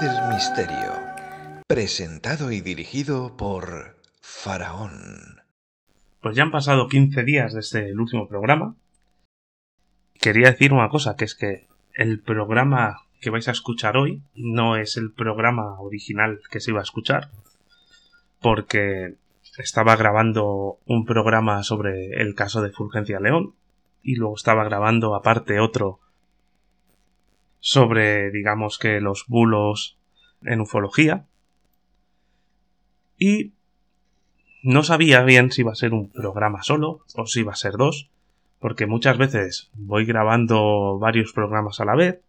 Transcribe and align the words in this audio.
del 0.00 0.28
Misterio, 0.32 0.92
presentado 1.66 2.50
y 2.50 2.60
dirigido 2.60 3.36
por 3.36 3.98
Faraón. 4.20 5.42
Pues 6.20 6.34
ya 6.34 6.44
han 6.44 6.50
pasado 6.50 6.88
15 6.88 7.22
días 7.24 7.52
desde 7.52 7.90
el 7.90 8.00
último 8.00 8.26
programa. 8.26 8.74
Quería 10.14 10.50
decir 10.50 10.72
una 10.72 10.88
cosa, 10.88 11.16
que 11.16 11.26
es 11.26 11.34
que 11.34 11.66
el 11.94 12.20
programa 12.20 13.02
que 13.20 13.30
vais 13.30 13.48
a 13.48 13.52
escuchar 13.52 13.96
hoy 13.96 14.22
no 14.34 14.76
es 14.76 14.96
el 14.96 15.12
programa 15.12 15.78
original 15.80 16.40
que 16.50 16.60
se 16.60 16.70
iba 16.70 16.80
a 16.80 16.84
escuchar, 16.84 17.30
porque 18.40 19.16
estaba 19.58 19.96
grabando 19.96 20.78
un 20.86 21.04
programa 21.04 21.62
sobre 21.64 22.20
el 22.22 22.34
caso 22.34 22.62
de 22.62 22.72
Fulgencia 22.72 23.20
León 23.20 23.54
y 24.02 24.16
luego 24.16 24.36
estaba 24.36 24.64
grabando 24.64 25.14
aparte 25.14 25.60
otro 25.60 26.00
sobre, 27.64 28.32
digamos 28.32 28.76
que 28.76 29.00
los 29.00 29.24
bulos 29.28 29.96
en 30.42 30.60
ufología. 30.60 31.26
Y 33.16 33.52
no 34.64 34.82
sabía 34.82 35.22
bien 35.22 35.52
si 35.52 35.62
iba 35.62 35.70
a 35.70 35.76
ser 35.76 35.94
un 35.94 36.10
programa 36.10 36.64
solo 36.64 37.04
o 37.14 37.26
si 37.26 37.40
iba 37.40 37.52
a 37.52 37.56
ser 37.56 37.74
dos, 37.74 38.10
porque 38.58 38.86
muchas 38.86 39.16
veces 39.16 39.70
voy 39.74 40.04
grabando 40.04 40.98
varios 40.98 41.32
programas 41.32 41.80
a 41.80 41.84
la 41.84 41.94
vez 41.94 42.20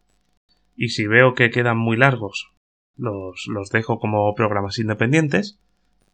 y 0.77 0.89
si 0.89 1.07
veo 1.07 1.33
que 1.33 1.49
quedan 1.49 1.77
muy 1.77 1.97
largos 1.97 2.51
los, 2.95 3.47
los 3.47 3.71
dejo 3.71 3.99
como 3.99 4.35
programas 4.35 4.77
independientes, 4.77 5.59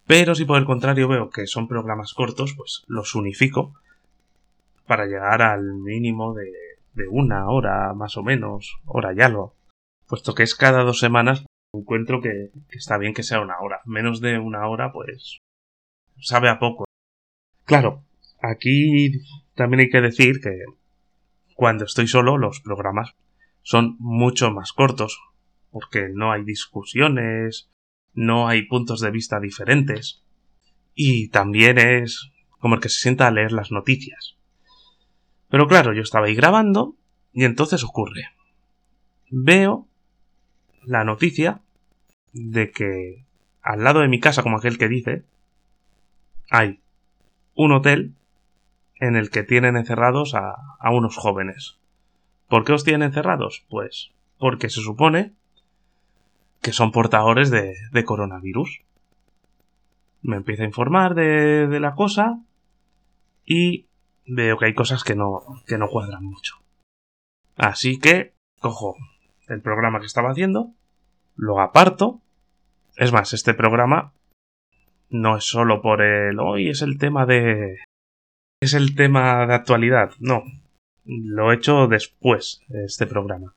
pero 0.06 0.34
si 0.34 0.46
por 0.46 0.58
el 0.58 0.64
contrario 0.64 1.08
veo 1.08 1.28
que 1.28 1.46
son 1.46 1.68
programas 1.68 2.14
cortos, 2.14 2.54
pues 2.56 2.84
los 2.86 3.14
unifico 3.14 3.74
para 4.86 5.04
llegar 5.04 5.42
al 5.42 5.74
mínimo 5.74 6.32
de 6.32 6.69
de 6.94 7.08
una 7.08 7.48
hora 7.48 7.92
más 7.94 8.16
o 8.16 8.22
menos, 8.22 8.78
hora 8.84 9.12
y 9.14 9.20
algo. 9.20 9.54
Puesto 10.06 10.34
que 10.34 10.42
es 10.42 10.54
cada 10.54 10.82
dos 10.82 10.98
semanas, 10.98 11.44
encuentro 11.72 12.20
que, 12.20 12.50
está 12.70 12.98
bien 12.98 13.14
que 13.14 13.22
sea 13.22 13.40
una 13.40 13.60
hora. 13.60 13.80
Menos 13.84 14.20
de 14.20 14.38
una 14.38 14.68
hora, 14.68 14.92
pues 14.92 15.38
sabe 16.20 16.48
a 16.48 16.58
poco. 16.58 16.84
Claro, 17.64 18.04
aquí 18.42 19.12
también 19.54 19.80
hay 19.80 19.90
que 19.90 20.00
decir 20.00 20.40
que 20.40 20.64
cuando 21.54 21.84
estoy 21.84 22.06
solo 22.06 22.38
los 22.38 22.60
programas 22.60 23.14
son 23.62 23.96
mucho 23.98 24.50
más 24.50 24.72
cortos, 24.72 25.20
porque 25.70 26.08
no 26.12 26.32
hay 26.32 26.44
discusiones, 26.44 27.70
no 28.12 28.48
hay 28.48 28.66
puntos 28.66 29.00
de 29.00 29.10
vista 29.10 29.38
diferentes, 29.38 30.24
y 30.94 31.28
también 31.28 31.78
es 31.78 32.30
como 32.58 32.74
el 32.74 32.80
que 32.80 32.88
se 32.88 33.00
sienta 33.00 33.26
a 33.26 33.30
leer 33.30 33.52
las 33.52 33.70
noticias. 33.70 34.36
Pero 35.50 35.66
claro, 35.66 35.92
yo 35.92 36.02
estaba 36.02 36.26
ahí 36.26 36.34
grabando 36.34 36.94
y 37.32 37.44
entonces 37.44 37.84
ocurre. 37.84 38.22
Veo 39.30 39.86
la 40.84 41.04
noticia 41.04 41.60
de 42.32 42.70
que 42.70 43.24
al 43.62 43.84
lado 43.84 44.00
de 44.00 44.08
mi 44.08 44.20
casa, 44.20 44.42
como 44.42 44.56
aquel 44.56 44.78
que 44.78 44.88
dice, 44.88 45.24
hay 46.50 46.80
un 47.54 47.72
hotel 47.72 48.14
en 49.00 49.16
el 49.16 49.30
que 49.30 49.42
tienen 49.42 49.76
encerrados 49.76 50.34
a, 50.34 50.56
unos 50.90 51.16
jóvenes. 51.16 51.78
¿Por 52.48 52.64
qué 52.64 52.72
os 52.72 52.84
tienen 52.84 53.08
encerrados? 53.08 53.64
Pues 53.68 54.12
porque 54.38 54.70
se 54.70 54.80
supone 54.80 55.32
que 56.62 56.72
son 56.72 56.92
portadores 56.92 57.50
de, 57.50 58.04
coronavirus. 58.04 58.82
Me 60.22 60.36
empieza 60.36 60.62
a 60.62 60.66
informar 60.66 61.14
de, 61.14 61.66
de 61.66 61.80
la 61.80 61.94
cosa 61.94 62.40
y 63.44 63.86
veo 64.30 64.58
que 64.58 64.66
hay 64.66 64.74
cosas 64.74 65.04
que 65.04 65.14
no, 65.14 65.42
que 65.66 65.78
no 65.78 65.88
cuadran 65.88 66.24
mucho. 66.24 66.56
Así 67.56 67.98
que 67.98 68.32
cojo 68.60 68.96
el 69.48 69.60
programa 69.60 70.00
que 70.00 70.06
estaba 70.06 70.30
haciendo, 70.30 70.72
lo 71.36 71.60
aparto. 71.60 72.20
Es 72.96 73.12
más, 73.12 73.32
este 73.32 73.54
programa 73.54 74.12
no 75.08 75.36
es 75.36 75.44
solo 75.44 75.82
por 75.82 76.02
el 76.02 76.38
hoy 76.38 76.68
es 76.68 76.82
el 76.82 76.98
tema 76.98 77.26
de 77.26 77.78
es 78.62 78.74
el 78.74 78.94
tema 78.94 79.46
de 79.46 79.54
actualidad, 79.54 80.12
no. 80.20 80.44
Lo 81.04 81.50
he 81.50 81.56
hecho 81.56 81.88
después 81.88 82.60
este 82.68 83.06
programa. 83.06 83.54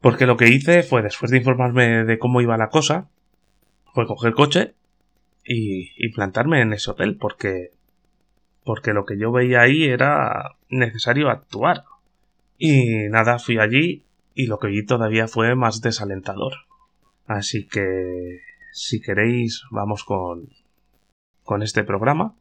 Porque 0.00 0.26
lo 0.26 0.36
que 0.36 0.48
hice 0.48 0.82
fue 0.82 1.02
después 1.02 1.30
de 1.30 1.38
informarme 1.38 2.04
de 2.04 2.18
cómo 2.18 2.40
iba 2.40 2.56
la 2.56 2.70
cosa, 2.70 3.08
fue 3.92 4.06
coger 4.06 4.32
coche 4.32 4.74
y, 5.44 5.90
y 5.96 6.08
plantarme 6.12 6.60
en 6.62 6.72
ese 6.72 6.90
hotel 6.90 7.16
porque 7.16 7.72
porque 8.68 8.92
lo 8.92 9.06
que 9.06 9.18
yo 9.18 9.32
veía 9.32 9.62
ahí 9.62 9.84
era 9.86 10.56
necesario 10.68 11.30
actuar. 11.30 11.84
Y 12.58 13.08
nada, 13.08 13.38
fui 13.38 13.58
allí 13.58 14.04
y 14.34 14.44
lo 14.44 14.58
que 14.58 14.68
vi 14.68 14.84
todavía 14.84 15.26
fue 15.26 15.54
más 15.54 15.80
desalentador. 15.80 16.52
Así 17.26 17.66
que, 17.66 18.40
si 18.74 19.00
queréis, 19.00 19.62
vamos 19.70 20.04
con, 20.04 20.50
con 21.44 21.62
este 21.62 21.82
programa. 21.82 22.34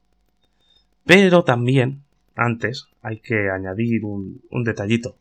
Pero 1.06 1.46
también, 1.46 2.04
antes, 2.36 2.90
hay 3.02 3.22
que 3.22 3.50
añadir 3.50 4.04
un, 4.04 4.42
un 4.50 4.66
detallito. 4.66 5.16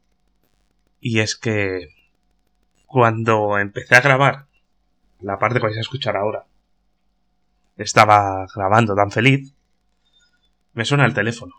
Y 0.99 1.21
es 1.21 1.37
que 1.37 1.91
cuando 2.84 3.61
empecé 3.61 3.95
a 3.95 4.00
grabar 4.00 4.47
la 5.21 5.39
parte 5.39 5.61
que 5.61 5.66
vais 5.66 5.78
a 5.78 5.83
escuchar 5.83 6.16
ahora, 6.16 6.47
estaba 7.77 8.45
grabando 8.53 8.97
tan 8.97 9.12
feliz 9.12 9.56
me 10.76 10.84
suena 10.84 11.06
el 11.06 11.14
teléfono. 11.14 11.54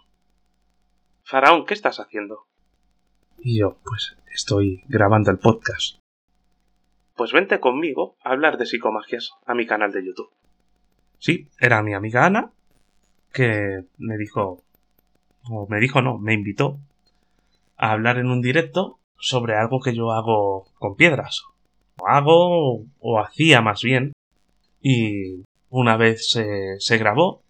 Faraón, 1.23 1.65
¿qué 1.65 1.73
estás 1.73 1.99
haciendo? 1.99 2.45
Y 3.39 3.59
yo, 3.59 3.79
pues 3.83 4.15
estoy 4.31 4.83
grabando 4.87 5.31
el 5.31 5.39
podcast. 5.39 5.97
Pues 7.15 7.33
vente 7.33 7.59
conmigo 7.59 8.15
a 8.23 8.29
hablar 8.29 8.59
de 8.59 8.67
psicomagias 8.67 9.31
a 9.47 9.55
mi 9.55 9.65
canal 9.65 9.91
de 9.91 10.05
YouTube. 10.05 10.29
Sí, 11.17 11.49
era 11.59 11.81
mi 11.81 11.95
amiga 11.95 12.27
Ana, 12.27 12.51
que 13.33 13.85
me 13.97 14.17
dijo, 14.17 14.63
o 15.49 15.67
me 15.67 15.79
dijo 15.79 16.03
no, 16.03 16.19
me 16.19 16.35
invitó 16.35 16.77
a 17.75 17.93
hablar 17.93 18.19
en 18.19 18.27
un 18.27 18.41
directo 18.41 18.99
sobre 19.17 19.55
algo 19.55 19.79
que 19.79 19.95
yo 19.95 20.11
hago 20.11 20.67
con 20.75 20.95
piedras. 20.95 21.41
O 21.99 22.07
hago, 22.07 22.85
o 22.99 23.19
hacía 23.19 23.61
más 23.61 23.81
bien. 23.81 24.13
Y 24.79 25.43
una 25.69 25.97
vez 25.97 26.29
se, 26.29 26.75
se 26.77 26.99
grabó 26.99 27.41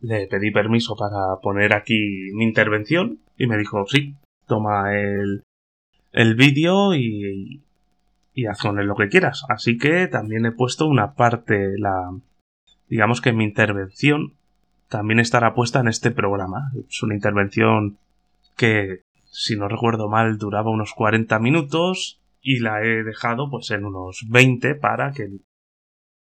le 0.00 0.26
pedí 0.26 0.50
permiso 0.50 0.96
para 0.96 1.40
poner 1.42 1.74
aquí 1.74 2.30
mi 2.34 2.44
intervención 2.44 3.20
y 3.36 3.46
me 3.46 3.58
dijo, 3.58 3.84
sí, 3.86 4.14
toma 4.46 4.94
el, 4.94 5.42
el 6.12 6.34
vídeo 6.34 6.94
y, 6.94 7.62
y 8.32 8.46
haz 8.46 8.60
con 8.60 8.78
él 8.78 8.86
lo 8.86 8.96
que 8.96 9.08
quieras. 9.08 9.44
Así 9.48 9.78
que 9.78 10.06
también 10.06 10.46
he 10.46 10.52
puesto 10.52 10.86
una 10.86 11.14
parte, 11.14 11.78
la, 11.78 12.10
digamos 12.88 13.20
que 13.20 13.32
mi 13.32 13.44
intervención 13.44 14.34
también 14.88 15.20
estará 15.20 15.54
puesta 15.54 15.80
en 15.80 15.88
este 15.88 16.10
programa. 16.10 16.70
Es 16.88 17.02
una 17.02 17.14
intervención 17.14 17.98
que, 18.56 19.02
si 19.30 19.56
no 19.56 19.68
recuerdo 19.68 20.08
mal, 20.08 20.38
duraba 20.38 20.70
unos 20.70 20.94
40 20.94 21.38
minutos 21.38 22.20
y 22.40 22.60
la 22.60 22.82
he 22.82 23.04
dejado 23.04 23.50
pues 23.50 23.70
en 23.70 23.84
unos 23.84 24.26
20 24.28 24.74
para 24.76 25.12
que 25.12 25.28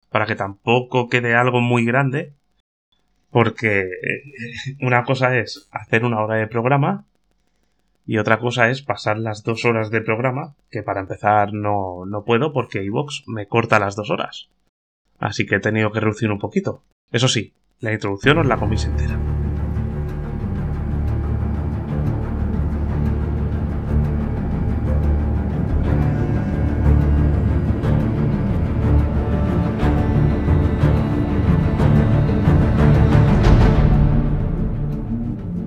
para 0.10 0.26
que 0.26 0.36
tampoco 0.36 1.10
quede 1.10 1.36
algo 1.36 1.60
muy 1.60 1.84
grande 1.84 2.34
porque 3.36 3.82
eh, 3.82 4.78
una 4.80 5.04
cosa 5.04 5.38
es 5.38 5.68
hacer 5.70 6.06
una 6.06 6.24
hora 6.24 6.36
de 6.36 6.48
programa 6.48 7.04
y 8.06 8.18
otra 8.18 8.40
cosa 8.40 8.70
es 8.70 8.82
pasar 8.82 9.18
las 9.18 9.44
dos 9.44 9.66
horas 9.66 9.92
de 9.92 10.00
programa, 10.00 10.56
que 10.72 10.84
para 10.84 11.02
empezar 11.02 11.52
no, 11.52 12.06
no 12.06 12.24
puedo 12.24 12.54
porque 12.54 12.82
iVox 12.86 13.24
me 13.28 13.46
corta 13.46 13.78
las 13.78 13.98
dos 13.98 14.10
horas. 14.10 14.48
Así 15.20 15.46
que 15.46 15.56
he 15.56 15.60
tenido 15.60 15.92
que 15.92 16.00
reducir 16.00 16.32
un 16.32 16.40
poquito. 16.40 16.84
Eso 17.12 17.28
sí, 17.28 17.54
la 17.82 17.92
introducción 17.92 18.38
os 18.38 18.48
la 18.48 18.56
coméis 18.56 18.86
entera. 18.86 19.35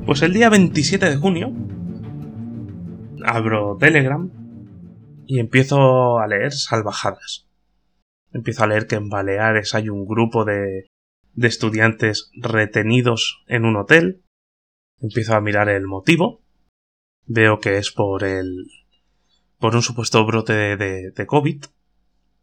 Pues 0.09 0.23
el 0.23 0.33
día 0.33 0.49
27 0.49 1.05
de 1.05 1.17
junio 1.19 1.53
abro 3.27 3.77
Telegram 3.79 4.31
y 5.27 5.39
empiezo 5.39 6.19
a 6.19 6.27
leer 6.27 6.51
salvajadas. 6.51 7.47
Empiezo 8.33 8.65
a 8.65 8.69
leer 8.69 8.87
que 8.87 8.97
en 8.97 9.11
Baleares 9.11 9.75
hay 9.75 9.91
un 9.91 10.07
grupo 10.07 10.47
de, 10.47 10.87
de 11.35 11.49
estudiantes 11.49 12.31
retenidos 12.41 13.45
en 13.49 13.67
un 13.67 13.77
hotel. 13.77 14.25
Empiezo 14.99 15.35
a 15.35 15.43
mirar 15.43 15.69
el 15.69 15.87
motivo. 15.87 16.41
Veo 17.27 17.59
que 17.61 17.77
es 17.77 17.93
por 17.93 18.25
el. 18.25 18.65
por 19.59 19.75
un 19.75 19.83
supuesto 19.83 20.25
brote 20.25 20.55
de, 20.55 21.11
de, 21.11 21.27
COVID. 21.27 21.67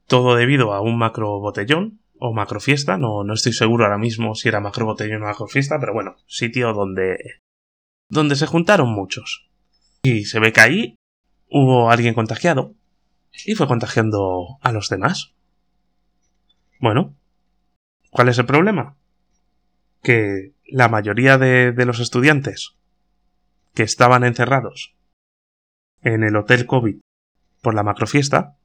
Todo 0.06 0.36
debido 0.36 0.72
a 0.72 0.82
un 0.82 1.00
macro 1.00 1.40
botellón 1.40 2.00
o 2.20 2.32
macro 2.32 2.60
fiesta. 2.60 3.00
No, 3.00 3.24
no 3.24 3.34
estoy 3.34 3.54
seguro 3.54 3.86
ahora 3.86 3.98
mismo 3.98 4.36
si 4.36 4.50
era 4.50 4.60
macro 4.60 4.86
botellón 4.86 5.24
o 5.24 5.26
macro 5.26 5.48
fiesta, 5.48 5.80
pero 5.80 5.96
bueno, 5.96 6.18
sitio 6.28 6.72
donde 6.72 7.18
donde 8.10 8.36
se 8.36 8.48
juntaron 8.48 8.90
muchos. 8.90 9.50
Y 10.04 10.26
se 10.26 10.40
ve 10.40 10.54
que 10.54 10.62
ahí 10.62 10.96
hubo 11.50 11.90
alguien 11.92 12.14
contagiado. 12.14 12.76
y 13.46 13.56
fue 13.56 13.68
contagiando 13.68 14.58
a 14.62 14.72
los 14.72 14.90
demás. 14.90 15.34
Bueno, 16.80 17.16
¿cuál 18.12 18.30
es 18.30 18.38
el 18.38 18.46
problema? 18.46 18.96
Que 20.02 20.54
la 20.68 20.88
mayoría 20.88 21.38
de, 21.38 21.74
los 21.86 22.00
estudiantes 22.00 22.76
que 23.74 23.84
estaban 23.84 24.24
encerrados 24.24 24.96
en 26.02 26.24
el 26.24 26.36
hotel 26.36 26.66
COVID 26.66 26.98
por 27.62 27.74
la 27.74 27.84
macrofiesta, 27.84 28.58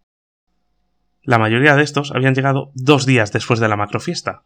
la 1.22 1.38
mayoría 1.38 1.74
de 1.74 1.82
estos 1.82 2.12
habían 2.12 2.34
llegado 2.34 2.70
dos 2.74 3.06
días 3.06 3.32
después 3.32 3.60
de 3.60 3.68
la 3.68 3.76
macrofiesta. 3.76 4.44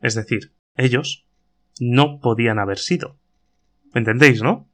Es 0.00 0.14
decir, 0.14 0.52
ellos 0.74 1.26
no 1.80 2.20
podían 2.20 2.58
haber 2.58 2.78
sido. 2.78 3.18
¿Entendéis, 3.96 4.42
no? 4.42 4.68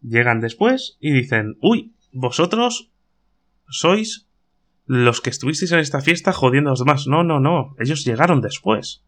Llegan 0.00 0.40
después 0.40 0.96
y 0.98 1.12
dicen, 1.12 1.58
uy, 1.60 1.94
vosotros 2.10 2.90
sois 3.68 4.26
los 4.84 5.20
que 5.20 5.30
estuvisteis 5.30 5.70
en 5.70 5.78
esta 5.78 6.00
fiesta 6.00 6.32
jodiendo 6.32 6.70
a 6.70 6.72
los 6.72 6.80
demás. 6.80 7.06
No, 7.06 7.22
no, 7.22 7.38
no, 7.38 7.76
ellos 7.78 8.04
llegaron 8.04 8.40
después. 8.40 9.04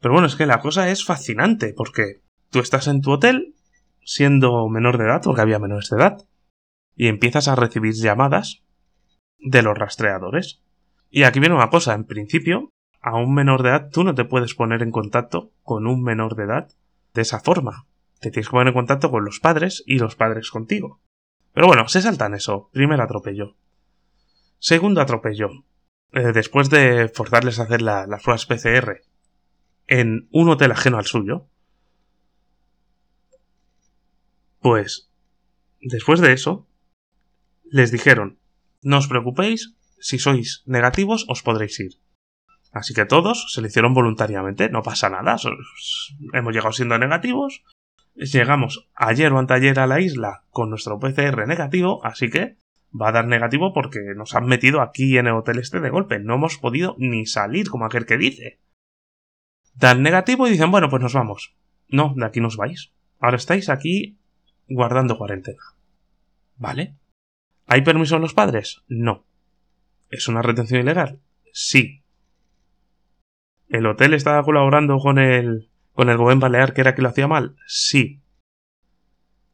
Pero 0.00 0.14
bueno, 0.14 0.26
es 0.26 0.36
que 0.36 0.46
la 0.46 0.60
cosa 0.60 0.88
es 0.88 1.04
fascinante, 1.04 1.74
porque 1.76 2.22
tú 2.48 2.60
estás 2.60 2.88
en 2.88 3.02
tu 3.02 3.10
hotel, 3.10 3.54
siendo 4.02 4.66
menor 4.70 4.96
de 4.96 5.04
edad, 5.04 5.20
porque 5.22 5.42
había 5.42 5.58
menores 5.58 5.90
de 5.90 5.98
edad, 5.98 6.26
y 6.94 7.08
empiezas 7.08 7.48
a 7.48 7.56
recibir 7.56 7.92
llamadas 7.92 8.62
de 9.38 9.60
los 9.60 9.76
rastreadores. 9.76 10.62
Y 11.10 11.24
aquí 11.24 11.40
viene 11.40 11.56
una 11.56 11.68
cosa, 11.68 11.92
en 11.92 12.04
principio, 12.04 12.70
a 13.02 13.16
un 13.16 13.34
menor 13.34 13.62
de 13.62 13.68
edad 13.68 13.90
tú 13.92 14.02
no 14.02 14.14
te 14.14 14.24
puedes 14.24 14.54
poner 14.54 14.82
en 14.82 14.92
contacto 14.92 15.52
con 15.62 15.86
un 15.86 16.02
menor 16.02 16.36
de 16.36 16.44
edad 16.44 16.68
de 17.12 17.20
esa 17.20 17.40
forma. 17.40 17.86
Te 18.20 18.30
tienes 18.30 18.48
que 18.48 18.52
poner 18.52 18.68
en 18.68 18.74
contacto 18.74 19.10
con 19.10 19.24
los 19.24 19.40
padres 19.40 19.82
y 19.86 19.98
los 19.98 20.16
padres 20.16 20.50
contigo. 20.50 21.00
Pero 21.52 21.66
bueno, 21.66 21.88
se 21.88 22.02
saltan 22.02 22.34
eso. 22.34 22.70
Primer 22.72 23.00
atropello. 23.00 23.56
Segundo 24.58 25.00
atropello. 25.00 25.50
Eh, 26.12 26.32
después 26.32 26.70
de 26.70 27.08
forzarles 27.08 27.58
a 27.58 27.64
hacer 27.64 27.82
las 27.82 28.22
pruebas 28.22 28.46
PCR 28.46 29.02
en 29.86 30.28
un 30.32 30.48
hotel 30.48 30.72
ajeno 30.72 30.98
al 30.98 31.04
suyo, 31.04 31.46
pues 34.60 35.10
después 35.80 36.20
de 36.20 36.32
eso, 36.32 36.66
les 37.64 37.90
dijeron, 37.90 38.38
no 38.82 38.98
os 38.98 39.08
preocupéis, 39.08 39.74
si 39.98 40.18
sois 40.18 40.62
negativos 40.66 41.26
os 41.28 41.42
podréis 41.42 41.78
ir. 41.80 42.00
Así 42.72 42.94
que 42.94 43.06
todos 43.06 43.52
se 43.52 43.60
lo 43.60 43.68
hicieron 43.68 43.94
voluntariamente, 43.94 44.68
no 44.68 44.82
pasa 44.82 45.08
nada, 45.08 45.36
hemos 46.32 46.52
llegado 46.52 46.72
siendo 46.72 46.98
negativos, 46.98 47.62
llegamos 48.16 48.88
ayer 48.94 49.32
o 49.32 49.38
anteayer 49.38 49.78
a 49.78 49.86
la 49.86 50.00
isla 50.00 50.44
con 50.50 50.70
nuestro 50.70 50.98
PCR 50.98 51.46
negativo, 51.46 52.04
así 52.04 52.30
que 52.30 52.56
va 52.98 53.08
a 53.08 53.12
dar 53.12 53.26
negativo 53.26 53.72
porque 53.72 54.00
nos 54.16 54.34
han 54.34 54.46
metido 54.46 54.80
aquí 54.80 55.18
en 55.18 55.26
el 55.26 55.34
hotel 55.34 55.58
este 55.58 55.80
de 55.80 55.90
golpe, 55.90 56.18
no 56.18 56.34
hemos 56.34 56.58
podido 56.58 56.94
ni 56.98 57.26
salir 57.26 57.68
como 57.68 57.84
aquel 57.84 58.06
que 58.06 58.16
dice. 58.16 58.58
Dan 59.74 60.02
negativo 60.02 60.46
y 60.46 60.50
dicen, 60.50 60.70
bueno, 60.70 60.88
pues 60.88 61.02
nos 61.02 61.12
vamos. 61.12 61.54
No, 61.88 62.14
de 62.16 62.24
aquí 62.24 62.40
nos 62.40 62.56
vais. 62.56 62.92
Ahora 63.20 63.36
estáis 63.36 63.68
aquí 63.68 64.18
guardando 64.68 65.18
cuarentena. 65.18 65.62
¿Vale? 66.56 66.94
¿Hay 67.66 67.82
permiso 67.82 68.16
en 68.16 68.22
los 68.22 68.34
padres? 68.34 68.82
No. 68.88 69.24
¿Es 70.08 70.28
una 70.28 70.40
retención 70.40 70.80
ilegal? 70.80 71.20
Sí. 71.52 72.02
¿El 73.68 73.86
hotel 73.86 74.14
estaba 74.14 74.42
colaborando 74.42 74.98
con 74.98 75.18
el 75.18 75.68
con 75.96 76.10
el 76.10 76.18
gobierno 76.18 76.42
balear 76.42 76.74
que 76.74 76.82
era 76.82 76.94
que 76.94 77.00
lo 77.02 77.08
hacía 77.08 77.26
mal? 77.26 77.56
Sí. 77.66 78.20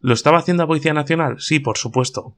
¿Lo 0.00 0.12
estaba 0.12 0.38
haciendo 0.38 0.64
la 0.64 0.66
Policía 0.66 0.92
Nacional? 0.92 1.36
Sí, 1.38 1.60
por 1.60 1.78
supuesto. 1.78 2.36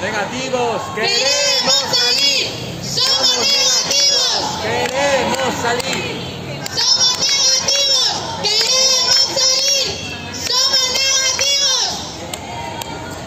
Negativos, 0.00 0.82
queremos 0.94 1.84
salir. 1.92 2.46
Somos 2.82 3.46
negativos. 3.52 4.58
Queremos 4.62 5.54
salir. 5.60 6.02
Somos 6.72 7.60
negativos. 7.68 8.42
Queremos 8.42 9.20
salir. 9.36 9.88
Somos 10.32 10.84
negativos. 11.28 12.16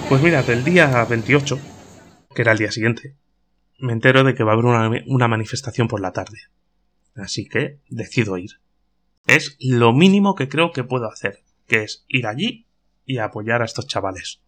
Pues 0.10 0.22
mirad, 0.22 0.50
el 0.50 0.64
día 0.64 1.06
28, 1.08 1.60
que 2.36 2.42
era 2.44 2.52
el 2.52 2.60
día 2.60 2.72
siguiente, 2.72 3.16
me 3.80 3.94
entero 3.94 4.24
de 4.24 4.36
que 4.36 4.44
va 4.44 4.52
a 4.52 4.54
haber 4.54 4.66
una, 4.66 5.28
manifestación 5.28 5.88
por 5.88 6.02
la 6.02 6.12
tarde. 6.12 6.38
Así 7.16 7.48
que 7.48 7.80
decido 7.90 8.38
ir. 8.38 8.60
Es 9.26 9.58
lo 9.60 9.94
mínimo 9.94 10.36
que 10.36 10.50
creo 10.50 10.72
que 10.72 10.84
puedo 10.84 11.10
hacer, 11.10 11.40
que 11.66 11.84
es 11.84 12.06
ir 12.08 12.28
allí 12.28 12.68
y 13.06 13.18
apoyar 13.18 13.62
a 13.62 13.66
estos 13.66 13.88
chavales. 13.88 14.44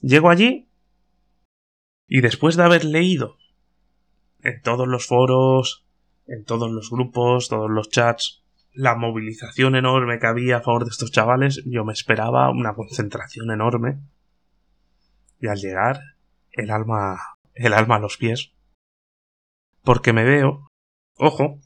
Llego 0.00 0.30
allí 0.30 0.68
y 2.06 2.20
después 2.20 2.56
de 2.56 2.62
haber 2.62 2.84
leído 2.84 3.36
en 4.42 4.62
todos 4.62 4.86
los 4.86 5.06
foros, 5.06 5.84
en 6.26 6.44
todos 6.44 6.70
los 6.70 6.90
grupos, 6.90 7.48
todos 7.48 7.70
los 7.70 7.90
chats, 7.90 8.44
la 8.72 8.94
movilización 8.94 9.76
enorme 9.76 10.18
que 10.18 10.26
había 10.26 10.58
a 10.58 10.62
favor 10.62 10.84
de 10.84 10.90
estos 10.90 11.10
chavales, 11.10 11.62
yo 11.64 11.84
me 11.84 11.92
esperaba 11.92 12.50
una 12.50 12.74
concentración 12.74 13.50
enorme. 13.50 14.00
Y 15.40 15.48
al 15.48 15.58
llegar, 15.58 16.13
el 16.54 16.70
alma, 16.70 17.18
el 17.54 17.72
alma 17.72 17.96
a 17.96 18.00
los 18.00 18.16
pies. 18.16 18.52
Porque 19.82 20.12
me 20.12 20.24
veo, 20.24 20.68
ojo, 21.16 21.60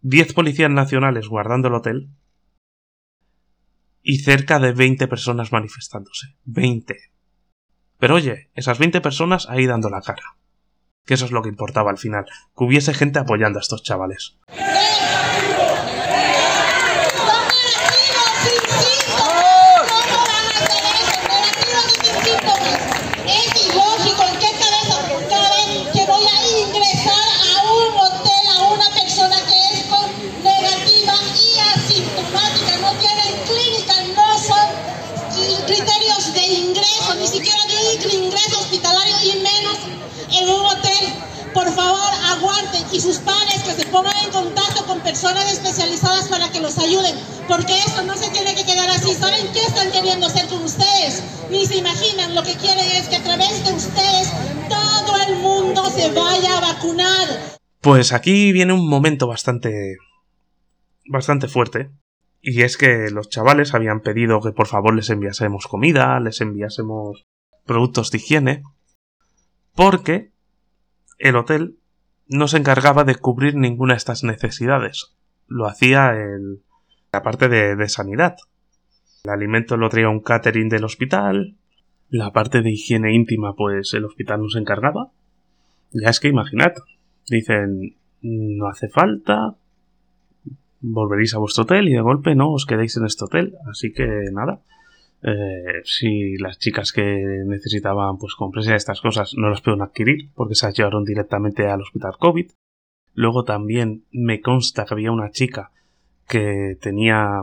diez 0.00 0.32
policías 0.32 0.70
nacionales 0.70 1.28
guardando 1.28 1.68
el 1.68 1.74
hotel 1.74 2.10
y 4.02 4.18
cerca 4.18 4.58
de 4.58 4.72
20 4.72 5.08
personas 5.08 5.52
manifestándose. 5.52 6.36
20. 6.44 6.96
Pero 7.98 8.14
oye, 8.14 8.50
esas 8.54 8.78
20 8.78 9.00
personas 9.00 9.48
ahí 9.48 9.66
dando 9.66 9.90
la 9.90 10.00
cara. 10.00 10.36
Que 11.04 11.14
eso 11.14 11.24
es 11.24 11.32
lo 11.32 11.42
que 11.42 11.48
importaba 11.48 11.90
al 11.90 11.98
final, 11.98 12.24
que 12.26 12.64
hubiese 12.64 12.94
gente 12.94 13.18
apoyando 13.18 13.58
a 13.58 13.62
estos 13.62 13.82
chavales. 13.82 14.38
Personas 45.02 45.52
especializadas 45.52 46.28
para 46.28 46.50
que 46.50 46.60
los 46.60 46.78
ayuden, 46.78 47.14
porque 47.48 47.78
esto 47.78 48.02
no 48.02 48.14
se 48.14 48.30
tiene 48.30 48.54
que 48.54 48.64
quedar 48.64 48.88
así. 48.90 49.14
¿Saben 49.14 49.46
qué 49.52 49.60
están 49.60 49.90
queriendo 49.90 50.26
hacer 50.26 50.46
con 50.48 50.62
ustedes? 50.62 51.22
Ni 51.50 51.66
se 51.66 51.78
imaginan, 51.78 52.34
lo 52.34 52.42
que 52.42 52.54
quieren 52.54 52.84
es 52.92 53.08
que 53.08 53.16
a 53.16 53.22
través 53.22 53.64
de 53.64 53.72
ustedes 53.72 54.30
todo 54.68 55.16
el 55.28 55.36
mundo 55.36 55.84
se 55.90 56.10
vaya 56.10 56.58
a 56.58 56.60
vacunar. 56.60 57.28
Pues 57.80 58.12
aquí 58.12 58.52
viene 58.52 58.72
un 58.72 58.88
momento 58.88 59.26
bastante 59.26 59.96
bastante 61.10 61.48
fuerte. 61.48 61.90
Y 62.42 62.62
es 62.62 62.78
que 62.78 63.10
los 63.10 63.28
chavales 63.28 63.74
habían 63.74 64.00
pedido 64.00 64.40
que 64.40 64.52
por 64.52 64.66
favor 64.66 64.94
les 64.94 65.10
enviásemos 65.10 65.66
comida, 65.66 66.18
les 66.20 66.40
enviásemos 66.40 67.26
productos 67.66 68.10
de 68.10 68.18
higiene, 68.18 68.62
porque 69.74 70.32
el 71.18 71.36
hotel 71.36 71.79
no 72.30 72.46
se 72.46 72.58
encargaba 72.58 73.04
de 73.04 73.16
cubrir 73.16 73.56
ninguna 73.56 73.94
de 73.94 73.98
estas 73.98 74.22
necesidades. 74.22 75.14
Lo 75.48 75.66
hacía 75.66 76.12
el, 76.12 76.62
la 77.12 77.22
parte 77.22 77.48
de, 77.48 77.88
sanidad. 77.88 78.36
El 79.24 79.30
alimento 79.32 79.76
lo 79.76 79.88
traía 79.88 80.08
un 80.08 80.20
catering 80.20 80.68
del 80.68 80.84
hospital. 80.84 81.56
La 82.08 82.32
parte 82.32 82.62
de 82.62 82.70
higiene 82.70 83.14
íntima, 83.14 83.54
pues 83.54 83.92
el 83.94 84.04
hospital 84.04 84.42
no 84.42 84.48
se 84.48 84.60
encargaba. 84.60 85.10
Ya 85.92 86.08
es 86.08 86.20
que 86.20 86.28
imaginad. 86.28 86.72
Dicen, 87.28 87.96
no 88.22 88.68
hace 88.68 88.88
falta. 88.88 89.56
Volveréis 90.80 91.34
a 91.34 91.38
vuestro 91.38 91.64
hotel 91.64 91.88
y 91.88 91.92
de 91.92 92.00
golpe 92.00 92.36
no 92.36 92.52
os 92.52 92.64
quedéis 92.64 92.96
en 92.96 93.06
este 93.06 93.24
hotel. 93.24 93.56
Así 93.68 93.92
que 93.92 94.06
nada. 94.32 94.60
Eh, 95.22 95.82
si 95.84 96.38
las 96.38 96.58
chicas 96.58 96.92
que 96.92 97.02
necesitaban 97.46 98.16
pues 98.16 98.34
comprarse 98.34 98.74
estas 98.74 99.02
cosas 99.02 99.34
no 99.36 99.50
las 99.50 99.60
pueden 99.60 99.82
adquirir 99.82 100.30
porque 100.34 100.54
se 100.54 100.66
las 100.66 100.76
llevaron 100.76 101.04
directamente 101.04 101.66
al 101.66 101.82
hospital 101.82 102.14
COVID. 102.18 102.50
Luego 103.14 103.44
también 103.44 104.04
me 104.12 104.40
consta 104.40 104.84
que 104.84 104.94
había 104.94 105.12
una 105.12 105.30
chica 105.30 105.72
que 106.26 106.78
tenía 106.80 107.42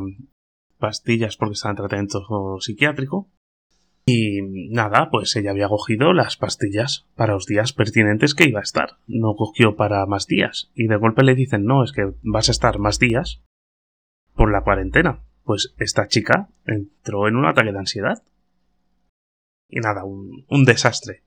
pastillas 0.79 1.37
porque 1.37 1.53
estaba 1.53 1.71
en 1.71 1.77
tratamiento 1.77 2.59
psiquiátrico. 2.59 3.29
Y 4.09 4.41
nada, 4.69 5.09
pues 5.11 5.35
ella 5.35 5.51
había 5.51 5.67
cogido 5.67 6.13
las 6.13 6.37
pastillas 6.37 7.05
para 7.15 7.33
los 7.33 7.45
días 7.45 7.73
pertinentes 7.73 8.35
que 8.35 8.47
iba 8.47 8.61
a 8.61 8.63
estar. 8.63 8.99
No 9.05 9.35
cogió 9.35 9.75
para 9.75 10.05
más 10.05 10.27
días. 10.27 10.71
Y 10.73 10.87
de 10.87 10.95
golpe 10.95 11.23
le 11.23 11.35
dicen, 11.35 11.65
no, 11.65 11.83
es 11.83 11.91
que 11.91 12.13
vas 12.23 12.47
a 12.47 12.53
estar 12.53 12.79
más 12.79 12.99
días 12.99 13.43
por 14.33 14.49
la 14.49 14.63
cuarentena. 14.63 15.26
Pues 15.47 15.73
esta 15.77 16.09
chica 16.09 16.49
entró 16.65 17.29
en 17.29 17.37
un 17.37 17.45
ataque 17.45 17.71
de 17.71 17.79
ansiedad. 17.79 18.21
Y 19.69 19.79
nada, 19.79 20.03
un, 20.03 20.65
desastre. 20.65 21.23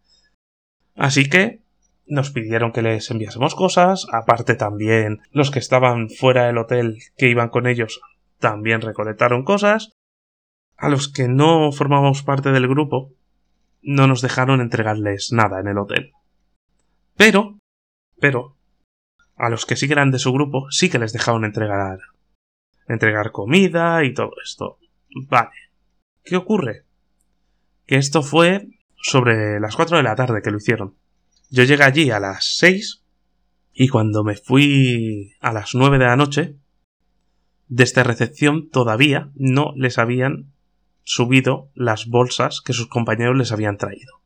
Así 0.94 1.30
que 1.30 1.62
nos 2.04 2.30
pidieron 2.30 2.70
que 2.72 2.82
les 2.82 3.10
enviásemos 3.10 3.54
cosas, 3.54 4.06
aparte 4.12 4.56
también 4.56 5.22
los 5.30 5.50
que 5.50 5.58
estaban 5.58 6.10
fuera 6.10 6.44
del 6.44 6.58
hotel 6.58 6.98
que 7.16 7.30
iban 7.30 7.48
con 7.48 7.66
ellos 7.66 8.02
también 8.38 8.82
recolectaron 8.82 9.42
cosas. 9.42 9.92
A 10.76 10.90
los 10.90 11.10
que 11.10 11.26
no 11.26 11.72
formábamos 11.72 12.22
parte 12.22 12.50
del 12.50 12.68
grupo 12.68 13.14
no 13.80 14.06
nos 14.06 14.20
dejaron 14.20 14.60
entregarles 14.60 15.32
nada 15.32 15.60
en 15.60 15.68
el 15.68 15.78
hotel. 15.78 16.12
Pero, 17.16 17.58
pero, 18.20 18.58
a 19.36 19.48
los 19.48 19.64
que 19.64 19.76
sí 19.76 19.90
eran 19.90 20.10
de 20.10 20.18
su 20.18 20.30
grupo 20.30 20.70
sí 20.70 20.90
que 20.90 20.98
les 20.98 21.14
dejaron 21.14 21.46
entregar 21.46 22.00
entregar 22.88 23.32
comida 23.32 24.04
y 24.04 24.14
todo 24.14 24.32
esto. 24.44 24.78
Vale. 25.28 25.50
¿Qué 26.24 26.36
ocurre? 26.36 26.84
Que 27.86 27.96
esto 27.96 28.22
fue 28.22 28.68
sobre 28.96 29.58
las 29.60 29.76
4 29.76 29.96
de 29.96 30.02
la 30.02 30.14
tarde 30.14 30.42
que 30.42 30.50
lo 30.50 30.58
hicieron. 30.58 30.96
Yo 31.48 31.64
llegué 31.64 31.82
allí 31.82 32.10
a 32.10 32.20
las 32.20 32.56
6 32.58 33.04
y 33.72 33.88
cuando 33.88 34.24
me 34.24 34.36
fui 34.36 35.34
a 35.40 35.52
las 35.52 35.74
9 35.74 35.98
de 35.98 36.04
la 36.04 36.16
noche, 36.16 36.56
desde 37.68 38.04
recepción 38.04 38.68
todavía 38.68 39.30
no 39.34 39.72
les 39.76 39.98
habían 39.98 40.52
subido 41.02 41.70
las 41.74 42.06
bolsas 42.06 42.60
que 42.60 42.72
sus 42.72 42.88
compañeros 42.88 43.36
les 43.36 43.52
habían 43.52 43.78
traído. 43.78 44.20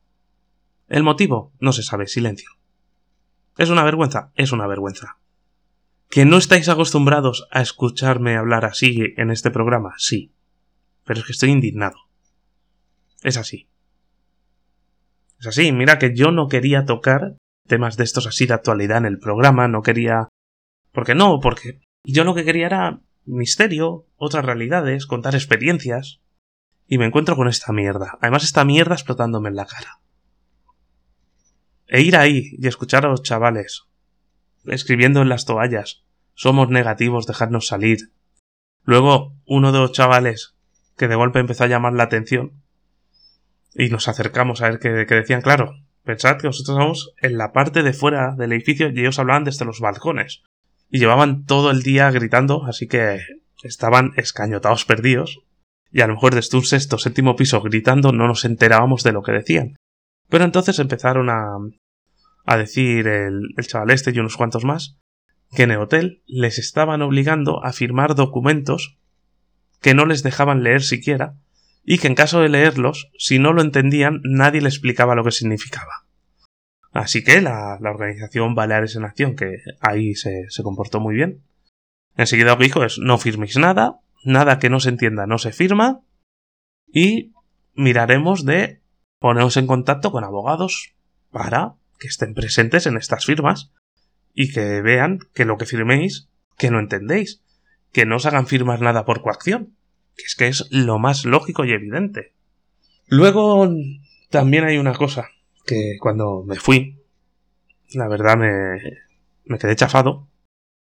El 0.87 1.03
motivo 1.03 1.53
no 1.59 1.71
se 1.71 1.83
sabe, 1.83 2.07
silencio. 2.07 2.49
¿Es 3.57 3.69
una 3.69 3.83
vergüenza? 3.83 4.31
Es 4.35 4.51
una 4.51 4.67
vergüenza. 4.67 5.17
¿Que 6.09 6.25
no 6.25 6.37
estáis 6.37 6.69
acostumbrados 6.69 7.47
a 7.51 7.61
escucharme 7.61 8.37
hablar 8.37 8.65
así 8.65 9.13
en 9.17 9.31
este 9.31 9.51
programa? 9.51 9.93
Sí. 9.97 10.31
Pero 11.03 11.19
es 11.19 11.25
que 11.25 11.31
estoy 11.33 11.51
indignado. 11.51 11.97
Es 13.21 13.37
así. 13.37 13.67
Es 15.39 15.47
así, 15.47 15.71
mira 15.71 15.99
que 15.99 16.15
yo 16.15 16.31
no 16.31 16.47
quería 16.47 16.85
tocar 16.85 17.37
temas 17.67 17.97
de 17.97 18.03
estos 18.03 18.27
así 18.27 18.45
de 18.45 18.53
actualidad 18.53 18.99
en 18.99 19.05
el 19.05 19.19
programa, 19.19 19.67
no 19.67 19.81
quería... 19.81 20.29
¿Por 20.91 21.05
qué 21.05 21.15
no? 21.15 21.39
Porque 21.41 21.81
yo 22.03 22.23
lo 22.23 22.35
que 22.35 22.45
quería 22.45 22.67
era 22.67 23.01
misterio, 23.25 24.05
otras 24.15 24.45
realidades, 24.45 25.07
contar 25.07 25.35
experiencias. 25.35 26.21
Y 26.87 26.99
me 26.99 27.05
encuentro 27.05 27.35
con 27.35 27.47
esta 27.47 27.73
mierda. 27.73 28.17
Además 28.21 28.43
esta 28.43 28.63
mierda 28.63 28.93
explotándome 28.93 29.49
en 29.49 29.55
la 29.55 29.65
cara. 29.65 29.99
E 31.87 32.01
ir 32.01 32.15
ahí 32.15 32.51
y 32.57 32.67
escuchar 32.67 33.05
a 33.05 33.09
los 33.09 33.23
chavales 33.23 33.87
escribiendo 34.67 35.21
en 35.21 35.29
las 35.29 35.45
toallas. 35.45 36.03
Somos 36.33 36.69
negativos, 36.69 37.27
dejadnos 37.27 37.67
salir. 37.67 38.11
Luego, 38.83 39.33
uno 39.45 39.71
de 39.71 39.79
los 39.79 39.91
chavales 39.91 40.55
que 40.97 41.07
de 41.07 41.15
golpe 41.15 41.39
empezó 41.39 41.63
a 41.63 41.67
llamar 41.67 41.93
la 41.93 42.03
atención 42.03 42.53
y 43.73 43.89
nos 43.89 44.07
acercamos 44.07 44.61
a 44.61 44.69
ver 44.69 44.79
qué, 44.79 45.15
decían. 45.15 45.41
Claro, 45.41 45.75
pensad 46.03 46.37
que 46.37 46.47
nosotros 46.47 46.77
estamos 46.77 47.13
en 47.21 47.37
la 47.37 47.51
parte 47.51 47.83
de 47.83 47.93
fuera 47.93 48.35
del 48.35 48.53
edificio 48.53 48.89
y 48.89 48.99
ellos 48.99 49.19
hablaban 49.19 49.43
desde 49.43 49.65
los 49.65 49.79
balcones. 49.79 50.43
Y 50.89 50.99
llevaban 50.99 51.45
todo 51.45 51.71
el 51.71 51.83
día 51.83 52.09
gritando, 52.11 52.65
así 52.65 52.87
que 52.87 53.19
estaban 53.63 54.13
escañotados 54.15 54.85
perdidos. 54.85 55.39
Y 55.91 56.01
a 56.01 56.07
lo 56.07 56.13
mejor 56.13 56.35
desde 56.35 56.57
un 56.57 56.63
sexto 56.63 56.97
séptimo 56.97 57.35
piso 57.35 57.61
gritando 57.61 58.11
no 58.11 58.27
nos 58.27 58.45
enterábamos 58.45 59.03
de 59.03 59.11
lo 59.11 59.23
que 59.23 59.31
decían. 59.31 59.75
Pero 60.29 60.45
entonces 60.45 60.79
empezaron 60.79 61.29
a, 61.29 61.57
a 62.45 62.57
decir 62.57 63.07
el, 63.07 63.49
chaval 63.61 63.91
este 63.91 64.11
y 64.11 64.19
unos 64.19 64.37
cuantos 64.37 64.63
más, 64.63 64.97
que 65.55 65.63
en 65.63 65.71
el 65.71 65.79
hotel 65.79 66.23
les 66.27 66.59
estaban 66.59 67.01
obligando 67.01 67.63
a 67.63 67.73
firmar 67.73 68.15
documentos 68.15 68.97
que 69.81 69.93
no 69.93 70.05
les 70.05 70.23
dejaban 70.23 70.63
leer 70.63 70.81
siquiera, 70.81 71.35
y 71.83 71.99
que 71.99 72.07
en 72.07 72.15
caso 72.15 72.41
de 72.41 72.49
leerlos, 72.49 73.11
si 73.17 73.37
no 73.37 73.53
lo 73.53 73.61
entendían, 73.61 74.21
nadie 74.23 74.61
le 74.61 74.69
explicaba 74.69 75.15
lo 75.15 75.23
que 75.23 75.31
significaba. 75.31 76.05
Así 76.91 77.23
que 77.23 77.41
la, 77.41 77.77
organización 77.81 78.55
Baleares 78.55 78.95
en 78.95 79.03
Acción, 79.03 79.35
que 79.35 79.57
ahí 79.81 80.15
se, 80.15 80.45
se 80.49 80.63
comportó 80.63 80.99
muy 80.99 81.13
bien, 81.13 81.43
enseguida 82.15 82.51
lo 82.51 82.57
que 82.57 82.63
dijo 82.63 82.83
es 82.83 82.97
no 82.97 83.17
firméis 83.17 83.57
nada, 83.57 83.99
nada 84.23 84.57
que 84.59 84.69
no 84.69 84.79
se 84.79 84.89
entienda 84.89 85.27
no 85.27 85.37
se 85.37 85.51
firma, 85.51 86.01
y 86.87 87.33
miraremos 87.73 88.45
de 88.45 88.81
poneros 89.19 89.57
en 89.57 89.67
contacto 89.67 90.11
con 90.11 90.23
abogados 90.23 90.95
para 91.31 91.75
que 91.99 92.07
estén 92.07 92.33
presentes 92.33 92.85
en 92.85 92.97
estas 92.97 93.25
firmas 93.25 93.71
y 94.33 94.51
que 94.51 94.81
vean 94.81 95.19
que 95.33 95.45
lo 95.45 95.57
que 95.57 95.65
firméis, 95.65 96.27
que 96.57 96.71
no 96.71 96.79
entendéis, 96.79 97.41
que 97.91 98.05
no 98.05 98.17
os 98.17 98.25
hagan 98.25 98.47
firmar 98.47 98.81
nada 98.81 99.05
por 99.05 99.21
coacción, 99.21 99.75
que 100.15 100.23
es 100.23 100.35
que 100.35 100.47
es 100.47 100.67
lo 100.71 100.99
más 100.99 101.25
lógico 101.25 101.65
y 101.65 101.71
evidente. 101.71 102.33
Luego 103.07 103.69
también 104.29 104.65
hay 104.65 104.77
una 104.77 104.93
cosa 104.93 105.29
que 105.65 105.97
cuando 105.99 106.43
me 106.45 106.55
fui, 106.55 107.01
la 107.93 108.07
verdad 108.07 108.37
me, 108.37 108.79
me 109.45 109.57
quedé 109.57 109.75
chafado. 109.75 110.27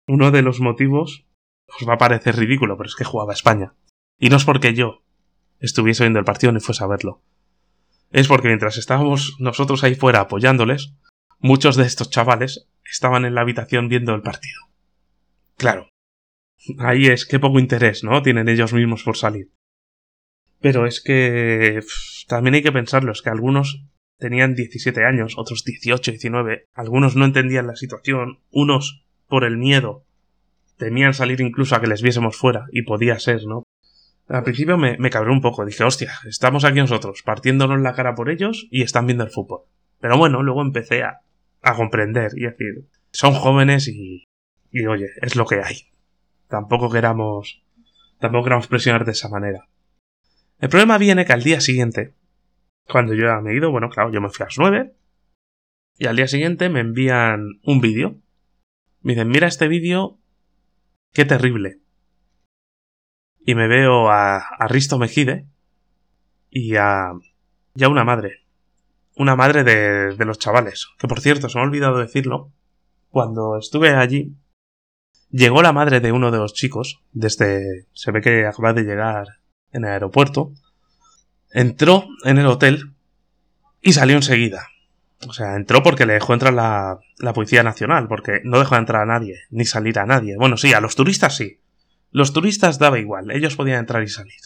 Uno 0.06 0.30
de 0.30 0.42
los 0.42 0.60
motivos 0.60 1.26
os 1.80 1.88
va 1.88 1.94
a 1.94 1.98
parecer 1.98 2.36
ridículo, 2.36 2.76
pero 2.76 2.88
es 2.88 2.96
que 2.96 3.04
jugaba 3.04 3.32
España. 3.32 3.74
Y 4.18 4.30
no 4.30 4.36
es 4.36 4.44
porque 4.44 4.74
yo 4.74 5.02
estuviese 5.60 6.04
viendo 6.04 6.18
el 6.18 6.24
partido 6.24 6.52
ni 6.52 6.60
fuese 6.60 6.84
a 6.84 6.88
verlo 6.88 7.22
es 8.12 8.28
porque 8.28 8.48
mientras 8.48 8.76
estábamos 8.76 9.36
nosotros 9.38 9.82
ahí 9.82 9.94
fuera 9.94 10.20
apoyándoles, 10.20 10.92
muchos 11.42 11.76
de 11.76 11.84
estos 11.84 12.08
chavales 12.08 12.68
estaban 12.90 13.24
en 13.26 13.34
la 13.34 13.42
habitación 13.42 13.88
viendo 13.88 14.14
el 14.14 14.22
partido. 14.22 14.60
Claro. 15.56 15.88
Ahí 16.78 17.06
es 17.06 17.26
que 17.26 17.40
poco 17.40 17.58
interés, 17.58 18.04
¿no? 18.04 18.22
Tienen 18.22 18.48
ellos 18.48 18.72
mismos 18.72 19.02
por 19.02 19.16
salir. 19.16 19.50
Pero 20.60 20.86
es 20.86 21.02
que 21.02 21.80
también 22.28 22.54
hay 22.54 22.62
que 22.62 22.72
pensarlo, 22.72 23.12
es 23.12 23.20
que 23.20 23.30
algunos 23.30 23.84
tenían 24.18 24.54
17 24.54 25.04
años, 25.04 25.34
otros 25.36 25.64
18, 25.64 26.12
19, 26.12 26.66
algunos 26.72 27.16
no 27.16 27.24
entendían 27.24 27.66
la 27.66 27.74
situación, 27.74 28.38
unos 28.52 29.04
por 29.26 29.44
el 29.44 29.58
miedo 29.58 30.06
temían 30.76 31.14
salir 31.14 31.40
incluso 31.40 31.76
a 31.76 31.80
que 31.80 31.86
les 31.86 32.02
viésemos 32.02 32.36
fuera, 32.36 32.66
y 32.72 32.82
podía 32.82 33.18
ser, 33.18 33.44
¿no? 33.46 33.64
Al 34.28 34.42
principio 34.44 34.78
me, 34.78 34.96
me 34.98 35.10
cabré 35.10 35.30
un 35.30 35.40
poco. 35.40 35.64
Dije, 35.64 35.84
hostia, 35.84 36.12
estamos 36.26 36.64
aquí 36.64 36.78
nosotros, 36.78 37.22
partiéndonos 37.24 37.80
la 37.80 37.94
cara 37.94 38.14
por 38.14 38.30
ellos 38.30 38.66
y 38.70 38.82
están 38.82 39.06
viendo 39.06 39.24
el 39.24 39.30
fútbol. 39.30 39.62
Pero 40.00 40.18
bueno, 40.18 40.42
luego 40.42 40.62
empecé 40.62 41.02
a, 41.02 41.20
a 41.62 41.74
comprender 41.74 42.32
y 42.36 42.42
decir, 42.42 42.88
son 43.12 43.34
jóvenes 43.34 43.88
y, 43.88 44.24
y 44.70 44.86
oye, 44.86 45.08
es 45.20 45.36
lo 45.36 45.46
que 45.46 45.60
hay. 45.62 45.90
Tampoco 46.48 46.90
queramos, 46.90 47.64
tampoco 48.18 48.44
queramos 48.44 48.66
presionar 48.66 49.04
de 49.04 49.12
esa 49.12 49.28
manera. 49.28 49.68
El 50.58 50.68
problema 50.68 50.98
viene 50.98 51.24
que 51.24 51.32
al 51.32 51.42
día 51.42 51.60
siguiente, 51.60 52.14
cuando 52.86 53.14
yo 53.14 53.24
me 53.42 53.52
he 53.52 53.56
ido, 53.56 53.70
bueno, 53.70 53.88
claro, 53.88 54.12
yo 54.12 54.20
me 54.20 54.28
fui 54.28 54.42
a 54.42 54.46
las 54.46 54.58
nueve, 54.58 54.94
y 55.98 56.06
al 56.06 56.16
día 56.16 56.28
siguiente 56.28 56.68
me 56.68 56.80
envían 56.80 57.60
un 57.64 57.80
vídeo. 57.80 58.20
Me 59.00 59.12
dicen, 59.12 59.28
mira 59.28 59.48
este 59.48 59.68
vídeo, 59.68 60.18
qué 61.12 61.24
terrible 61.24 61.82
y 63.44 63.54
me 63.54 63.68
veo 63.68 64.10
a, 64.10 64.38
a 64.38 64.68
Risto 64.68 64.98
Mejide 64.98 65.46
y 66.50 66.76
a, 66.76 67.12
y 67.74 67.84
a 67.84 67.88
una 67.88 68.04
madre. 68.04 68.41
Una 69.16 69.36
madre 69.36 69.64
de, 69.64 70.24
los 70.24 70.38
chavales. 70.38 70.88
Que 70.98 71.08
por 71.08 71.20
cierto, 71.20 71.48
se 71.48 71.58
me 71.58 71.62
ha 71.62 71.66
olvidado 71.66 71.98
decirlo. 71.98 72.52
Cuando 73.10 73.58
estuve 73.58 73.94
allí, 73.94 74.36
llegó 75.30 75.62
la 75.62 75.72
madre 75.72 76.00
de 76.00 76.12
uno 76.12 76.30
de 76.30 76.38
los 76.38 76.54
chicos, 76.54 77.02
desde, 77.12 77.86
se 77.92 78.10
ve 78.10 78.22
que 78.22 78.46
acaba 78.46 78.72
de 78.72 78.84
llegar 78.84 79.26
en 79.70 79.84
el 79.84 79.90
aeropuerto, 79.90 80.52
entró 81.50 82.06
en 82.24 82.38
el 82.38 82.46
hotel 82.46 82.94
y 83.82 83.92
salió 83.92 84.16
enseguida. 84.16 84.68
O 85.28 85.32
sea, 85.32 85.56
entró 85.56 85.82
porque 85.82 86.06
le 86.06 86.14
dejó 86.14 86.32
entrar 86.32 86.54
la, 86.54 86.98
la 87.18 87.32
Policía 87.34 87.62
Nacional, 87.62 88.08
porque 88.08 88.40
no 88.44 88.58
dejó 88.58 88.76
entrar 88.76 89.02
a 89.02 89.06
nadie, 89.06 89.40
ni 89.50 89.66
salir 89.66 89.98
a 89.98 90.06
nadie. 90.06 90.36
Bueno, 90.36 90.56
sí, 90.56 90.72
a 90.72 90.80
los 90.80 90.96
turistas 90.96 91.36
sí, 91.36 91.60
los 92.12 92.34
turistas 92.34 92.78
daba 92.78 92.98
igual, 92.98 93.30
ellos 93.30 93.56
podían 93.56 93.80
entrar 93.80 94.02
y 94.02 94.08
salir. 94.08 94.40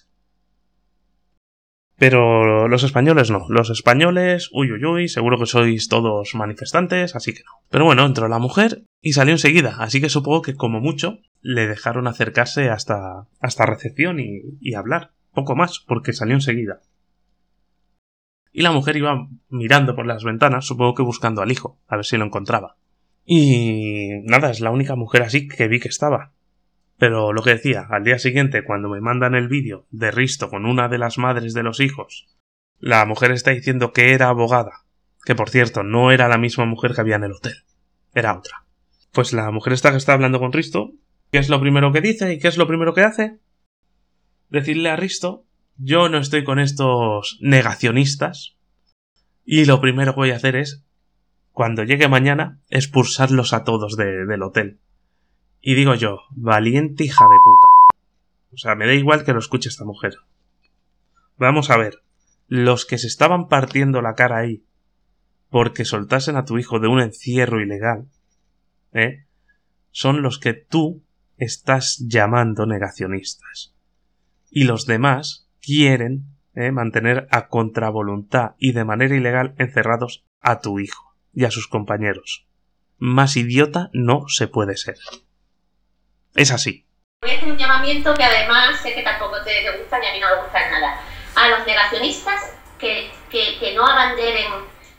Pero 1.99 2.69
los 2.69 2.83
españoles 2.83 3.31
no. 3.31 3.47
Los 3.49 3.71
españoles, 3.71 4.50
uy, 4.53 4.71
uy, 4.71 4.85
uy, 4.85 5.09
seguro 5.09 5.38
que 5.38 5.47
sois 5.47 5.88
todos 5.88 6.35
manifestantes, 6.35 7.17
así 7.17 7.33
que 7.33 7.43
no. 7.43 7.53
Pero 7.71 7.87
bueno, 7.87 8.05
entró 8.05 8.29
la 8.29 8.38
mujer 8.38 8.85
y 9.00 9.15
salió 9.15 9.33
enseguida, 9.33 9.76
así 9.79 10.00
que 10.00 10.11
supongo 10.11 10.43
que 10.43 10.55
como 10.55 10.81
mucho 10.81 11.19
le 11.41 11.67
dejaron 11.67 12.07
acercarse 12.07 12.69
hasta, 12.69 13.26
hasta 13.41 13.67
recepción 13.67 14.21
y, 14.21 14.43
y 14.61 14.75
hablar. 14.75 15.12
Poco 15.33 15.57
más, 15.57 15.81
porque 15.81 16.12
salió 16.12 16.35
enseguida. 16.35 16.81
Y 18.53 18.62
la 18.62 18.73
mujer 18.73 18.97
iba 18.97 19.29
mirando 19.49 19.95
por 19.95 20.07
las 20.07 20.25
ventanas, 20.25 20.67
supongo 20.67 20.95
que 20.95 21.03
buscando 21.03 21.43
al 21.43 21.53
hijo, 21.53 21.79
a 21.88 21.97
ver 21.97 22.05
si 22.05 22.17
lo 22.17 22.25
encontraba. 22.25 22.76
Y 23.25 24.21
nada, 24.25 24.50
es 24.50 24.61
la 24.61 24.71
única 24.71 24.97
mujer 24.97 25.23
así 25.23 25.49
que 25.49 25.69
vi 25.69 25.81
que 25.81 25.88
estaba. 25.88 26.33
Pero 26.99 27.33
lo 27.33 27.43
que 27.43 27.50
decía, 27.50 27.87
al 27.91 28.05
día 28.05 28.19
siguiente, 28.19 28.65
cuando 28.65 28.88
me 28.88 29.00
mandan 29.00 29.35
el 29.35 29.49
vídeo 29.49 29.87
de 29.91 30.11
Risto 30.11 30.49
con 30.49 30.65
una 30.65 30.88
de 30.88 30.99
las 30.99 31.19
madres 31.19 31.53
de 31.53 31.62
los 31.62 31.81
hijos, 31.81 32.26
la 32.79 33.05
mujer 33.05 33.33
está 33.33 33.50
diciendo 33.50 33.93
que 33.93 34.12
era 34.12 34.29
abogada, 34.29 34.85
que 35.25 35.35
por 35.35 35.50
cierto 35.50 35.83
no 35.83 36.11
era 36.11 36.29
la 36.29 36.38
misma 36.38 36.65
mujer 36.65 36.95
que 36.95 37.00
había 37.03 37.17
en 37.17 37.25
el 37.25 37.33
hotel, 37.33 37.55
era 38.15 38.37
otra. 38.37 38.65
Pues 39.12 39.33
la 39.33 39.50
mujer 39.50 39.73
está 39.75 39.91
que 39.91 39.97
está 39.99 40.15
hablando 40.15 40.38
con 40.38 40.53
Risto, 40.53 40.93
¿qué 41.33 41.38
es 41.38 41.49
lo 41.49 41.61
primero 41.61 41.93
que 41.93 42.00
dice 42.00 42.33
y 42.33 42.38
qué 42.38 42.49
es 42.49 42.57
lo 42.57 42.67
primero 42.67 42.95
que 42.95 43.03
hace? 43.03 43.38
decirle 44.49 44.91
a 44.91 44.97
Risto, 44.97 45.45
yo 45.76 46.09
no 46.09 46.19
estoy 46.19 46.45
con 46.45 46.61
estos 46.61 47.37
negacionistas 47.41 48.57
y 49.45 49.65
lo 49.65 49.81
primero 49.81 50.12
que 50.15 50.21
voy 50.21 50.31
a 50.31 50.37
hacer 50.37 50.55
es, 50.55 50.85
cuando 51.50 51.83
llegue 51.83 52.09
mañana, 52.09 52.61
expulsarlos 52.69 53.53
a 53.53 53.65
todos 53.65 53.97
de- 53.97 54.25
del 54.25 54.43
hotel. 54.43 54.79
Y 55.61 55.75
digo 55.75 55.95
yo, 55.95 56.21
valiente 56.31 57.05
hija 57.05 57.25
de 57.25 57.37
puta. 57.43 57.67
O 58.53 58.57
sea, 58.57 58.75
me 58.75 58.87
da 58.87 58.95
igual 58.95 59.25
que 59.25 59.33
lo 59.33 59.39
escuche 59.39 59.69
esta 59.69 59.85
mujer. 59.85 60.15
Vamos 61.37 61.71
a 61.71 61.77
ver, 61.77 62.03
los 62.47 62.87
que 62.87 62.99
se 62.99 63.07
estaban 63.07 63.49
partiendo 63.49 64.01
la 64.01 64.15
cara 64.15 64.39
ahí 64.39 64.67
porque 65.51 65.85
soltasen 65.85 66.37
a 66.37 66.45
tu 66.45 66.59
hijo 66.59 66.81
de 66.81 66.89
un 66.89 67.01
encierro 67.01 67.61
ilegal, 67.61 68.09
¿eh? 68.93 69.27
son 69.91 70.23
los 70.23 70.39
que 70.39 70.55
tú 70.55 71.05
estás 71.37 72.05
llamando 72.07 72.67
negacionistas. 72.67 73.75
Y 74.51 74.65
los 74.65 74.87
demás 74.87 75.49
quieren 75.61 76.27
¿eh? 76.55 76.73
mantener 76.73 77.27
a 77.31 77.49
contravoluntad 77.49 78.55
y 78.59 78.73
de 78.73 78.85
manera 78.85 79.17
ilegal 79.17 79.55
encerrados 79.59 80.25
a 80.41 80.61
tu 80.61 80.79
hijo 80.79 81.17
y 81.33 81.45
a 81.45 81.51
sus 81.51 81.69
compañeros. 81.69 82.47
Más 82.99 83.37
idiota 83.37 83.91
no 83.93 84.25
se 84.29 84.49
puede 84.49 84.77
ser. 84.77 84.97
Es 86.37 86.50
así. 86.52 86.85
Voy 87.23 87.31
a 87.33 87.37
hacer 87.38 87.49
un 87.50 87.57
llamamiento 87.59 88.14
que 88.14 88.25
además 88.25 88.78
sé 88.83 88.95
que 88.95 89.02
tampoco 89.02 89.43
te, 89.43 89.62
te 89.62 89.71
gusta 89.78 89.99
ni 89.99 90.07
a 90.07 90.12
mí 90.12 90.21
no 90.21 90.28
me 90.28 90.37
gusta 90.43 90.71
nada. 90.71 91.00
A 91.35 91.49
los 91.49 91.66
negacionistas 91.66 92.52
que, 92.78 93.11
que, 93.31 93.59
que 93.59 93.73
no 93.75 93.87
abanderen 93.87 94.52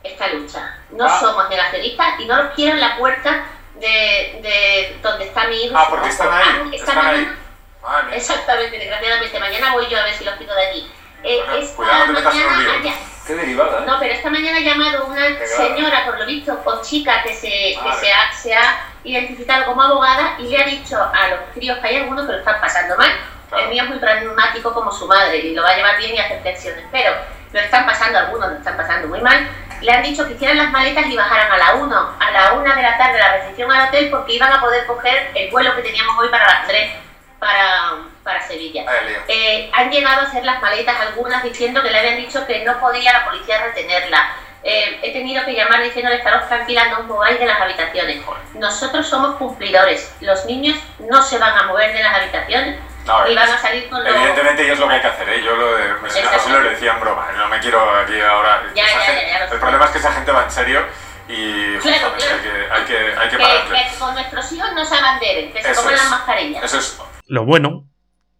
esta 0.03 0.27
lucha. 0.29 0.77
No 0.91 1.05
Ah. 1.05 1.19
somos 1.19 1.49
negacionistas 1.49 2.19
y 2.19 2.25
no 2.25 2.43
los 2.43 2.53
quiero 2.53 2.73
en 2.73 2.81
la 2.81 2.97
puerta 2.97 3.45
de, 3.75 4.39
de 4.41 4.99
donde 5.01 5.25
está 5.25 5.47
mi 5.47 5.63
hijo. 5.65 5.75
Ah, 5.77 5.87
porque 5.89 6.09
están 6.09 6.31
ahí, 6.33 6.75
esta 6.75 6.91
están 6.91 7.05
ahí. 7.05 7.37
mañana-. 7.83 8.15
Exactamente, 8.15 8.77
desgraciadamente. 8.79 9.39
Mañana 9.39 9.73
voy 9.73 9.87
yo 9.87 9.99
a 9.99 10.03
ver 10.03 10.13
si 10.15 10.23
los 10.23 10.35
quito 10.35 10.53
de 10.53 10.67
aquí. 10.67 10.91
Eh, 11.23 11.37
Bueno, 11.45 11.55
esta 11.61 11.75
cuidado, 11.75 11.99
no 11.99 12.05
te 12.05 12.11
metas 12.13 12.35
en 12.35 12.41
un 12.41 12.47
mañana 12.57 12.73
haya- 12.79 12.95
Qué 13.25 13.33
derivada, 13.35 13.79
¿eh? 13.79 13.83
no, 13.85 13.99
pero 13.99 14.13
esta 14.13 14.29
mañana 14.29 14.57
ha 14.57 14.61
llamado 14.61 15.05
una 15.05 15.37
Qué 15.37 15.47
señora, 15.47 16.05
por 16.05 16.17
lo 16.17 16.25
visto, 16.25 16.61
o 16.63 16.81
chica 16.81 17.23
que 17.23 17.33
se, 17.35 17.47
que 17.49 17.93
se, 17.99 18.13
ha, 18.13 18.31
se 18.33 18.53
ha 18.55 18.85
identificado 19.03 19.65
como 19.65 19.81
abogada 19.81 20.35
y 20.39 20.49
le 20.49 20.61
ha 20.61 20.65
dicho 20.65 20.97
a 21.01 21.27
los 21.29 21.39
críos 21.53 21.77
que 21.79 21.87
hay 21.87 21.95
algunos 21.97 22.25
que 22.25 22.33
lo 22.33 22.37
están 22.39 22.59
pasando 22.61 22.97
mal. 22.97 23.11
Claro. 23.49 23.63
El 23.63 23.69
mío 23.69 23.83
es 23.83 23.89
muy 23.89 23.99
pragmático 23.99 24.73
como 24.73 24.91
su 24.91 25.07
madre 25.07 25.37
y 25.37 25.55
lo 25.55 25.63
va 25.63 25.69
a 25.69 25.75
llevar 25.75 25.97
bien 25.97 26.15
y 26.15 26.19
hacer 26.19 26.41
flexiones, 26.41 26.83
pero 26.91 27.11
lo 27.53 27.59
están 27.59 27.85
pasando, 27.85 28.19
algunos 28.19 28.49
lo 28.49 28.57
están 28.57 28.75
pasando 28.75 29.07
muy 29.07 29.21
mal. 29.21 29.47
Le 29.81 29.91
han 29.91 30.03
dicho 30.03 30.27
que 30.27 30.33
hicieran 30.33 30.57
las 30.57 30.71
maletas 30.71 31.05
y 31.05 31.15
bajaran 31.15 31.51
a 31.51 31.57
la 31.57 31.75
1, 31.75 32.15
a 32.19 32.31
la 32.31 32.53
1 32.53 32.75
de 32.75 32.81
la 32.81 32.97
tarde 32.97 33.19
la 33.19 33.37
recepción 33.37 33.71
al 33.71 33.87
hotel 33.87 34.09
porque 34.09 34.33
iban 34.33 34.51
a 34.51 34.59
poder 34.59 34.85
coger 34.85 35.31
el 35.35 35.51
vuelo 35.51 35.75
que 35.75 35.83
teníamos 35.83 36.17
hoy 36.17 36.29
para 36.29 36.47
las 36.47 36.67
3 36.67 36.91
para, 37.39 37.97
para 38.23 38.41
Sevilla. 38.41 38.83
Lío. 39.05 39.19
Eh, 39.27 39.69
han 39.73 39.91
llegado 39.91 40.21
a 40.21 40.23
hacer 40.25 40.43
las 40.43 40.61
maletas 40.61 40.99
algunas 40.99 41.43
diciendo 41.43 41.81
que 41.81 41.91
le 41.91 41.99
habían 41.99 42.17
dicho 42.17 42.45
que 42.45 42.65
no 42.65 42.79
podía 42.79 43.13
la 43.13 43.25
policía 43.25 43.63
retenerla. 43.63 44.29
Eh, 44.63 44.99
he 45.03 45.13
tenido 45.13 45.45
que 45.45 45.53
llamar 45.53 45.81
diciéndole 45.83 46.17
estaros 46.17 46.47
tranquilas, 46.47 46.89
no 46.91 46.99
os 46.99 47.05
mováis 47.05 47.39
de 47.39 47.45
las 47.45 47.61
habitaciones. 47.61 48.21
Nosotros 48.55 49.07
somos 49.07 49.35
cumplidores. 49.37 50.11
Los 50.19 50.45
niños 50.45 50.77
no 50.99 51.21
se 51.21 51.37
van 51.37 51.57
a 51.57 51.63
mover 51.67 51.93
de 51.93 52.01
las 52.03 52.13
habitaciones 52.15 52.79
No, 53.05 53.27
y 53.29 53.35
van 53.35 53.49
a 53.49 53.57
salir 53.57 53.87
con 53.89 54.03
los... 54.03 54.13
Evidentemente, 54.13 54.67
y 54.67 54.69
es 54.71 54.79
lo 54.79 54.87
que 54.87 54.95
hay 54.95 55.01
que 55.01 55.07
hacer, 55.07 55.29
¿eh? 55.29 55.43
Yo 55.43 55.55
lo 55.55 55.75
de, 55.77 55.83
me- 55.93 56.59
lo 56.63 56.69
decía 56.69 56.93
en 56.93 56.99
broma, 56.99 57.31
no 57.37 57.47
me 57.47 57.59
quiero 57.59 57.79
aquí 57.99 58.19
ahora... 58.19 58.63
Ya, 58.75 58.83
ya, 58.83 58.99
gente- 58.99 59.21
ya, 59.21 59.33
ya 59.33 59.39
lo 59.43 59.47
sé. 59.47 59.53
el 59.53 59.59
problema 59.61 59.85
es 59.85 59.91
que 59.91 59.97
esa 59.99 60.11
gente 60.11 60.31
va 60.31 60.43
en 60.43 60.51
serio 60.51 60.81
y 61.29 61.77
Claro, 61.77 62.09
justamente 62.09 62.17
claro. 62.17 62.35
hay 62.35 62.41
que, 62.41 62.73
hay 62.73 62.85
que, 62.85 63.19
hay 63.19 63.29
que 63.29 63.37
Que, 63.37 63.43
pararle. 63.43 63.77
que 63.91 63.99
con 63.99 64.13
nuestros 64.15 64.51
hijos 64.51 64.73
no 64.73 64.85
se 64.85 64.95
abanderen, 64.95 65.53
que 65.53 65.61
se 65.63 65.71
es. 65.71 65.85
las 65.85 66.09
mascarillas. 66.09 66.63
Eso 66.63 66.79
es... 66.79 66.99
Lo 67.27 67.45
bueno 67.45 67.85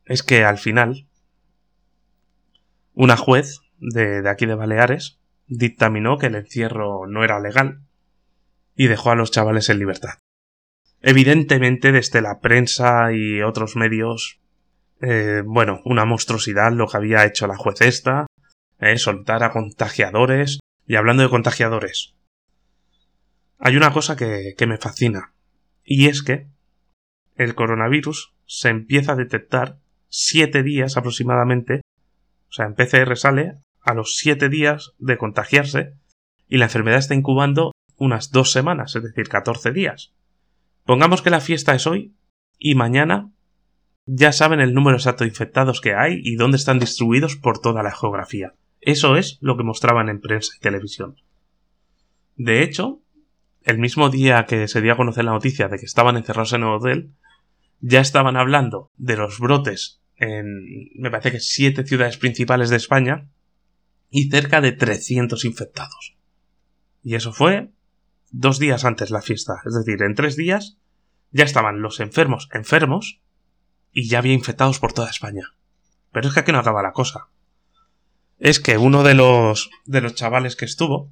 es 0.05 0.23
que 0.23 0.43
al 0.45 0.57
final 0.57 1.05
una 2.93 3.15
juez 3.17 3.59
de, 3.77 4.21
de 4.21 4.29
aquí 4.29 4.45
de 4.45 4.55
Baleares 4.55 5.16
dictaminó 5.47 6.17
que 6.17 6.27
el 6.27 6.35
encierro 6.35 7.07
no 7.07 7.23
era 7.23 7.39
legal 7.39 7.81
y 8.75 8.87
dejó 8.87 9.11
a 9.11 9.15
los 9.15 9.31
chavales 9.31 9.69
en 9.69 9.79
libertad. 9.79 10.19
Evidentemente 11.01 11.91
desde 11.91 12.21
la 12.21 12.39
prensa 12.39 13.11
y 13.13 13.41
otros 13.41 13.75
medios, 13.75 14.39
eh, 15.01 15.41
bueno, 15.45 15.81
una 15.85 16.05
monstruosidad 16.05 16.71
lo 16.71 16.87
que 16.87 16.97
había 16.97 17.25
hecho 17.25 17.47
la 17.47 17.57
juez 17.57 17.81
esta, 17.81 18.27
eh, 18.79 18.97
soltar 18.97 19.43
a 19.43 19.51
contagiadores 19.51 20.59
y 20.85 20.95
hablando 20.95 21.23
de 21.23 21.29
contagiadores. 21.29 22.15
Hay 23.59 23.75
una 23.75 23.91
cosa 23.91 24.15
que, 24.15 24.53
que 24.57 24.67
me 24.67 24.77
fascina 24.77 25.33
y 25.83 26.07
es 26.07 26.21
que 26.21 26.47
el 27.35 27.55
coronavirus 27.55 28.35
se 28.45 28.69
empieza 28.69 29.13
a 29.13 29.15
detectar 29.15 29.79
siete 30.09 30.63
días 30.63 30.97
aproximadamente, 30.97 31.81
o 32.49 32.51
sea, 32.51 32.65
en 32.65 32.75
PCR 32.75 33.15
sale 33.17 33.61
a 33.81 33.93
los 33.93 34.15
siete 34.17 34.49
días 34.49 34.93
de 34.97 35.17
contagiarse 35.17 35.93
y 36.47 36.57
la 36.57 36.65
enfermedad 36.65 36.99
está 36.99 37.15
incubando 37.15 37.71
unas 37.97 38.31
dos 38.31 38.51
semanas, 38.51 38.95
es 38.95 39.03
decir, 39.03 39.27
14 39.27 39.71
días. 39.71 40.13
Pongamos 40.85 41.21
que 41.21 41.29
la 41.29 41.41
fiesta 41.41 41.75
es 41.75 41.87
hoy 41.87 42.15
y 42.59 42.75
mañana 42.75 43.31
ya 44.05 44.31
saben 44.31 44.61
el 44.61 44.73
número 44.73 44.97
exacto 44.97 45.23
de 45.23 45.29
infectados 45.29 45.81
que 45.81 45.93
hay 45.93 46.21
y 46.23 46.35
dónde 46.35 46.57
están 46.57 46.79
distribuidos 46.79 47.35
por 47.35 47.59
toda 47.59 47.83
la 47.83 47.93
geografía. 47.93 48.53
Eso 48.79 49.17
es 49.17 49.37
lo 49.41 49.57
que 49.57 49.63
mostraban 49.63 50.07
en 50.07 50.21
prensa 50.21 50.53
y 50.55 50.59
televisión. 50.61 51.17
De 52.35 52.63
hecho, 52.63 53.01
el 53.63 53.79
mismo 53.79 54.09
día 54.09 54.45
que 54.45 54.67
se 54.67 54.81
dio 54.81 54.93
a 54.93 54.97
conocer 54.97 55.25
la 55.25 55.33
noticia 55.33 55.67
de 55.67 55.77
que 55.77 55.85
estaban 55.85 56.15
encerrados 56.15 56.53
en 56.53 56.61
el 56.61 56.69
hotel, 56.69 57.11
ya 57.81 57.99
estaban 57.99 58.37
hablando 58.37 58.91
de 58.95 59.17
los 59.17 59.39
brotes 59.39 60.01
en, 60.15 60.89
me 60.95 61.11
parece 61.11 61.31
que 61.31 61.39
siete 61.39 61.85
ciudades 61.85 62.17
principales 62.17 62.69
de 62.69 62.77
España 62.77 63.27
y 64.09 64.29
cerca 64.29 64.61
de 64.61 64.71
300 64.71 65.45
infectados. 65.45 66.15
Y 67.03 67.15
eso 67.15 67.33
fue 67.33 67.71
dos 68.31 68.59
días 68.59 68.85
antes 68.85 69.11
la 69.11 69.21
fiesta, 69.21 69.61
es 69.65 69.73
decir, 69.73 70.01
en 70.03 70.15
tres 70.15 70.35
días 70.35 70.77
ya 71.31 71.43
estaban 71.43 71.81
los 71.81 71.99
enfermos 71.99 72.49
enfermos 72.53 73.21
y 73.91 74.09
ya 74.09 74.19
había 74.19 74.33
infectados 74.33 74.79
por 74.79 74.93
toda 74.93 75.09
España. 75.09 75.53
Pero 76.11 76.27
es 76.27 76.33
que 76.33 76.39
aquí 76.41 76.51
no 76.51 76.59
acaba 76.59 76.83
la 76.83 76.93
cosa. 76.93 77.27
Es 78.39 78.59
que 78.59 78.77
uno 78.77 79.03
de 79.03 79.13
los 79.13 79.69
de 79.85 80.01
los 80.01 80.15
chavales 80.15 80.55
que 80.55 80.65
estuvo 80.65 81.11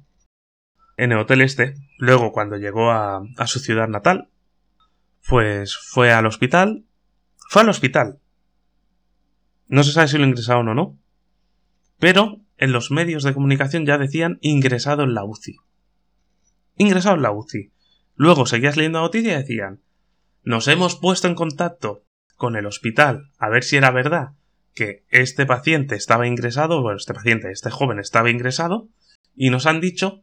en 0.96 1.12
el 1.12 1.18
hotel 1.18 1.42
este, 1.42 1.74
luego 1.98 2.32
cuando 2.32 2.56
llegó 2.56 2.90
a, 2.90 3.22
a 3.36 3.46
su 3.46 3.58
ciudad 3.58 3.88
natal, 3.88 4.30
pues 5.28 5.76
fue 5.76 6.12
al 6.12 6.26
hospital. 6.26 6.84
Fue 7.48 7.62
al 7.62 7.68
hospital. 7.68 8.20
No 9.68 9.82
se 9.82 9.92
sabe 9.92 10.08
si 10.08 10.18
lo 10.18 10.24
ingresaron 10.24 10.68
o 10.68 10.74
no. 10.74 10.98
Pero 11.98 12.40
en 12.58 12.72
los 12.72 12.90
medios 12.90 13.22
de 13.22 13.34
comunicación 13.34 13.86
ya 13.86 13.98
decían 13.98 14.38
ingresado 14.40 15.02
en 15.02 15.14
la 15.14 15.24
UCI. 15.24 15.56
Ingresado 16.76 17.16
en 17.16 17.22
la 17.22 17.32
UCI. 17.32 17.72
Luego 18.14 18.46
seguías 18.46 18.76
leyendo 18.76 18.98
la 18.98 19.04
noticia 19.06 19.34
y 19.34 19.36
decían 19.36 19.82
nos 20.42 20.68
hemos 20.68 20.94
puesto 20.94 21.26
en 21.26 21.34
contacto 21.34 22.04
con 22.36 22.54
el 22.54 22.66
hospital 22.66 23.32
a 23.36 23.48
ver 23.48 23.64
si 23.64 23.76
era 23.76 23.90
verdad 23.90 24.34
que 24.76 25.04
este 25.08 25.44
paciente 25.46 25.96
estaba 25.96 26.28
ingresado, 26.28 26.82
bueno, 26.82 26.98
este 26.98 27.14
paciente, 27.14 27.50
este 27.50 27.70
joven 27.70 27.98
estaba 27.98 28.30
ingresado, 28.30 28.88
y 29.34 29.50
nos 29.50 29.66
han 29.66 29.80
dicho 29.80 30.22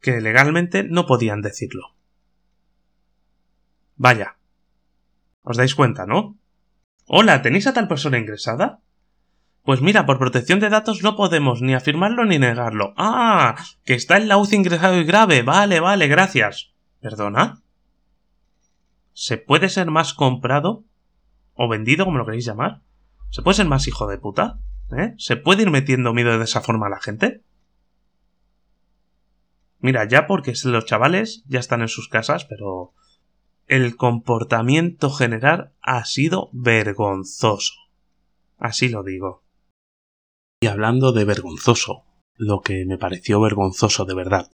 que 0.00 0.20
legalmente 0.20 0.82
no 0.82 1.06
podían 1.06 1.40
decirlo. 1.40 1.94
Vaya. 3.96 4.36
¿Os 5.42 5.56
dais 5.56 5.74
cuenta, 5.74 6.04
no? 6.04 6.36
Hola, 7.06 7.42
¿tenéis 7.42 7.66
a 7.68 7.72
tal 7.72 7.86
persona 7.86 8.18
ingresada? 8.18 8.79
Pues 9.64 9.82
mira, 9.82 10.06
por 10.06 10.18
protección 10.18 10.58
de 10.58 10.70
datos 10.70 11.02
no 11.02 11.16
podemos 11.16 11.60
ni 11.60 11.74
afirmarlo 11.74 12.24
ni 12.24 12.38
negarlo. 12.38 12.94
Ah, 12.96 13.56
que 13.84 13.94
está 13.94 14.16
en 14.16 14.28
la 14.28 14.38
UCI 14.38 14.56
ingresado 14.56 14.98
y 14.98 15.04
grave. 15.04 15.42
Vale, 15.42 15.80
vale, 15.80 16.08
gracias. 16.08 16.72
¿Perdona? 17.00 17.62
¿Se 19.12 19.36
puede 19.36 19.68
ser 19.68 19.90
más 19.90 20.14
comprado? 20.14 20.84
¿O 21.54 21.68
vendido, 21.68 22.04
como 22.04 22.18
lo 22.18 22.24
queréis 22.24 22.46
llamar? 22.46 22.80
¿Se 23.28 23.42
puede 23.42 23.56
ser 23.56 23.66
más 23.66 23.86
hijo 23.86 24.06
de 24.06 24.18
puta? 24.18 24.60
¿Eh? 24.96 25.14
¿Se 25.18 25.36
puede 25.36 25.62
ir 25.62 25.70
metiendo 25.70 26.14
miedo 26.14 26.36
de 26.38 26.44
esa 26.44 26.62
forma 26.62 26.86
a 26.86 26.90
la 26.90 27.00
gente? 27.00 27.42
Mira, 29.78 30.06
ya 30.06 30.26
porque 30.26 30.54
los 30.64 30.84
chavales 30.84 31.44
ya 31.46 31.60
están 31.60 31.80
en 31.80 31.88
sus 31.88 32.08
casas, 32.08 32.44
pero 32.44 32.92
el 33.66 33.96
comportamiento 33.96 35.10
general 35.10 35.72
ha 35.80 36.04
sido 36.04 36.50
vergonzoso. 36.52 37.74
Así 38.58 38.88
lo 38.88 39.02
digo. 39.02 39.42
Y 40.62 40.66
hablando 40.66 41.12
de 41.12 41.24
vergonzoso, 41.24 42.04
lo 42.36 42.60
que 42.60 42.84
me 42.84 42.98
pareció 42.98 43.40
vergonzoso 43.40 44.04
de 44.04 44.14
verdad 44.14 44.50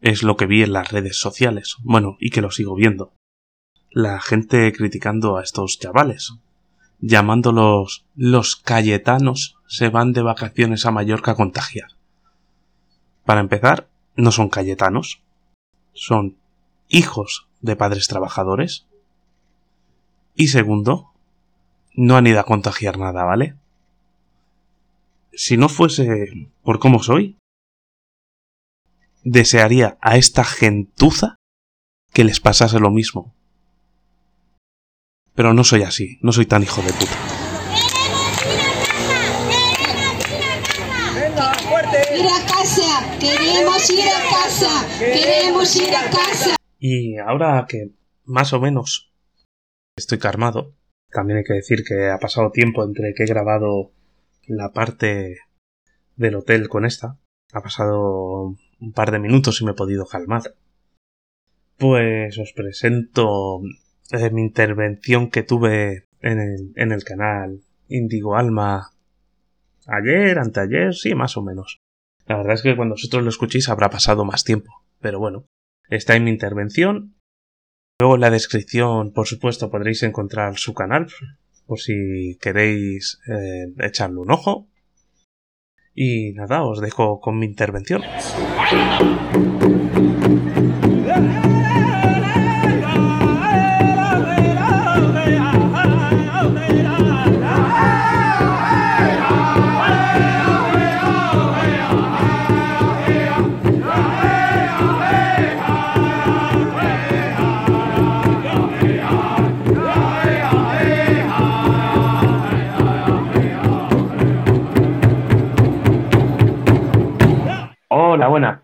es 0.00 0.24
lo 0.24 0.36
que 0.36 0.46
vi 0.46 0.64
en 0.64 0.72
las 0.72 0.90
redes 0.90 1.16
sociales, 1.20 1.76
bueno, 1.84 2.16
y 2.18 2.30
que 2.30 2.40
lo 2.40 2.50
sigo 2.50 2.74
viendo. 2.74 3.12
La 3.90 4.20
gente 4.20 4.72
criticando 4.72 5.36
a 5.36 5.44
estos 5.44 5.78
chavales, 5.78 6.34
llamándolos 6.98 8.04
los 8.16 8.56
cayetanos 8.56 9.58
se 9.68 9.90
van 9.90 10.12
de 10.12 10.22
vacaciones 10.22 10.84
a 10.86 10.90
Mallorca 10.90 11.32
a 11.32 11.36
contagiar. 11.36 11.90
Para 13.24 13.40
empezar, 13.40 13.88
no 14.16 14.32
son 14.32 14.48
cayetanos, 14.48 15.22
son 15.92 16.36
hijos 16.88 17.46
de 17.60 17.76
padres 17.76 18.08
trabajadores. 18.08 18.86
Y 20.34 20.48
segundo, 20.48 21.12
no 21.94 22.16
han 22.16 22.26
ido 22.26 22.40
a 22.40 22.44
contagiar 22.44 22.98
nada, 22.98 23.22
¿vale? 23.22 23.59
Si 25.32 25.56
no 25.56 25.68
fuese 25.68 26.48
por 26.62 26.80
cómo 26.80 27.02
soy, 27.02 27.38
desearía 29.22 29.96
a 30.00 30.16
esta 30.16 30.44
gentuza 30.44 31.36
que 32.12 32.24
les 32.24 32.40
pasase 32.40 32.80
lo 32.80 32.90
mismo. 32.90 33.34
Pero 35.34 35.54
no 35.54 35.62
soy 35.62 35.82
así, 35.82 36.18
no 36.22 36.32
soy 36.32 36.46
tan 36.46 36.62
hijo 36.62 36.82
de 36.82 36.92
puta. 36.92 37.16
Ir 42.12 42.26
a 42.26 42.46
casa, 42.46 43.18
queremos 43.20 43.90
ir 43.90 44.08
a 44.08 44.30
casa, 44.30 44.88
queremos 44.98 45.76
ir 45.76 45.94
a 45.94 46.10
casa. 46.10 46.56
Y 46.78 47.18
ahora 47.18 47.66
que 47.68 47.92
más 48.24 48.52
o 48.52 48.60
menos 48.60 49.12
estoy 49.96 50.18
calmado, 50.18 50.74
también 51.10 51.38
hay 51.38 51.44
que 51.44 51.54
decir 51.54 51.84
que 51.84 52.10
ha 52.10 52.18
pasado 52.18 52.50
tiempo 52.50 52.84
entre 52.84 53.14
que 53.14 53.24
he 53.24 53.26
grabado 53.26 53.92
la 54.46 54.72
parte 54.72 55.38
del 56.16 56.34
hotel 56.34 56.68
con 56.68 56.84
esta. 56.84 57.16
Ha 57.52 57.62
pasado 57.62 58.56
un 58.80 58.92
par 58.92 59.10
de 59.10 59.18
minutos 59.18 59.60
y 59.60 59.64
me 59.64 59.72
he 59.72 59.74
podido 59.74 60.06
calmar. 60.06 60.42
Pues 61.76 62.38
os 62.38 62.52
presento 62.52 63.60
eh, 64.10 64.30
mi 64.30 64.42
intervención 64.42 65.30
que 65.30 65.42
tuve 65.42 66.04
en 66.20 66.38
el, 66.38 66.72
en 66.76 66.92
el 66.92 67.04
canal 67.04 67.62
Indigo 67.88 68.36
Alma 68.36 68.90
ayer, 69.86 70.38
anteayer, 70.38 70.94
sí, 70.94 71.14
más 71.14 71.36
o 71.36 71.42
menos. 71.42 71.80
La 72.26 72.36
verdad 72.36 72.54
es 72.54 72.62
que 72.62 72.76
cuando 72.76 72.94
vosotros 72.94 73.22
lo 73.22 73.30
escuchéis 73.30 73.68
habrá 73.68 73.90
pasado 73.90 74.24
más 74.24 74.44
tiempo, 74.44 74.84
pero 75.00 75.18
bueno, 75.18 75.46
está 75.88 76.14
en 76.16 76.24
mi 76.24 76.30
intervención. 76.30 77.16
Luego 78.00 78.14
en 78.14 78.20
la 78.20 78.30
descripción, 78.30 79.12
por 79.12 79.26
supuesto, 79.26 79.70
podréis 79.70 80.02
encontrar 80.02 80.56
su 80.56 80.72
canal, 80.72 81.08
por 81.70 81.78
si 81.78 82.36
queréis 82.40 83.20
eh, 83.28 83.72
echarle 83.78 84.18
un 84.18 84.32
ojo. 84.32 84.66
Y 85.94 86.32
nada, 86.32 86.64
os 86.64 86.80
dejo 86.80 87.20
con 87.20 87.38
mi 87.38 87.46
intervención. 87.46 88.02
Hola, 118.20 118.28
buenas. 118.28 118.60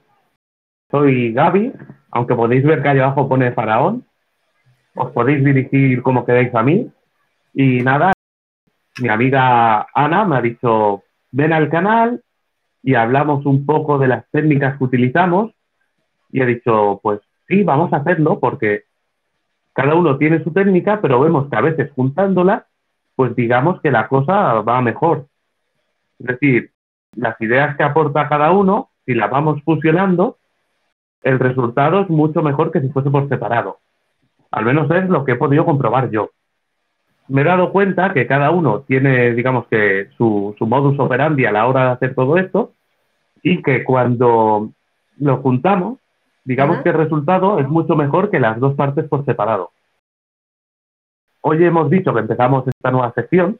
Soy 0.90 1.32
Gaby, 1.32 1.72
aunque 2.10 2.34
podéis 2.34 2.62
ver 2.62 2.82
que 2.82 2.90
ahí 2.90 2.98
abajo 2.98 3.26
pone 3.26 3.52
Faraón. 3.52 4.04
Os 4.94 5.12
podéis 5.12 5.42
dirigir 5.42 6.02
como 6.02 6.26
queráis 6.26 6.54
a 6.54 6.62
mí. 6.62 6.92
Y 7.54 7.80
nada, 7.80 8.12
mi 9.00 9.08
amiga 9.08 9.86
Ana 9.94 10.26
me 10.26 10.36
ha 10.36 10.42
dicho, 10.42 11.04
ven 11.32 11.54
al 11.54 11.70
canal 11.70 12.22
y 12.82 12.96
hablamos 12.96 13.46
un 13.46 13.64
poco 13.64 13.96
de 13.96 14.08
las 14.08 14.30
técnicas 14.30 14.76
que 14.76 14.84
utilizamos. 14.84 15.54
Y 16.30 16.42
he 16.42 16.44
dicho, 16.44 17.00
pues 17.02 17.20
sí, 17.48 17.64
vamos 17.64 17.90
a 17.94 17.96
hacerlo 17.96 18.38
porque 18.38 18.82
cada 19.72 19.94
uno 19.94 20.18
tiene 20.18 20.44
su 20.44 20.52
técnica, 20.52 21.00
pero 21.00 21.18
vemos 21.18 21.48
que 21.48 21.56
a 21.56 21.62
veces 21.62 21.90
juntándolas, 21.92 22.64
pues 23.14 23.34
digamos 23.34 23.80
que 23.80 23.90
la 23.90 24.06
cosa 24.06 24.60
va 24.60 24.82
mejor. 24.82 25.28
Es 26.18 26.26
decir, 26.26 26.72
las 27.14 27.40
ideas 27.40 27.74
que 27.78 27.84
aporta 27.84 28.28
cada 28.28 28.50
uno, 28.50 28.90
si 29.06 29.14
las 29.14 29.30
vamos 29.30 29.62
fusionando, 29.62 30.36
el 31.22 31.38
resultado 31.38 32.02
es 32.02 32.10
mucho 32.10 32.42
mejor 32.42 32.70
que 32.70 32.80
si 32.80 32.88
fuese 32.90 33.10
por 33.10 33.28
separado. 33.28 33.78
Al 34.50 34.64
menos 34.64 34.90
es 34.90 35.08
lo 35.08 35.24
que 35.24 35.32
he 35.32 35.36
podido 35.36 35.64
comprobar 35.64 36.10
yo. 36.10 36.30
Me 37.28 37.40
he 37.40 37.44
dado 37.44 37.72
cuenta 37.72 38.12
que 38.12 38.26
cada 38.26 38.50
uno 38.50 38.80
tiene, 38.80 39.32
digamos 39.32 39.66
que, 39.68 40.10
su, 40.16 40.54
su 40.58 40.66
modus 40.66 40.98
operandi 40.98 41.46
a 41.46 41.52
la 41.52 41.66
hora 41.66 41.86
de 41.86 41.90
hacer 41.92 42.14
todo 42.14 42.36
esto 42.36 42.72
y 43.42 43.62
que 43.62 43.82
cuando 43.82 44.70
lo 45.18 45.36
juntamos, 45.38 45.98
digamos 46.44 46.82
que 46.82 46.90
el 46.90 46.96
resultado 46.96 47.58
es 47.58 47.68
mucho 47.68 47.96
mejor 47.96 48.30
que 48.30 48.38
las 48.38 48.60
dos 48.60 48.74
partes 48.74 49.08
por 49.08 49.24
separado. 49.24 49.70
Hoy 51.40 51.64
hemos 51.64 51.90
dicho 51.90 52.12
que 52.12 52.20
empezamos 52.20 52.66
esta 52.68 52.90
nueva 52.90 53.12
sección 53.12 53.58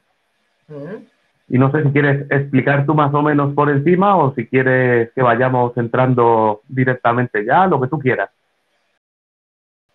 Mm. 0.68 1.06
Y 1.48 1.59
no 1.59 1.70
sé 1.70 1.82
si 1.85 1.90
quieres 1.90 2.26
explicar 2.30 2.87
tú 2.87 2.94
más 2.94 3.14
o 3.14 3.22
menos 3.22 3.54
por 3.54 3.70
encima 3.70 4.16
o 4.16 4.35
si 4.35 4.46
quieres 4.46 5.12
que 5.14 5.22
vayamos 5.22 5.76
entrando 5.76 6.62
directamente 6.66 7.44
ya, 7.44 7.66
lo 7.66 7.80
que 7.80 7.88
tú 7.88 7.98
quieras. 7.98 8.30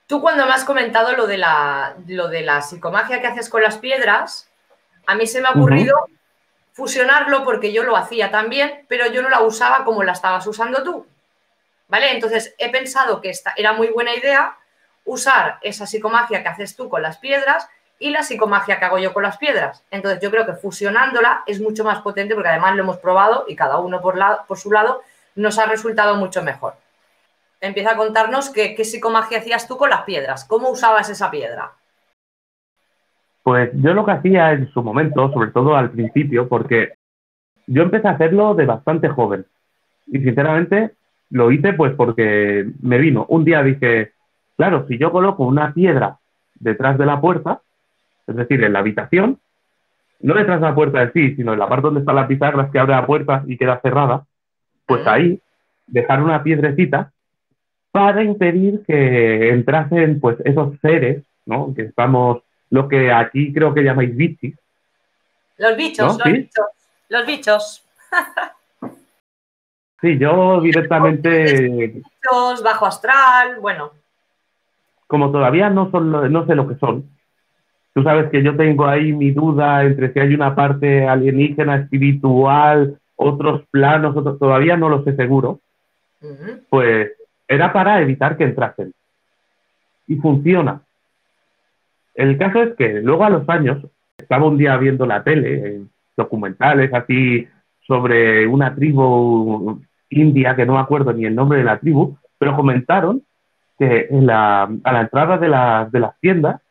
Tú 0.07 0.21
cuando 0.21 0.45
me 0.45 0.53
has 0.53 0.63
comentado 0.63 1.15
lo 1.15 1.27
de 1.27 1.37
la, 1.37 1.95
lo 2.07 2.27
de 2.29 2.41
la 2.41 2.61
psicomagia 2.61 3.21
que 3.21 3.27
haces 3.27 3.49
con 3.49 3.61
las 3.61 3.77
piedras, 3.77 4.49
a 5.07 5.15
mí 5.15 5.27
se 5.27 5.41
me 5.41 5.47
ha 5.47 5.51
ocurrido 5.51 6.05
fusionarlo 6.73 7.43
porque 7.43 7.73
yo 7.73 7.83
lo 7.83 7.97
hacía 7.97 8.31
también, 8.31 8.85
pero 8.87 9.07
yo 9.07 9.21
no 9.21 9.29
la 9.29 9.41
usaba 9.41 9.83
como 9.83 10.03
la 10.03 10.13
estabas 10.13 10.47
usando 10.47 10.83
tú. 10.83 11.05
¿Vale? 11.89 12.13
Entonces 12.13 12.55
he 12.57 12.71
pensado 12.71 13.19
que 13.19 13.29
esta 13.29 13.53
era 13.57 13.73
muy 13.73 13.89
buena 13.89 14.15
idea 14.15 14.55
usar 15.03 15.59
esa 15.61 15.85
psicomagia 15.85 16.41
que 16.41 16.49
haces 16.49 16.75
tú 16.77 16.87
con 16.87 17.01
las 17.01 17.17
piedras 17.17 17.67
y 18.01 18.09
la 18.09 18.23
psicomagia 18.23 18.79
que 18.79 18.85
hago 18.85 18.99
yo 18.99 19.13
con 19.13 19.23
las 19.23 19.37
piedras. 19.37 19.85
Entonces 19.91 20.19
yo 20.21 20.29
creo 20.31 20.45
que 20.45 20.53
fusionándola 20.53 21.43
es 21.45 21.61
mucho 21.61 21.83
más 21.83 22.01
potente 22.01 22.33
porque 22.33 22.49
además 22.49 22.75
lo 22.75 22.83
hemos 22.83 22.97
probado 22.97 23.45
y 23.47 23.55
cada 23.55 23.77
uno 23.77 24.01
por, 24.01 24.19
por 24.47 24.57
su 24.57 24.71
lado 24.71 25.01
nos 25.35 25.57
ha 25.59 25.67
resultado 25.67 26.15
mucho 26.15 26.43
mejor. 26.43 26.73
Empieza 27.61 27.91
a 27.91 27.97
contarnos 27.97 28.49
qué 28.49 28.83
psicomagia 28.83 29.37
hacías 29.37 29.67
tú 29.67 29.77
con 29.77 29.91
las 29.91 30.01
piedras, 30.01 30.45
cómo 30.45 30.69
usabas 30.69 31.09
esa 31.09 31.29
piedra. 31.29 31.71
Pues 33.43 33.69
yo 33.73 33.93
lo 33.93 34.05
que 34.05 34.11
hacía 34.11 34.51
en 34.51 34.71
su 34.71 34.83
momento, 34.83 35.31
sobre 35.31 35.51
todo 35.51 35.75
al 35.75 35.91
principio, 35.91 36.47
porque 36.47 36.93
yo 37.67 37.83
empecé 37.83 38.07
a 38.07 38.11
hacerlo 38.11 38.53
de 38.53 38.65
bastante 38.65 39.09
joven. 39.09 39.45
Y 40.07 40.19
sinceramente 40.19 40.91
lo 41.29 41.51
hice 41.51 41.73
pues 41.73 41.93
porque 41.95 42.67
me 42.81 42.97
vino. 42.97 43.25
Un 43.29 43.45
día 43.45 43.63
dije, 43.63 44.13
claro, 44.57 44.85
si 44.87 44.97
yo 44.97 45.11
coloco 45.11 45.43
una 45.43 45.73
piedra 45.73 46.17
detrás 46.55 46.97
de 46.97 47.05
la 47.05 47.19
puerta, 47.19 47.61
es 48.27 48.36
decir, 48.36 48.63
en 48.63 48.73
la 48.73 48.79
habitación, 48.79 49.39
no 50.19 50.34
detrás 50.36 50.62
de 50.62 50.67
la 50.67 50.75
puerta 50.75 51.01
en 51.01 51.13
sí, 51.13 51.36
sino 51.36 51.53
en 51.53 51.60
la 51.60 51.67
parte 51.67 51.84
donde 51.84 52.01
está 52.01 52.13
la 52.13 52.27
pizarra 52.27 52.69
que 52.71 52.79
abre 52.79 52.93
la 52.95 53.05
puerta 53.05 53.43
y 53.47 53.57
queda 53.57 53.79
cerrada, 53.81 54.25
pues 54.86 55.05
ahí 55.07 55.39
dejar 55.88 56.21
una 56.23 56.43
piedrecita 56.43 57.12
para 57.91 58.23
impedir 58.23 58.84
que 58.86 59.49
entrasen 59.49 60.19
pues 60.19 60.38
esos 60.45 60.79
seres, 60.81 61.23
¿no? 61.45 61.73
Que 61.75 61.84
estamos, 61.84 62.43
lo 62.69 62.88
que 62.88 63.12
aquí 63.12 63.51
creo 63.53 63.73
que 63.73 63.84
llamáis 63.84 64.15
bichis, 64.15 64.55
Los 65.57 65.75
bichos, 65.75 66.05
¿No? 66.05 66.13
los 66.13 66.23
¿Sí? 66.23 66.31
bichos, 66.31 66.65
los 67.10 67.25
bichos. 67.25 67.86
Sí, 70.01 70.17
yo 70.17 70.62
directamente, 70.62 71.67
Bichos, 71.93 72.63
bajo 72.63 72.86
astral, 72.88 73.60
bueno. 73.60 73.91
como 75.07 75.31
todavía 75.31 75.69
no, 75.69 75.91
son, 75.91 76.31
no 76.31 76.45
sé 76.47 76.55
lo 76.55 76.67
que 76.67 76.75
son, 76.75 77.10
tú 77.93 78.04
sabes 78.04 78.30
que 78.30 78.41
yo 78.43 78.56
tengo 78.56 78.86
ahí 78.86 79.12
mi 79.13 79.32
duda 79.32 79.84
entre 79.84 80.12
si 80.13 80.19
hay 80.19 80.34
una 80.34 80.56
parte 80.56 81.08
alienígena, 81.08 81.75
espiritual, 81.77 82.97
otros 83.15 83.63
planos, 83.69 84.15
otros- 84.15 84.39
todavía 84.39 84.77
no 84.77 84.89
lo 84.89 85.04
sé 85.04 85.15
seguro, 85.15 85.60
Ujú. 86.21 86.62
pues 86.69 87.12
era 87.47 87.71
para 87.73 88.01
evitar 88.01 88.38
que 88.38 88.45
entrasen. 88.45 88.93
Y 90.08 90.15
funciona. 90.15 90.82
El 92.15 92.38
caso 92.38 92.63
es 92.63 92.75
que 92.75 93.01
luego 93.01 93.23
a 93.25 93.30
los 93.30 93.47
años, 93.49 93.86
estaba 94.17 94.45
un 94.47 94.58
día 94.58 94.77
viendo 94.77 95.06
la 95.06 95.23
tele, 95.23 95.82
documentales 96.15 96.93
así 96.93 97.47
sobre 97.88 98.45
una 98.47 98.73
tribu 98.75 99.82
india, 100.10 100.56
que 100.56 100.65
no 100.65 100.73
me 100.73 100.80
acuerdo 100.80 101.13
ni 101.13 101.25
el 101.25 101.36
nombre 101.36 101.60
de 101.60 101.63
la 101.65 101.80
tribu, 101.80 102.17
pero 102.38 102.56
comentaron 102.56 103.21
que 103.80 104.08
en 104.10 104.25
la- 104.27 104.69
a 104.84 104.93
la 104.93 105.01
entrada 105.01 105.38
de, 105.38 105.47
las- 105.49 105.91
de 105.91 105.99
las 105.99 106.19
tiendas, 106.19 106.62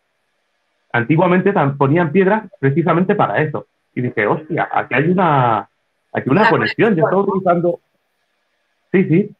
antiguamente 0.92 1.52
ponían 1.78 2.12
piedras 2.12 2.44
precisamente 2.58 3.14
para 3.14 3.40
eso. 3.42 3.66
Y 3.94 4.02
dije, 4.02 4.26
hostia, 4.26 4.68
aquí 4.72 4.94
hay 4.94 5.08
una, 5.10 5.68
aquí 6.12 6.30
una 6.30 6.48
conexión. 6.50 6.94
Yo 6.94 7.04
estaba 7.04 7.22
utilizando. 7.22 7.80
Sí, 8.92 9.04
sí. 9.04 9.30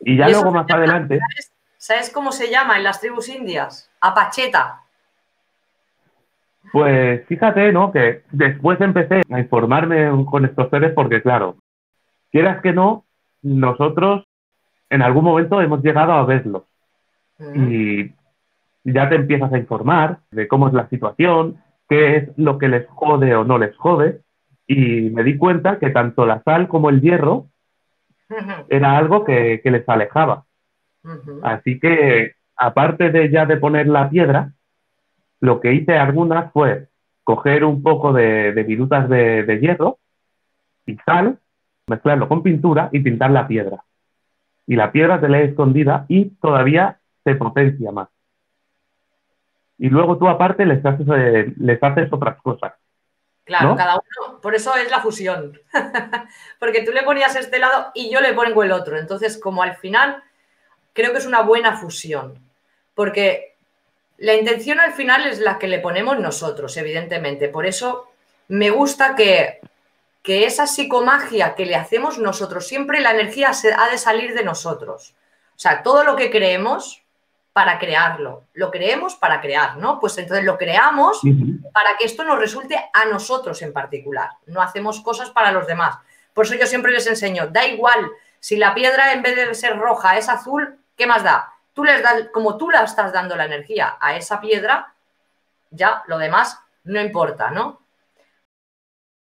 Y 0.00 0.16
ya 0.16 0.28
Y 0.28 0.32
luego 0.32 0.50
más 0.52 0.66
llama- 0.66 0.78
adelante, 0.82 1.18
¿sabes, 1.18 1.52
sabes 1.78 2.10
cómo 2.10 2.32
se 2.32 2.50
llama 2.50 2.76
en 2.76 2.84
las 2.84 3.00
tribus 3.00 3.28
indias? 3.28 3.90
Apacheta. 4.00 4.80
pues 6.72 7.24
fíjate, 7.26 7.72
¿no? 7.72 7.92
Que 7.92 8.22
después 8.32 8.80
empecé 8.80 9.22
a 9.30 9.38
informarme 9.40 10.10
con 10.28 10.44
estos 10.44 10.68
seres 10.68 10.92
porque, 10.94 11.22
claro, 11.22 11.56
quieras 12.32 12.60
que 12.60 12.72
no, 12.72 13.04
nosotros 13.42 14.24
en 14.90 15.00
algún 15.02 15.24
momento 15.24 15.60
hemos 15.60 15.82
llegado 15.82 16.12
a 16.12 16.24
verlos. 16.24 16.62
Ujú. 17.38 17.52
y 17.54 18.14
ya 18.92 19.08
te 19.08 19.16
empiezas 19.16 19.52
a 19.52 19.58
informar 19.58 20.18
de 20.30 20.48
cómo 20.48 20.68
es 20.68 20.74
la 20.74 20.88
situación 20.88 21.58
qué 21.88 22.16
es 22.16 22.28
lo 22.36 22.58
que 22.58 22.68
les 22.68 22.86
jode 22.88 23.34
o 23.34 23.44
no 23.44 23.58
les 23.58 23.76
jode 23.76 24.22
y 24.66 25.10
me 25.10 25.22
di 25.22 25.36
cuenta 25.36 25.78
que 25.78 25.90
tanto 25.90 26.26
la 26.26 26.42
sal 26.42 26.68
como 26.68 26.90
el 26.90 27.00
hierro 27.00 27.46
era 28.68 28.96
algo 28.96 29.24
que, 29.24 29.60
que 29.62 29.70
les 29.70 29.88
alejaba. 29.88 30.44
Así 31.44 31.78
que, 31.78 32.32
aparte 32.56 33.10
de 33.10 33.30
ya 33.30 33.46
de 33.46 33.58
poner 33.58 33.86
la 33.86 34.10
piedra, 34.10 34.52
lo 35.40 35.60
que 35.60 35.72
hice 35.72 35.96
algunas 35.96 36.52
fue 36.52 36.88
coger 37.22 37.64
un 37.64 37.82
poco 37.82 38.12
de, 38.12 38.52
de 38.52 38.62
virutas 38.64 39.08
de, 39.08 39.44
de 39.44 39.60
hierro 39.60 39.98
y 40.84 40.96
sal, 41.06 41.38
mezclarlo 41.86 42.28
con 42.28 42.42
pintura 42.42 42.88
y 42.90 43.00
pintar 43.00 43.30
la 43.30 43.46
piedra. 43.46 43.84
Y 44.66 44.74
la 44.74 44.90
piedra 44.90 45.20
te 45.20 45.28
la 45.28 45.40
he 45.40 45.44
escondida 45.44 46.06
y 46.08 46.30
todavía 46.40 46.98
se 47.22 47.36
potencia 47.36 47.92
más. 47.92 48.08
Y 49.78 49.88
luego 49.88 50.16
tú 50.16 50.28
aparte 50.28 50.64
les 50.64 50.84
haces, 50.84 51.06
eh, 51.16 51.52
les 51.58 51.82
haces 51.82 52.12
otras 52.12 52.40
cosas. 52.42 52.72
Claro, 53.44 53.70
¿no? 53.70 53.76
cada 53.76 53.94
uno, 53.94 54.40
por 54.40 54.54
eso 54.54 54.74
es 54.74 54.90
la 54.90 55.00
fusión. 55.00 55.60
Porque 56.58 56.82
tú 56.82 56.92
le 56.92 57.02
ponías 57.04 57.36
este 57.36 57.58
lado 57.58 57.92
y 57.94 58.10
yo 58.10 58.20
le 58.20 58.32
pongo 58.32 58.62
el 58.62 58.72
otro. 58.72 58.98
Entonces, 58.98 59.38
como 59.38 59.62
al 59.62 59.76
final, 59.76 60.22
creo 60.92 61.12
que 61.12 61.18
es 61.18 61.26
una 61.26 61.42
buena 61.42 61.76
fusión. 61.76 62.40
Porque 62.94 63.54
la 64.18 64.34
intención 64.34 64.80
al 64.80 64.94
final 64.94 65.26
es 65.26 65.38
la 65.38 65.58
que 65.58 65.68
le 65.68 65.78
ponemos 65.78 66.18
nosotros, 66.18 66.76
evidentemente. 66.76 67.48
Por 67.48 67.66
eso 67.66 68.08
me 68.48 68.70
gusta 68.70 69.14
que, 69.14 69.60
que 70.22 70.44
esa 70.44 70.66
psicomagia 70.66 71.54
que 71.54 71.66
le 71.66 71.76
hacemos 71.76 72.18
nosotros, 72.18 72.66
siempre 72.66 73.00
la 73.00 73.12
energía 73.12 73.52
se, 73.52 73.72
ha 73.72 73.88
de 73.88 73.98
salir 73.98 74.34
de 74.34 74.42
nosotros. 74.42 75.14
O 75.50 75.58
sea, 75.58 75.82
todo 75.82 76.02
lo 76.02 76.16
que 76.16 76.30
creemos 76.30 77.05
para 77.56 77.78
crearlo. 77.78 78.44
Lo 78.52 78.70
creemos 78.70 79.14
para 79.14 79.40
crear, 79.40 79.78
¿no? 79.78 79.98
Pues 79.98 80.18
entonces 80.18 80.44
lo 80.44 80.58
creamos 80.58 81.22
para 81.72 81.96
que 81.96 82.04
esto 82.04 82.22
nos 82.22 82.38
resulte 82.38 82.78
a 82.92 83.06
nosotros 83.06 83.62
en 83.62 83.72
particular. 83.72 84.28
No 84.44 84.60
hacemos 84.60 85.00
cosas 85.00 85.30
para 85.30 85.52
los 85.52 85.66
demás. 85.66 85.96
Por 86.34 86.44
eso 86.44 86.54
yo 86.54 86.66
siempre 86.66 86.92
les 86.92 87.06
enseño, 87.06 87.46
da 87.46 87.64
igual, 87.66 88.10
si 88.40 88.58
la 88.58 88.74
piedra 88.74 89.14
en 89.14 89.22
vez 89.22 89.36
de 89.36 89.54
ser 89.54 89.78
roja 89.78 90.18
es 90.18 90.28
azul, 90.28 90.78
¿qué 90.98 91.06
más 91.06 91.24
da? 91.24 91.50
Tú 91.72 91.82
les 91.82 92.02
das, 92.02 92.28
como 92.30 92.58
tú 92.58 92.68
la 92.68 92.82
estás 92.82 93.10
dando 93.10 93.36
la 93.36 93.46
energía 93.46 93.96
a 94.00 94.16
esa 94.16 94.38
piedra, 94.38 94.92
ya 95.70 96.02
lo 96.08 96.18
demás 96.18 96.60
no 96.84 97.00
importa, 97.00 97.50
¿no? 97.50 97.80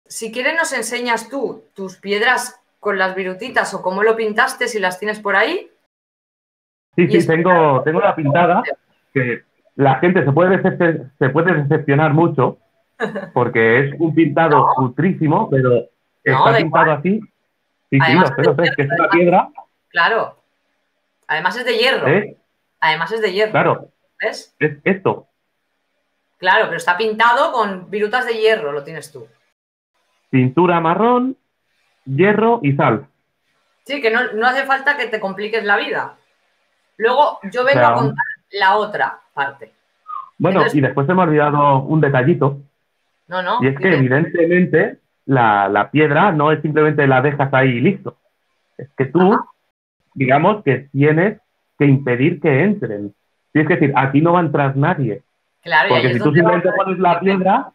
Si 0.08 0.32
quieres 0.32 0.56
nos 0.56 0.74
enseñas 0.74 1.30
tú 1.30 1.66
tus 1.76 1.98
piedras 1.98 2.60
con 2.80 2.98
las 2.98 3.14
virutitas 3.14 3.76
o 3.76 3.84
cómo 3.84 4.02
lo 4.02 4.16
pintaste, 4.16 4.68
si 4.68 4.80
las 4.80 4.98
tienes 4.98 5.20
por 5.20 5.36
ahí. 5.36 5.70
Sí, 6.96 7.08
sí, 7.10 7.28
tengo, 7.28 7.82
tengo 7.84 8.00
la 8.00 8.16
pintada 8.16 8.62
que 9.14 9.44
la 9.76 9.96
gente 9.96 10.24
se 10.24 10.32
puede, 10.32 10.62
decep- 10.62 11.12
se 11.18 11.30
puede 11.30 11.54
decepcionar 11.64 12.14
mucho 12.14 12.58
porque 13.34 13.80
es 13.88 13.96
un 14.00 14.14
pintado 14.14 14.58
No. 14.60 14.74
putrísimo, 14.76 15.50
pero 15.50 15.86
está 16.24 16.58
pintado 16.58 16.92
así. 16.92 17.20
Sí, 17.90 17.98
sí, 17.98 18.00
Además, 18.02 18.30
lo 18.30 18.36
sé, 18.36 18.44
lo 18.50 18.56
sé, 18.56 18.64
es 18.64 18.76
que 18.76 18.82
es 18.84 18.90
una 18.98 19.10
piedra, 19.10 19.50
Claro. 19.90 20.38
Además 21.28 21.56
es 21.58 21.66
de 21.66 21.78
hierro. 21.78 22.08
¿eh? 22.08 22.36
Además 22.80 23.12
es 23.12 23.22
de 23.22 23.32
hierro. 23.32 23.52
Claro, 23.52 23.88
¿Ves? 24.22 24.56
es 24.60 24.78
esto. 24.84 25.28
Claro, 26.38 26.66
pero 26.66 26.78
está 26.78 26.98
pintado 26.98 27.52
con 27.54 27.90
virutas 27.90 28.26
de 28.26 28.34
hierro, 28.34 28.72
lo 28.72 28.84
tienes 28.84 29.12
tú. 29.12 29.28
Pintura 30.30 30.80
marrón, 30.80 31.38
hierro 32.06 32.60
y 32.64 32.74
sal. 32.74 33.08
Sí, 33.86 34.02
que 34.02 34.10
no, 34.12 34.34
no 34.34 34.48
hace 34.48 34.66
falta 34.66 34.98
que 34.98 35.08
te 35.08 35.20
compliques 35.20 35.64
la 35.64 35.78
vida. 35.78 36.16
Luego 36.98 37.40
yo 37.52 37.64
vengo 37.64 37.80
Claro. 37.80 37.96
a 37.96 38.00
contar 38.00 38.26
la 38.52 38.76
otra 38.78 39.20
parte. 39.34 39.72
Bueno, 40.38 40.60
Entonces- 40.60 40.78
y 40.78 40.82
después 40.82 41.08
se 41.08 41.14
me 41.14 41.22
ha 41.22 41.26
olvidado 41.26 41.80
un 41.84 42.02
detallito, 42.02 42.60
No, 43.28 43.42
no. 43.42 43.58
y 43.62 43.68
es 43.68 43.78
que 43.78 43.94
evidentemente 43.96 44.98
la, 45.26 45.70
la 45.70 45.90
piedra 45.90 46.32
no 46.32 46.52
es 46.52 46.62
simplemente 46.62 47.08
la 47.08 47.22
dejas 47.22 47.54
ahí 47.54 47.70
y 47.70 47.80
listo. 47.82 48.18
Es 48.78 48.90
que 48.98 49.06
tú, 49.06 49.34
Ajá. 49.34 49.46
digamos 50.14 50.64
que 50.64 50.90
tienes 50.92 51.40
que 51.78 51.86
impedir 51.86 52.40
que 52.42 52.64
entren. 52.64 53.14
Tienes 53.52 53.68
que 53.68 53.76
decir, 53.76 53.94
aquí 53.96 54.22
no 54.22 54.34
va 54.34 54.40
a 54.40 54.44
entrar 54.44 54.76
nadie. 54.76 55.22
Claro, 55.62 55.90
Porque 55.90 56.14
si 56.14 56.20
tú 56.20 56.34
simplemente 56.34 56.70
pones 56.76 57.00
la 57.00 57.20
piedra. 57.20 57.70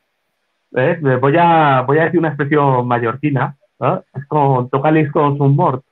Eh, 0.77 0.99
voy, 1.19 1.35
a, 1.39 1.81
voy 1.87 1.99
a 1.99 2.05
decir 2.05 2.19
una 2.19 2.29
expresión 2.29 2.87
mallorquina, 2.87 3.57
¿no? 3.81 4.05
es 4.15 4.27
como 4.27 4.69
tocarles 4.69 5.11
con 5.11 5.39
su 5.39 5.45
mort. 5.49 5.83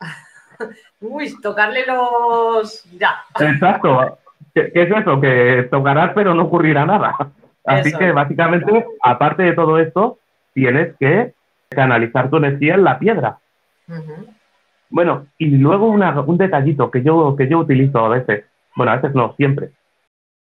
Uy, 1.00 1.34
tocarle 1.40 1.84
los. 1.86 2.84
Ya. 2.98 3.16
Exacto. 3.38 4.18
¿Qué, 4.54 4.70
qué 4.72 4.82
es 4.82 4.90
eso? 4.90 5.20
Que 5.20 5.68
tocarás 5.70 6.12
pero 6.14 6.34
no 6.34 6.44
ocurrirá 6.44 6.86
nada. 6.86 7.14
Así 7.64 7.88
Eso 7.90 7.98
que 7.98 8.12
básicamente, 8.12 8.86
aparte 9.02 9.42
de 9.42 9.52
todo 9.52 9.78
esto, 9.78 10.18
tienes 10.54 10.94
que 10.98 11.34
canalizar 11.68 12.30
tu 12.30 12.36
energía 12.36 12.74
en 12.74 12.84
la 12.84 12.98
piedra. 12.98 13.38
Bueno, 14.88 15.26
y 15.36 15.50
luego 15.50 15.88
una- 15.88 16.20
un 16.20 16.38
detallito 16.38 16.90
que 16.90 17.02
yo, 17.02 17.34
que 17.36 17.48
yo 17.48 17.58
utilizo 17.58 17.98
a 18.04 18.08
veces, 18.08 18.44
bueno, 18.74 18.92
a 18.92 18.96
veces 18.96 19.14
no, 19.14 19.34
siempre, 19.36 19.70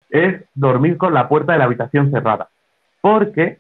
es 0.09 0.43
dormir 0.55 0.97
con 0.97 1.13
la 1.15 1.29
puerta 1.29 1.53
de 1.53 1.59
la 1.59 1.65
habitación 1.67 2.11
cerrada. 2.11 2.49
Porque 3.01 3.59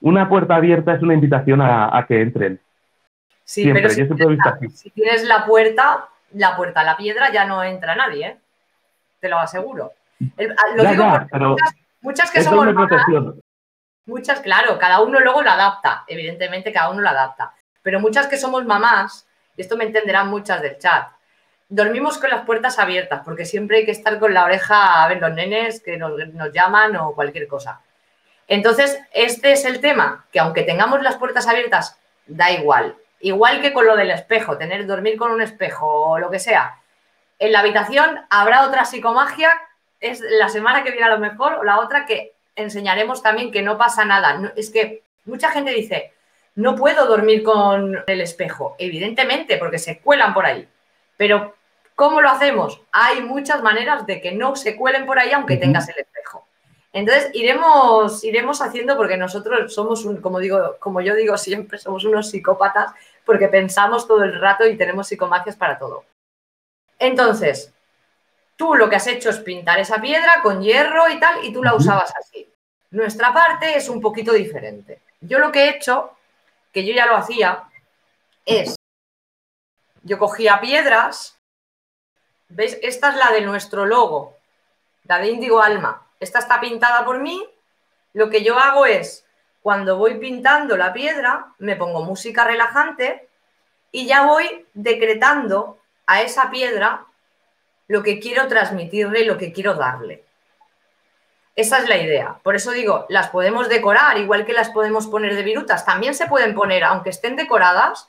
una 0.00 0.28
puerta 0.28 0.56
abierta 0.56 0.94
es 0.94 1.02
una 1.02 1.14
invitación 1.14 1.60
a, 1.62 1.96
a 1.96 2.06
que 2.06 2.20
entren. 2.20 2.60
Sí, 3.44 3.62
Siempre, 3.62 3.82
pero 3.82 3.94
si 3.94 4.00
yo 4.00 4.06
siempre 4.06 4.26
tienes, 4.26 4.44
la, 4.44 4.68
si 4.76 4.90
tienes 4.90 5.24
la 5.28 5.46
puerta, 5.46 6.08
la 6.32 6.56
puerta 6.56 6.80
a 6.80 6.84
la 6.84 6.96
piedra 6.96 7.30
ya 7.32 7.44
no 7.44 7.62
entra 7.64 7.94
nadie, 7.94 8.26
¿eh? 8.26 8.38
Te 9.20 9.28
lo 9.28 9.38
aseguro. 9.38 9.92
El- 10.36 10.52
ah, 10.52 10.74
lo 10.74 10.82
Ya, 10.82 10.90
digo 10.90 11.02
ya, 11.04 11.10
porque 11.12 11.26
pero 11.30 11.48
muchas, 11.50 11.74
muchas 12.00 12.30
que 12.30 12.42
somos. 12.42 13.34
Muchas, 14.06 14.40
claro, 14.40 14.78
cada 14.78 15.00
uno 15.00 15.20
luego 15.20 15.42
lo 15.42 15.50
adapta, 15.50 16.04
evidentemente 16.06 16.72
cada 16.72 16.88
uno 16.90 17.02
lo 17.02 17.08
adapta. 17.10 17.52
Pero 17.82 18.00
muchas 18.00 18.26
que 18.26 18.38
somos 18.38 18.64
mamás, 18.64 19.26
y 19.56 19.60
esto 19.60 19.76
me 19.76 19.84
entenderán 19.84 20.28
muchas 20.28 20.62
del 20.62 20.78
chat, 20.78 21.08
dormimos 21.68 22.16
con 22.16 22.30
las 22.30 22.44
puertas 22.46 22.78
abiertas 22.78 23.20
porque 23.24 23.44
siempre 23.44 23.78
hay 23.78 23.84
que 23.84 23.90
estar 23.90 24.18
con 24.18 24.32
la 24.32 24.44
oreja 24.44 25.04
a 25.04 25.08
ver 25.08 25.20
los 25.20 25.32
nenes 25.34 25.82
que 25.82 25.98
nos, 25.98 26.12
nos 26.28 26.52
llaman 26.52 26.96
o 26.96 27.14
cualquier 27.14 27.46
cosa. 27.46 27.80
Entonces, 28.46 28.98
este 29.12 29.52
es 29.52 29.66
el 29.66 29.80
tema, 29.80 30.24
que 30.32 30.40
aunque 30.40 30.62
tengamos 30.62 31.02
las 31.02 31.16
puertas 31.16 31.46
abiertas, 31.46 31.98
da 32.26 32.50
igual. 32.50 32.96
Igual 33.20 33.60
que 33.60 33.72
con 33.72 33.86
lo 33.86 33.96
del 33.96 34.10
espejo, 34.10 34.56
tener 34.58 34.86
dormir 34.86 35.16
con 35.16 35.32
un 35.32 35.42
espejo 35.42 35.86
o 35.86 36.18
lo 36.18 36.30
que 36.30 36.38
sea. 36.38 36.78
En 37.38 37.52
la 37.52 37.60
habitación 37.60 38.20
habrá 38.30 38.66
otra 38.66 38.84
psicomagia, 38.84 39.50
es 40.00 40.20
la 40.20 40.48
semana 40.48 40.82
que 40.82 40.90
viene 40.90 41.06
a 41.06 41.10
lo 41.10 41.18
mejor, 41.18 41.54
o 41.54 41.64
la 41.64 41.78
otra 41.80 42.06
que 42.06 42.32
enseñaremos 42.56 43.22
también 43.22 43.50
que 43.52 43.62
no 43.62 43.78
pasa 43.78 44.04
nada. 44.04 44.34
No- 44.34 44.50
es 44.56 44.70
que 44.70 45.02
mucha 45.24 45.50
gente 45.50 45.72
dice, 45.72 46.12
no 46.56 46.74
puedo 46.74 47.06
dormir 47.06 47.42
con 47.44 48.02
el 48.06 48.20
espejo. 48.20 48.74
Evidentemente, 48.78 49.56
porque 49.58 49.78
se 49.78 49.98
cuelan 50.00 50.34
por 50.34 50.46
ahí. 50.46 50.68
Pero, 51.16 51.54
¿cómo 51.94 52.20
lo 52.20 52.28
hacemos? 52.30 52.80
Hay 52.90 53.20
muchas 53.22 53.62
maneras 53.62 54.06
de 54.06 54.20
que 54.20 54.32
no 54.32 54.56
se 54.56 54.74
cuelen 54.76 55.06
por 55.06 55.18
ahí 55.18 55.30
aunque 55.32 55.54
tengas 55.60 55.88
el 55.88 55.98
espejo. 55.98 56.46
Entonces, 56.92 57.30
iremos, 57.34 58.24
iremos 58.24 58.62
haciendo 58.62 58.96
porque 58.96 59.16
nosotros 59.16 59.72
somos, 59.72 60.04
un, 60.04 60.20
como, 60.20 60.38
digo, 60.38 60.76
como 60.78 61.00
yo 61.00 61.14
digo 61.14 61.36
siempre, 61.36 61.78
somos 61.78 62.04
unos 62.04 62.30
psicópatas 62.30 62.92
porque 63.24 63.48
pensamos 63.48 64.06
todo 64.06 64.24
el 64.24 64.40
rato 64.40 64.66
y 64.66 64.76
tenemos 64.76 65.08
psicomagias 65.08 65.56
para 65.56 65.78
todo. 65.78 66.04
Entonces, 66.98 67.72
tú 68.56 68.74
lo 68.74 68.88
que 68.88 68.96
has 68.96 69.06
hecho 69.06 69.30
es 69.30 69.38
pintar 69.40 69.78
esa 69.78 70.00
piedra 70.00 70.40
con 70.42 70.62
hierro 70.62 71.08
y 71.08 71.20
tal, 71.20 71.44
y 71.44 71.52
tú 71.52 71.62
la 71.62 71.74
usabas 71.74 72.12
así. 72.16 72.48
Nuestra 72.90 73.32
parte 73.32 73.76
es 73.76 73.88
un 73.88 74.00
poquito 74.00 74.32
diferente. 74.32 75.00
Yo 75.20 75.38
lo 75.38 75.52
que 75.52 75.64
he 75.64 75.76
hecho, 75.76 76.16
que 76.72 76.84
yo 76.86 76.94
ya 76.94 77.06
lo 77.06 77.16
hacía, 77.16 77.64
es, 78.46 78.76
yo 80.02 80.18
cogía 80.18 80.60
piedras, 80.60 81.38
¿veis? 82.48 82.78
Esta 82.82 83.10
es 83.10 83.16
la 83.16 83.30
de 83.30 83.42
nuestro 83.42 83.84
logo, 83.84 84.36
la 85.04 85.18
de 85.18 85.28
Índigo 85.28 85.60
Alma. 85.60 86.07
Esta 86.20 86.38
está 86.38 86.60
pintada 86.60 87.04
por 87.04 87.20
mí. 87.20 87.44
Lo 88.12 88.30
que 88.30 88.42
yo 88.42 88.58
hago 88.58 88.86
es, 88.86 89.24
cuando 89.62 89.96
voy 89.96 90.18
pintando 90.18 90.76
la 90.76 90.92
piedra, 90.92 91.52
me 91.58 91.76
pongo 91.76 92.02
música 92.02 92.44
relajante 92.44 93.28
y 93.92 94.06
ya 94.06 94.26
voy 94.26 94.66
decretando 94.74 95.78
a 96.06 96.22
esa 96.22 96.50
piedra 96.50 97.06
lo 97.86 98.02
que 98.02 98.20
quiero 98.20 98.48
transmitirle 98.48 99.20
y 99.20 99.24
lo 99.24 99.38
que 99.38 99.52
quiero 99.52 99.74
darle. 99.74 100.24
Esa 101.56 101.78
es 101.78 101.88
la 101.88 101.96
idea. 101.96 102.38
Por 102.42 102.54
eso 102.54 102.70
digo, 102.70 103.06
las 103.08 103.30
podemos 103.30 103.68
decorar, 103.68 104.16
igual 104.18 104.46
que 104.46 104.52
las 104.52 104.70
podemos 104.70 105.08
poner 105.08 105.34
de 105.34 105.42
virutas. 105.42 105.84
También 105.84 106.14
se 106.14 106.26
pueden 106.26 106.54
poner, 106.54 106.84
aunque 106.84 107.10
estén 107.10 107.34
decoradas, 107.34 108.08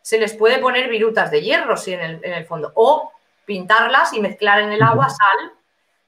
se 0.00 0.18
les 0.18 0.34
puede 0.34 0.58
poner 0.58 0.88
virutas 0.88 1.30
de 1.30 1.42
hierro 1.42 1.76
sí, 1.76 1.92
en, 1.92 2.00
el, 2.00 2.24
en 2.24 2.32
el 2.32 2.46
fondo. 2.46 2.72
O 2.74 3.12
pintarlas 3.44 4.12
y 4.14 4.20
mezclar 4.20 4.60
en 4.60 4.72
el 4.72 4.82
agua 4.82 5.10
sal. 5.10 5.52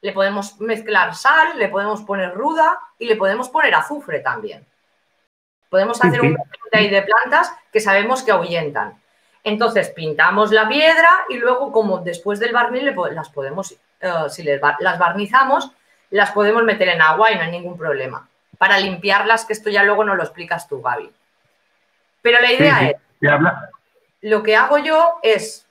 Le 0.00 0.12
podemos 0.12 0.61
mezclar 0.61 1.14
sal, 1.14 1.58
le 1.58 1.68
podemos 1.68 2.02
poner 2.02 2.32
ruda 2.34 2.78
y 2.98 3.06
le 3.06 3.16
podemos 3.16 3.48
poner 3.48 3.74
azufre 3.74 4.20
también. 4.20 4.64
Podemos 5.68 6.02
hacer 6.02 6.20
un 6.22 6.37
ahí 6.72 6.88
de 6.88 7.02
plantas 7.02 7.52
que 7.72 7.80
sabemos 7.80 8.22
que 8.22 8.32
ahuyentan. 8.32 9.00
Entonces 9.44 9.90
pintamos 9.90 10.50
la 10.52 10.68
piedra 10.68 11.08
y 11.28 11.37
luego, 11.37 11.72
como 11.72 11.98
después 11.98 12.38
del 12.40 12.52
barniz, 12.52 12.82
las 13.12 13.30
podemos, 13.30 13.72
eh, 14.00 14.12
si 14.28 14.42
las 14.42 14.98
barnizamos, 14.98 15.70
las 16.11 16.30
podemos 16.32 16.64
meter 16.64 16.88
en 16.88 17.02
agua 17.02 17.30
y 17.32 17.37
no 17.37 17.42
hay 17.42 17.50
ningún 17.50 17.76
problema. 17.76 18.28
para 18.58 18.80
limpiarlas, 18.80 19.44
que 19.44 19.52
esto 19.52 19.70
ya 19.70 19.84
luego 19.84 20.02
no 20.02 20.16
lo 20.16 20.24
explicas 20.24 20.66
tú, 20.66 20.82
Gaby. 20.82 21.12
Pero 22.22 22.40
la 22.40 22.52
idea 22.52 22.78
Sí, 22.80 22.87
sí. 23.20 23.26
es, 23.28 23.40
lo 24.22 24.42
que 24.42 24.56
hago 24.56 24.78
yo 24.78 25.20
es 25.22 25.67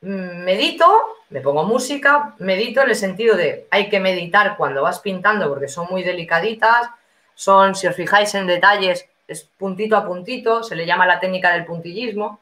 medito, 0.00 1.16
me 1.30 1.40
pongo 1.40 1.64
música, 1.64 2.34
medito 2.38 2.82
en 2.82 2.90
el 2.90 2.96
sentido 2.96 3.36
de 3.36 3.66
hay 3.70 3.88
que 3.88 4.00
meditar 4.00 4.56
cuando 4.56 4.82
vas 4.82 5.00
pintando 5.00 5.48
porque 5.48 5.68
son 5.68 5.86
muy 5.90 6.02
delicaditas, 6.02 6.88
son, 7.34 7.74
si 7.74 7.86
os 7.86 7.96
fijáis 7.96 8.34
en 8.34 8.46
detalles, 8.46 9.08
es 9.26 9.44
puntito 9.44 9.96
a 9.96 10.06
puntito, 10.06 10.62
se 10.62 10.74
le 10.76 10.86
llama 10.86 11.06
la 11.06 11.20
técnica 11.20 11.52
del 11.52 11.64
puntillismo. 11.64 12.40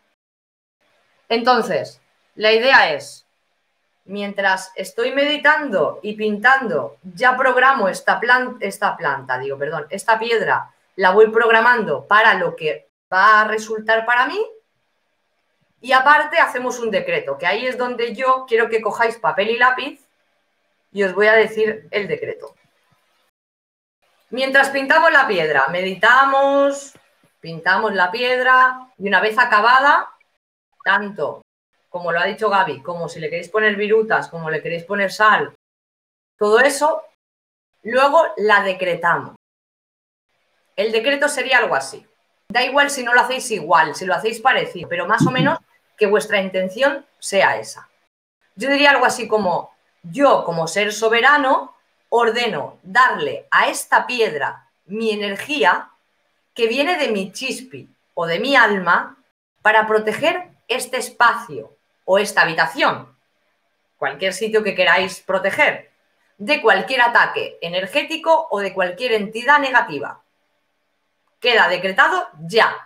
Entonces, 1.28 2.00
la 2.36 2.52
idea 2.52 2.92
es, 2.92 3.26
mientras 4.04 4.72
estoy 4.76 5.12
meditando 5.12 5.98
y 6.02 6.12
pintando, 6.14 6.96
ya 7.02 7.36
programo 7.36 7.88
esta, 7.88 8.20
plan- 8.20 8.56
esta 8.60 8.96
planta, 8.96 9.38
digo, 9.38 9.58
perdón, 9.58 9.86
esta 9.90 10.18
piedra, 10.18 10.70
la 10.96 11.10
voy 11.10 11.30
programando 11.30 12.06
para 12.06 12.34
lo 12.34 12.54
que 12.54 12.88
va 13.12 13.40
a 13.40 13.48
resultar 13.48 14.06
para 14.06 14.26
mí 14.26 14.40
y 15.86 15.92
aparte 15.92 16.40
hacemos 16.40 16.80
un 16.80 16.90
decreto, 16.90 17.38
que 17.38 17.46
ahí 17.46 17.64
es 17.64 17.78
donde 17.78 18.12
yo 18.12 18.44
quiero 18.48 18.68
que 18.68 18.82
cojáis 18.82 19.18
papel 19.18 19.50
y 19.50 19.56
lápiz 19.56 20.04
y 20.90 21.04
os 21.04 21.14
voy 21.14 21.28
a 21.28 21.34
decir 21.34 21.86
el 21.92 22.08
decreto. 22.08 22.56
Mientras 24.30 24.70
pintamos 24.70 25.12
la 25.12 25.28
piedra, 25.28 25.68
meditamos, 25.68 26.92
pintamos 27.38 27.94
la 27.94 28.10
piedra 28.10 28.92
y 28.98 29.06
una 29.06 29.20
vez 29.20 29.38
acabada, 29.38 30.10
tanto 30.82 31.42
como 31.88 32.10
lo 32.10 32.18
ha 32.18 32.24
dicho 32.24 32.50
Gaby, 32.50 32.82
como 32.82 33.08
si 33.08 33.20
le 33.20 33.30
queréis 33.30 33.48
poner 33.48 33.76
virutas, 33.76 34.28
como 34.28 34.50
le 34.50 34.60
queréis 34.60 34.82
poner 34.82 35.12
sal, 35.12 35.54
todo 36.36 36.58
eso, 36.58 37.04
luego 37.84 38.24
la 38.38 38.64
decretamos. 38.64 39.36
El 40.74 40.90
decreto 40.90 41.28
sería 41.28 41.58
algo 41.58 41.76
así. 41.76 42.04
Da 42.48 42.64
igual 42.64 42.90
si 42.90 43.04
no 43.04 43.14
lo 43.14 43.20
hacéis 43.20 43.48
igual, 43.52 43.94
si 43.94 44.04
lo 44.04 44.14
hacéis 44.14 44.40
parecido, 44.40 44.88
pero 44.88 45.06
más 45.06 45.24
o 45.24 45.30
menos 45.30 45.60
que 45.96 46.06
vuestra 46.06 46.40
intención 46.40 47.06
sea 47.18 47.56
esa. 47.56 47.88
Yo 48.54 48.70
diría 48.70 48.90
algo 48.90 49.06
así 49.06 49.28
como, 49.28 49.72
yo 50.02 50.44
como 50.44 50.66
ser 50.66 50.92
soberano 50.92 51.74
ordeno 52.08 52.78
darle 52.82 53.46
a 53.50 53.68
esta 53.68 54.06
piedra 54.06 54.68
mi 54.86 55.10
energía 55.10 55.90
que 56.54 56.66
viene 56.66 56.96
de 56.96 57.08
mi 57.08 57.32
chispi 57.32 57.88
o 58.14 58.26
de 58.26 58.38
mi 58.38 58.56
alma 58.56 59.16
para 59.62 59.86
proteger 59.86 60.48
este 60.68 60.96
espacio 60.96 61.76
o 62.04 62.18
esta 62.18 62.42
habitación, 62.42 63.14
cualquier 63.98 64.32
sitio 64.32 64.62
que 64.62 64.74
queráis 64.74 65.20
proteger, 65.20 65.90
de 66.38 66.62
cualquier 66.62 67.02
ataque 67.02 67.58
energético 67.60 68.46
o 68.50 68.60
de 68.60 68.72
cualquier 68.72 69.12
entidad 69.12 69.58
negativa. 69.58 70.22
Queda 71.40 71.68
decretado 71.68 72.28
ya. 72.40 72.85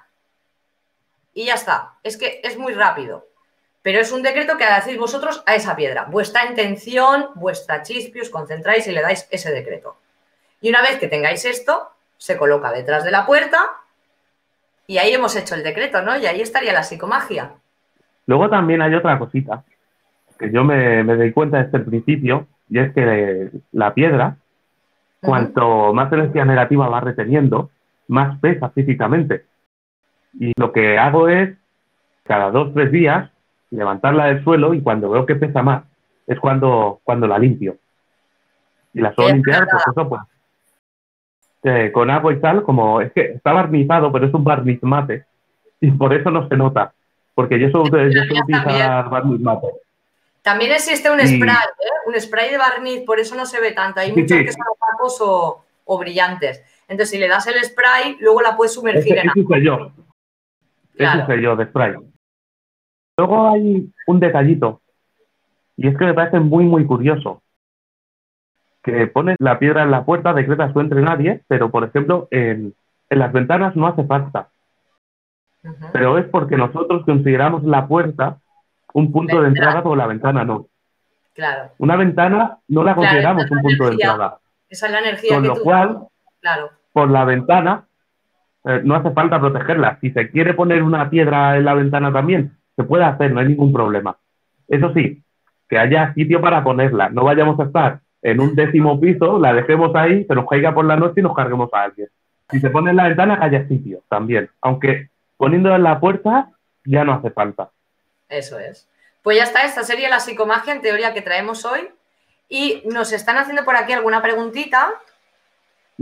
Y 1.35 1.47
ya 1.47 1.55
está. 1.55 1.95
Es 2.03 2.17
que 2.17 2.41
es 2.43 2.59
muy 2.59 2.75
rápido. 2.75 3.27
Pero 3.83 4.01
es 4.01 4.13
un 4.13 4.23
decreto 4.23 4.57
que 4.59 4.65
hacéis 4.65 4.99
vosotros 4.99 5.43
a 5.47 5.55
esa 5.55 5.75
piedra. 5.75 6.05
Vuestra 6.05 6.47
intención, 6.47 7.29
vuestra 7.35 7.83
chispi, 7.83 8.21
os 8.21 8.31
concentráis 8.31 8.87
y 8.87 8.93
le 8.93 9.01
dais 9.01 9.27
ese 9.31 9.53
decreto. 9.53 9.97
Y 10.61 10.69
una 10.69 10.83
vez 10.83 10.99
que 10.99 11.09
tengáis 11.09 11.45
esto, 11.45 11.91
se 12.19 12.37
coloca 12.37 12.73
detrás 12.73 13.05
de 13.05 13.11
la 13.11 13.25
puerta 13.25 13.59
y 14.87 14.99
ahí 14.99 15.15
hemos 15.15 15.35
hecho 15.37 15.55
el 15.55 15.63
decreto, 15.63 16.03
¿no? 16.03 16.19
Y 16.19 16.27
ahí 16.27 16.41
estaría 16.41 16.73
la 16.73 16.83
psicomagia. 16.83 17.53
Luego 18.27 18.51
también 18.51 18.83
hay 18.83 18.95
otra 18.95 19.19
cosita 19.19 19.65
que 20.41 20.51
yo 20.51 20.65
me, 20.65 21.05
me 21.05 21.17
doy 21.17 21.33
cuenta 21.33 21.63
desde 21.63 21.79
el 21.79 21.85
principio, 21.85 22.47
y 22.71 22.79
es 22.79 22.95
que 22.95 23.51
la 23.73 23.93
piedra, 23.93 24.37
cuanto 25.21 25.93
más 25.93 26.11
energía 26.13 26.47
negativa 26.47 26.89
va 26.89 27.01
reteniendo, 27.01 27.71
más 28.09 28.41
pesa 28.41 28.71
físicamente. 28.71 29.45
Y 30.39 30.53
lo 30.57 30.73
que 30.73 30.99
hago 30.99 31.29
es, 31.29 31.57
cada 32.25 32.51
dos 32.51 32.73
tres 32.75 32.93
días, 32.93 33.31
levantarla 33.71 34.27
del 34.27 34.45
suelo 34.45 34.75
y 34.75 34.83
cuando 34.83 35.11
veo 35.11 35.27
que 35.27 35.37
pesa 35.37 35.63
más, 35.63 35.85
es 36.27 36.39
cuando, 36.39 37.01
cuando 37.03 37.27
la 37.27 37.39
limpio. 37.39 37.77
Y 38.95 39.01
la 39.01 39.15
suelo 39.15 39.35
limpiar, 39.35 39.67
pues 39.71 39.83
eso, 39.87 40.09
pues, 40.09 40.23
eh, 41.63 41.91
con 41.93 42.11
agua 42.11 42.33
y 42.33 42.41
tal, 42.41 42.63
como 42.63 43.01
es 43.01 43.13
que 43.13 43.33
está 43.33 43.53
barnizado, 43.53 44.11
pero 44.13 44.27
es 44.27 44.35
un 44.35 44.45
barniz 44.45 44.83
mate, 44.83 45.25
y 45.81 45.91
por 45.91 46.15
eso 46.15 46.31
no 46.31 46.49
se 46.49 46.57
nota. 46.57 46.93
Porque 47.35 47.59
yo 47.59 47.71
suelo, 47.71 48.09
yo 48.09 48.25
suelo 48.25 48.43
utilizar 48.43 49.09
barniz 49.09 49.41
mate. 49.41 49.69
También 50.43 50.73
existe 50.73 51.11
un 51.11 51.21
spray, 51.21 51.55
¿eh? 51.55 52.09
un 52.09 52.19
spray 52.19 52.51
de 52.51 52.59
barniz, 52.59 53.03
por 53.05 53.21
eso 53.21 53.35
no 53.35 53.45
se 53.45 53.61
ve 53.61 53.73
tanto. 53.73 54.01
Hay 54.01 54.13
Sí, 54.13 54.21
muchos 54.23 54.39
sí. 54.39 54.45
que 54.45 54.53
son 54.53 54.63
opacos 54.73 55.21
o, 55.21 55.65
o 55.85 55.99
brillantes. 55.99 56.65
Entonces, 56.89 57.11
si 57.11 57.19
le 57.19 57.29
das 57.29 57.47
el 57.47 57.63
spray, 57.63 58.17
luego 58.21 58.41
la 58.41 58.57
puedes 58.57 58.73
sumergir 58.73 59.19
en 59.19 59.29
agua. 59.29 59.59
yo. 59.59 59.93
Claro. 60.97 61.23
Ese 61.23 61.43
yo, 61.43 61.57
de 61.57 61.67
spray. 61.67 61.95
Luego 63.17 63.49
hay 63.51 63.91
un 64.07 64.21
detallito, 64.21 64.81
y 65.77 65.89
es 65.89 65.97
que 65.97 66.05
me 66.05 66.15
parece 66.15 66.41
muy, 66.41 66.65
muy 66.65 66.87
curioso. 66.87 67.43
Que 68.83 69.07
pones 69.07 69.37
la 69.41 69.59
piedra 69.59 69.83
en 69.83 69.91
la 69.91 70.05
puerta, 70.05 70.33
decretas 70.33 70.73
tú 70.73 70.81
entre 70.81 71.03
nadie, 71.03 71.43
pero 71.49 71.71
por 71.71 71.85
ejemplo, 71.85 72.29
en, 72.31 72.75
en 73.11 73.19
las 73.19 73.33
ventanas 73.33 73.77
no 73.77 73.87
hace 73.87 74.05
falta. 74.05 74.49
Pero 75.93 76.17
es 76.17 76.25
porque 76.27 76.57
nosotros 76.57 77.05
consideramos 77.05 77.63
la 77.65 77.87
puerta 77.87 78.39
un 78.95 79.13
punto 79.13 79.41
de 79.43 79.49
entrada. 79.49 79.83
pero 79.83 79.95
la 79.97 80.07
ventana 80.07 80.45
no. 80.45 80.67
Claro. 81.35 81.73
Una 81.79 81.97
ventana 81.97 82.59
no 82.69 82.83
la 82.83 82.95
consideramos 82.95 83.51
un 83.51 83.61
punto 83.61 83.85
de 83.85 83.93
entrada. 83.93 84.39
Esa 84.69 84.87
es 84.87 84.93
la 84.93 84.99
energía 85.01 85.35
Con 85.35 85.43
que 85.43 85.49
lo 85.49 85.55
tú 85.57 85.63
cual, 85.63 85.99
Claro. 86.41 86.71
por 86.93 87.11
la 87.11 87.25
ventana, 87.25 87.85
eh, 88.65 88.81
no 88.85 88.95
hace 88.95 89.11
falta 89.11 89.41
protegerla. 89.41 89.99
Si 90.01 90.11
se 90.11 90.31
quiere 90.31 90.55
poner 90.55 90.83
una 90.83 91.09
piedra 91.09 91.57
en 91.57 91.65
la 91.65 91.75
ventana 91.75 92.13
también, 92.13 92.57
se 92.77 92.85
puede 92.85 93.05
hacer, 93.05 93.33
no 93.33 93.41
hay 93.41 93.49
ningún 93.49 93.73
problema. 93.73 94.17
Eso 94.69 94.93
sí, 94.93 95.23
que 95.69 95.79
haya 95.79 96.13
sitio 96.15 96.41
para 96.41 96.63
ponerla. 96.63 97.09
No 97.09 97.25
vayamos 97.25 97.59
a 97.61 97.65
estar 97.65 98.01
en 98.23 98.41
un 98.41 98.55
décimo 98.55 99.01
piso, 99.01 99.39
la 99.39 99.53
dejemos 99.55 99.95
ahí, 99.95 100.25
se 100.25 100.35
nos 100.35 100.47
caiga 100.47 100.75
por 100.75 100.85
la 100.85 100.97
noche 100.97 101.21
y 101.21 101.23
nos 101.23 101.35
carguemos 101.35 101.73
a 101.73 101.83
alguien. 101.83 102.09
Si 102.51 102.61
se 102.61 102.71
pone 102.71 102.91
en 102.91 102.97
la 102.97 103.09
ventana, 103.09 103.39
que 103.39 103.45
haya 103.45 103.69
sitio 103.69 104.03
también. 104.09 104.51
Aunque 104.61 105.09
poniéndola 105.37 105.77
en 105.77 105.85
la 105.85 106.01
puerta, 106.01 106.51
ya 106.85 107.05
no 107.05 107.15
hace 107.15 107.31
falta. 107.31 107.71
Eso 108.29 108.59
es. 108.59 108.89
Pues 109.23 109.37
ya 109.37 109.45
está, 109.45 109.63
esta 109.63 109.85
sería 109.85 110.09
la 110.09 110.21
psicomagia 110.21 110.75
en 110.75 110.83
teoría 110.83 111.15
que 111.15 111.23
traemos 111.23 111.65
hoy. 111.65 111.89
Y 112.49 112.83
nos 112.87 113.13
están 113.13 113.39
haciendo 113.39 113.65
por 113.65 113.77
aquí 113.77 113.93
alguna 113.93 114.23
preguntita 114.23 114.91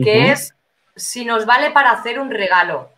que 0.02 0.30
es 0.30 0.54
si 0.98 1.24
nos 1.24 1.46
vale 1.46 1.70
para 1.70 1.90
hacer 1.92 2.18
un 2.20 2.30
regalo. 2.30 2.90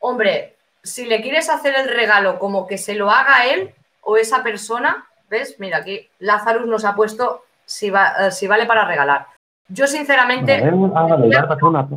Hombre, 0.00 0.56
si 0.82 1.06
le 1.06 1.20
quieres 1.22 1.48
hacer 1.48 1.74
el 1.76 1.88
regalo 1.88 2.38
como 2.38 2.66
que 2.66 2.78
se 2.78 2.94
lo 2.94 3.10
haga 3.10 3.46
él 3.46 3.72
o 4.02 4.16
esa 4.16 4.42
persona, 4.42 5.06
¿ves? 5.30 5.56
Mira, 5.60 5.78
aquí 5.78 6.08
Lazarus 6.18 6.66
nos 6.66 6.84
ha 6.84 6.94
puesto 6.94 7.44
si, 7.64 7.90
va- 7.90 8.14
eh, 8.26 8.30
si 8.32 8.46
vale 8.46 8.66
para 8.66 8.84
regalar. 8.84 9.26
Yo 9.68 9.86
sinceramente, 9.86 10.58
para 10.60 11.66
una. 11.66 11.88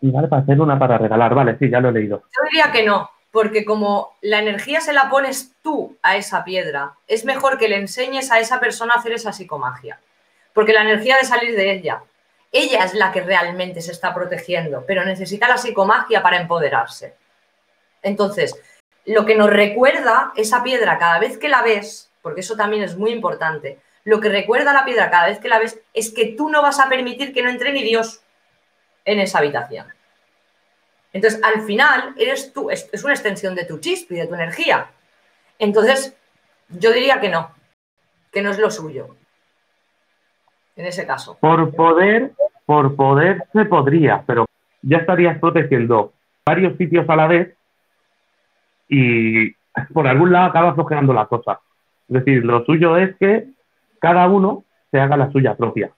Y 0.00 0.10
vale 0.10 0.28
para 0.28 0.42
hacer 0.42 0.60
una 0.60 0.78
para 0.78 0.96
regalar, 0.96 1.34
vale, 1.34 1.58
sí, 1.58 1.68
ya 1.68 1.78
lo 1.80 1.90
he 1.90 1.92
leído. 1.92 2.20
yo 2.22 2.42
diría 2.50 2.72
que 2.72 2.84
no, 2.86 3.10
porque 3.30 3.66
como 3.66 4.14
la 4.22 4.38
energía 4.38 4.80
se 4.80 4.94
la 4.94 5.10
pones 5.10 5.52
tú 5.62 5.96
a 6.02 6.16
esa 6.16 6.42
piedra, 6.42 6.94
es 7.06 7.26
mejor 7.26 7.58
que 7.58 7.68
le 7.68 7.76
enseñes 7.76 8.32
a 8.32 8.38
esa 8.40 8.58
persona 8.60 8.94
a 8.94 8.98
hacer 8.98 9.12
esa 9.12 9.32
psicomagia, 9.34 10.00
porque 10.54 10.72
la 10.72 10.80
energía 10.82 11.16
de 11.20 11.26
salir 11.26 11.54
de 11.54 11.72
ella, 11.72 12.02
ella 12.52 12.84
es 12.84 12.94
la 12.94 13.12
que 13.12 13.20
realmente 13.20 13.80
se 13.80 13.92
está 13.92 14.12
protegiendo, 14.14 14.84
pero 14.86 15.04
necesita 15.04 15.48
la 15.48 15.56
psicomagia 15.56 16.22
para 16.22 16.40
empoderarse. 16.40 17.14
Entonces, 18.02 18.54
lo 19.06 19.24
que 19.24 19.36
nos 19.36 19.50
recuerda 19.50 20.32
esa 20.36 20.62
piedra 20.62 20.98
cada 20.98 21.18
vez 21.18 21.38
que 21.38 21.48
la 21.48 21.62
ves, 21.62 22.10
porque 22.22 22.40
eso 22.40 22.56
también 22.56 22.82
es 22.82 22.96
muy 22.96 23.10
importante, 23.10 23.78
lo 24.04 24.20
que 24.20 24.28
recuerda 24.28 24.72
la 24.72 24.84
piedra 24.84 25.10
cada 25.10 25.28
vez 25.28 25.38
que 25.38 25.48
la 25.48 25.58
ves 25.58 25.78
es 25.94 26.12
que 26.12 26.26
tú 26.26 26.48
no 26.48 26.62
vas 26.62 26.80
a 26.80 26.88
permitir 26.88 27.32
que 27.32 27.42
no 27.42 27.50
entre 27.50 27.72
ni 27.72 27.82
Dios 27.82 28.22
en 29.04 29.20
esa 29.20 29.38
habitación. 29.38 29.86
Entonces, 31.12 31.40
al 31.42 31.62
final, 31.62 32.14
eres 32.16 32.52
tú, 32.52 32.70
es, 32.70 32.88
es 32.92 33.04
una 33.04 33.14
extensión 33.14 33.54
de 33.54 33.64
tu 33.64 33.78
chispi, 33.78 34.16
de 34.16 34.26
tu 34.26 34.34
energía. 34.34 34.90
Entonces, 35.58 36.14
yo 36.68 36.92
diría 36.92 37.20
que 37.20 37.28
no, 37.28 37.52
que 38.32 38.42
no 38.42 38.50
es 38.50 38.58
lo 38.58 38.70
suyo. 38.70 39.16
En 40.76 40.86
ese 40.86 41.06
caso. 41.06 41.36
Por 41.40 41.74
poder, 41.74 42.32
por 42.70 42.94
poder 42.94 43.42
se 43.52 43.64
podría, 43.64 44.22
pero 44.24 44.46
ya 44.80 44.98
estarías 44.98 45.40
protegiendo 45.40 46.12
varios 46.46 46.76
sitios 46.76 47.04
a 47.08 47.16
la 47.16 47.26
vez 47.26 47.56
y 48.88 49.50
por 49.92 50.06
algún 50.06 50.30
lado 50.30 50.46
acaba 50.46 50.76
flojeando 50.76 51.12
la 51.12 51.26
cosa. 51.26 51.58
Es 52.08 52.14
decir, 52.14 52.44
lo 52.44 52.64
suyo 52.64 52.96
es 52.96 53.16
que 53.16 53.48
cada 53.98 54.28
uno 54.28 54.62
se 54.92 55.00
haga 55.00 55.16
la 55.16 55.32
suya 55.32 55.56
propia. 55.56 55.90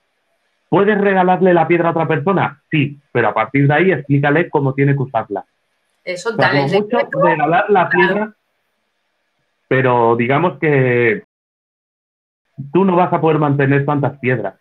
¿Puedes 0.70 0.98
regalarle 0.98 1.52
la 1.52 1.68
piedra 1.68 1.88
a 1.88 1.90
otra 1.90 2.08
persona? 2.08 2.62
Sí, 2.70 2.98
pero 3.12 3.28
a 3.28 3.34
partir 3.34 3.68
de 3.68 3.74
ahí 3.74 3.92
explícale 3.92 4.48
cómo 4.48 4.72
tiene 4.72 4.94
que 4.94 5.02
usarla. 5.02 5.44
Eso, 6.02 6.30
O 6.30 6.36
sea, 6.36 6.52
como 6.52 6.64
el 6.64 6.72
mucho 6.72 6.98
regalar 7.22 7.68
la 7.68 7.90
piedra, 7.90 8.34
pero 9.68 10.16
digamos 10.16 10.58
que 10.58 11.22
tú 12.72 12.86
no 12.86 12.96
vas 12.96 13.12
a 13.12 13.20
poder 13.20 13.38
mantener 13.38 13.84
tantas 13.84 14.18
piedras. 14.20 14.54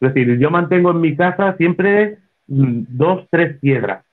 Es 0.00 0.14
decir, 0.14 0.38
yo 0.38 0.50
mantengo 0.50 0.90
en 0.92 1.00
mi 1.00 1.14
casa 1.16 1.56
siempre 1.56 2.18
mm, 2.46 2.84
dos, 2.88 3.26
tres 3.30 3.58
piedras. 3.58 4.04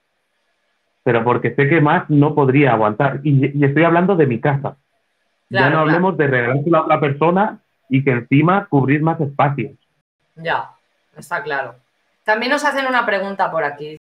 Pero 1.04 1.24
porque 1.24 1.56
sé 1.56 1.70
que 1.70 1.80
más 1.80 2.10
no 2.10 2.36
podría 2.36 2.74
aguantar. 2.74 3.22
Y, 3.24 3.58
y 3.58 3.64
estoy 3.64 3.84
hablando 3.84 4.16
de 4.16 4.28
mi 4.28 4.42
casa. 4.42 4.78
ya 5.50 5.70
no 5.70 5.80
hablemos 5.80 6.18
de 6.18 6.28
regalárselo 6.28 6.78
a 6.78 6.84
otra 6.84 7.00
persona 7.00 7.60
y 7.90 8.04
que 8.04 8.12
encima 8.12 8.68
cubrir 8.68 9.02
más 9.02 9.20
espacios. 9.22 9.72
Ya, 10.36 10.72
está 11.16 11.42
claro. 11.42 11.76
También 12.26 12.52
nos 12.52 12.66
hacen 12.66 12.86
una 12.88 13.06
pregunta 13.06 13.50
por 13.50 13.64
aquí. 13.64 13.98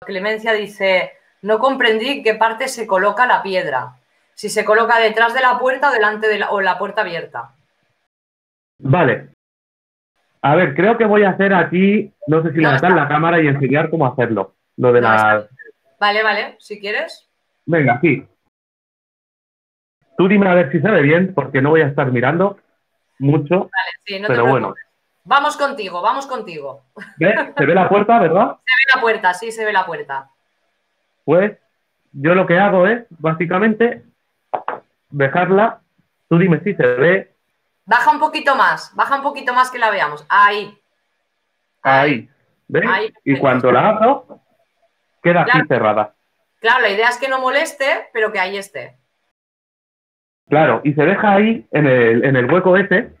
Clemencia 0.00 0.54
dice, 0.54 1.12
no 1.42 1.58
comprendí 1.58 2.22
qué 2.22 2.34
parte 2.34 2.68
se 2.68 2.86
coloca 2.86 3.26
la 3.26 3.42
piedra. 3.42 3.96
Si 4.34 4.48
se 4.48 4.64
coloca 4.64 4.98
detrás 4.98 5.34
de 5.34 5.40
la 5.40 5.58
puerta 5.58 5.90
o 5.90 5.92
delante 5.92 6.28
de 6.28 6.38
la, 6.38 6.50
o 6.50 6.62
la 6.62 6.78
puerta 6.78 7.02
abierta. 7.02 7.54
Vale. 8.78 9.35
A 10.46 10.54
ver, 10.54 10.76
creo 10.76 10.96
que 10.96 11.04
voy 11.06 11.24
a 11.24 11.30
hacer 11.30 11.52
aquí, 11.52 12.12
no 12.28 12.40
sé 12.40 12.50
si 12.52 12.58
No, 12.58 12.68
levantar 12.68 12.92
la 12.92 13.08
cámara 13.08 13.42
y 13.42 13.48
enseñar 13.48 13.90
cómo 13.90 14.06
hacerlo. 14.06 14.54
Lo 14.76 14.92
de 14.92 15.00
No, 15.00 15.08
la... 15.08 15.48
Vale, 15.98 16.22
vale, 16.22 16.56
si 16.60 16.78
quieres. 16.78 17.28
Venga, 17.64 17.98
sí. 18.00 18.24
Tú 20.16 20.28
dime 20.28 20.48
a 20.48 20.54
ver 20.54 20.70
si 20.70 20.80
se 20.80 20.88
ve 20.88 21.02
bien, 21.02 21.34
porque 21.34 21.60
no 21.60 21.70
voy 21.70 21.80
a 21.80 21.88
estar 21.88 22.12
mirando 22.12 22.58
mucho. 23.18 23.58
Vale, 23.58 23.90
sí, 24.04 24.20
no 24.20 24.28
te 24.28 24.34
Pero 24.34 24.44
preocupes. 24.44 24.50
bueno. 24.62 24.74
Vamos 25.24 25.56
contigo, 25.56 26.00
vamos 26.00 26.28
contigo. 26.28 26.84
¿Ve? 27.18 27.34
¿Se 27.58 27.66
ve 27.66 27.74
la 27.74 27.88
puerta, 27.88 28.20
verdad? 28.20 28.56
Se 28.64 28.72
ve 28.72 28.94
la 28.94 29.00
puerta, 29.00 29.34
sí, 29.34 29.50
se 29.50 29.64
ve 29.64 29.72
la 29.72 29.84
puerta. 29.84 30.30
Pues 31.24 31.58
yo 32.12 32.36
lo 32.36 32.46
que 32.46 32.56
hago 32.56 32.86
es, 32.86 33.04
básicamente, 33.18 34.04
dejarla. 35.10 35.80
Tú 36.28 36.38
dime 36.38 36.60
si 36.60 36.72
se 36.74 36.86
ve 36.86 37.35
Baja 37.86 38.10
un 38.10 38.18
poquito 38.18 38.56
más, 38.56 38.92
baja 38.94 39.16
un 39.16 39.22
poquito 39.22 39.54
más 39.54 39.70
que 39.70 39.78
la 39.78 39.90
veamos. 39.90 40.26
Ahí. 40.28 40.76
ahí. 41.82 42.28
¿Ves? 42.68 42.84
Ahí, 42.88 43.14
Y 43.24 43.38
cuando 43.38 43.70
la 43.70 43.88
abro, 43.90 44.40
queda 45.22 45.44
Claro. 45.44 45.64
cerrada. 45.68 46.14
Claro, 46.60 46.80
la 46.80 46.90
idea 46.90 47.08
es 47.08 47.16
que 47.18 47.28
no 47.28 47.40
moleste, 47.40 48.08
pero 48.12 48.32
que 48.32 48.40
ahí 48.40 48.56
esté. 48.56 48.96
Claro, 50.48 50.80
y 50.84 50.94
se 50.94 51.02
deja 51.04 51.34
ahí, 51.34 51.66
en 51.70 51.86
el, 51.86 52.24
en 52.24 52.34
el 52.36 52.50
hueco 52.52 52.76
ese, 52.76 53.12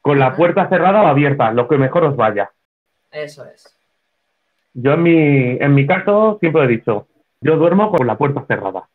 con 0.00 0.18
la 0.18 0.34
puerta 0.36 0.68
cerrada 0.68 1.02
o 1.02 1.06
abierta, 1.08 1.50
lo 1.52 1.66
que 1.66 1.76
mejor 1.76 2.04
os 2.04 2.16
vaya. 2.16 2.52
Eso 3.10 3.44
es. 3.46 3.76
Yo 4.74 4.92
en 4.94 5.02
mi, 5.02 5.50
en 5.60 5.74
mi 5.74 5.86
caso 5.86 6.38
siempre 6.40 6.64
he 6.64 6.68
dicho, 6.68 7.08
yo 7.40 7.56
duermo 7.56 7.90
con 7.90 8.06
la 8.06 8.16
puerta 8.16 8.44
cerrada. 8.46 8.88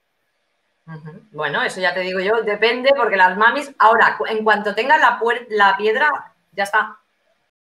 Bueno, 1.31 1.63
eso 1.63 1.81
ya 1.81 1.93
te 1.93 1.99
digo 1.99 2.19
yo, 2.19 2.41
depende, 2.43 2.91
porque 2.95 3.17
las 3.17 3.37
mamis, 3.37 3.71
ahora, 3.77 4.17
en 4.29 4.43
cuanto 4.43 4.73
tengan 4.73 5.01
la, 5.01 5.19
la 5.49 5.77
piedra, 5.77 6.33
ya 6.53 6.63
está. 6.63 6.97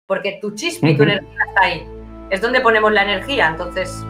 Porque 0.05 0.39
tu 0.41 0.55
chispa 0.55 0.89
y 0.89 0.97
tu 0.97 1.03
energía 1.03 1.43
está 1.47 1.61
ahí. 1.61 1.87
Es 2.29 2.41
donde 2.41 2.61
ponemos 2.61 2.91
la 2.91 3.03
energía, 3.03 3.47
entonces. 3.47 4.05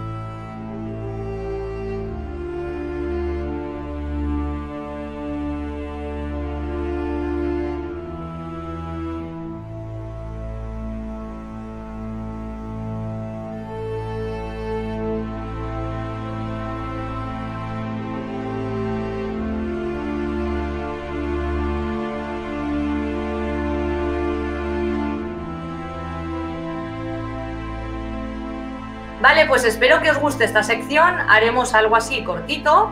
Pues 29.50 29.66
espero 29.66 30.00
que 30.00 30.12
os 30.12 30.20
guste 30.20 30.45
esta 30.45 30.62
sección. 30.62 31.20
Haremos 31.28 31.74
algo 31.74 31.95
así 31.95 32.24
cortito, 32.24 32.91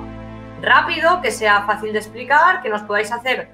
rápido, 0.59 1.21
que 1.21 1.29
sea 1.29 1.61
fácil 1.67 1.93
de 1.93 1.99
explicar, 1.99 2.63
que 2.63 2.69
nos 2.69 2.81
podáis 2.81 3.11
hacer 3.11 3.49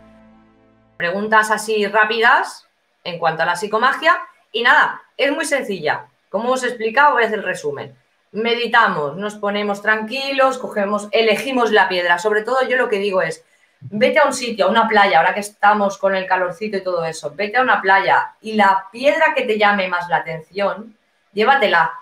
preguntas 0.95 1.51
así 1.51 1.85
rápidas 1.85 2.65
en 3.03 3.19
cuanto 3.19 3.43
a 3.43 3.45
la 3.45 3.57
psicomagia. 3.57 4.21
Y 4.53 4.63
nada, 4.63 5.01
es 5.17 5.33
muy 5.33 5.43
sencilla. 5.43 6.05
Como 6.29 6.51
os 6.51 6.63
he 6.63 6.67
explicado, 6.67 7.15
voy 7.15 7.25
el 7.25 7.43
resumen. 7.43 7.93
Meditamos, 8.31 9.17
nos 9.17 9.35
ponemos 9.35 9.81
tranquilos, 9.81 10.57
cogemos, 10.57 11.09
elegimos 11.11 11.73
la 11.73 11.89
piedra. 11.89 12.17
Sobre 12.19 12.43
todo 12.43 12.65
yo 12.69 12.77
lo 12.77 12.87
que 12.87 12.99
digo 12.99 13.21
es, 13.21 13.43
vete 13.81 14.19
a 14.19 14.25
un 14.25 14.33
sitio, 14.33 14.67
a 14.67 14.69
una 14.69 14.87
playa, 14.87 15.17
ahora 15.17 15.33
que 15.33 15.41
estamos 15.41 15.97
con 15.97 16.15
el 16.15 16.25
calorcito 16.25 16.77
y 16.77 16.83
todo 16.83 17.03
eso, 17.03 17.33
vete 17.35 17.57
a 17.57 17.63
una 17.63 17.81
playa 17.81 18.35
y 18.39 18.53
la 18.53 18.87
piedra 18.93 19.33
que 19.35 19.43
te 19.43 19.59
llame 19.59 19.89
más 19.89 20.07
la 20.07 20.17
atención, 20.17 20.97
llévatela, 21.33 21.99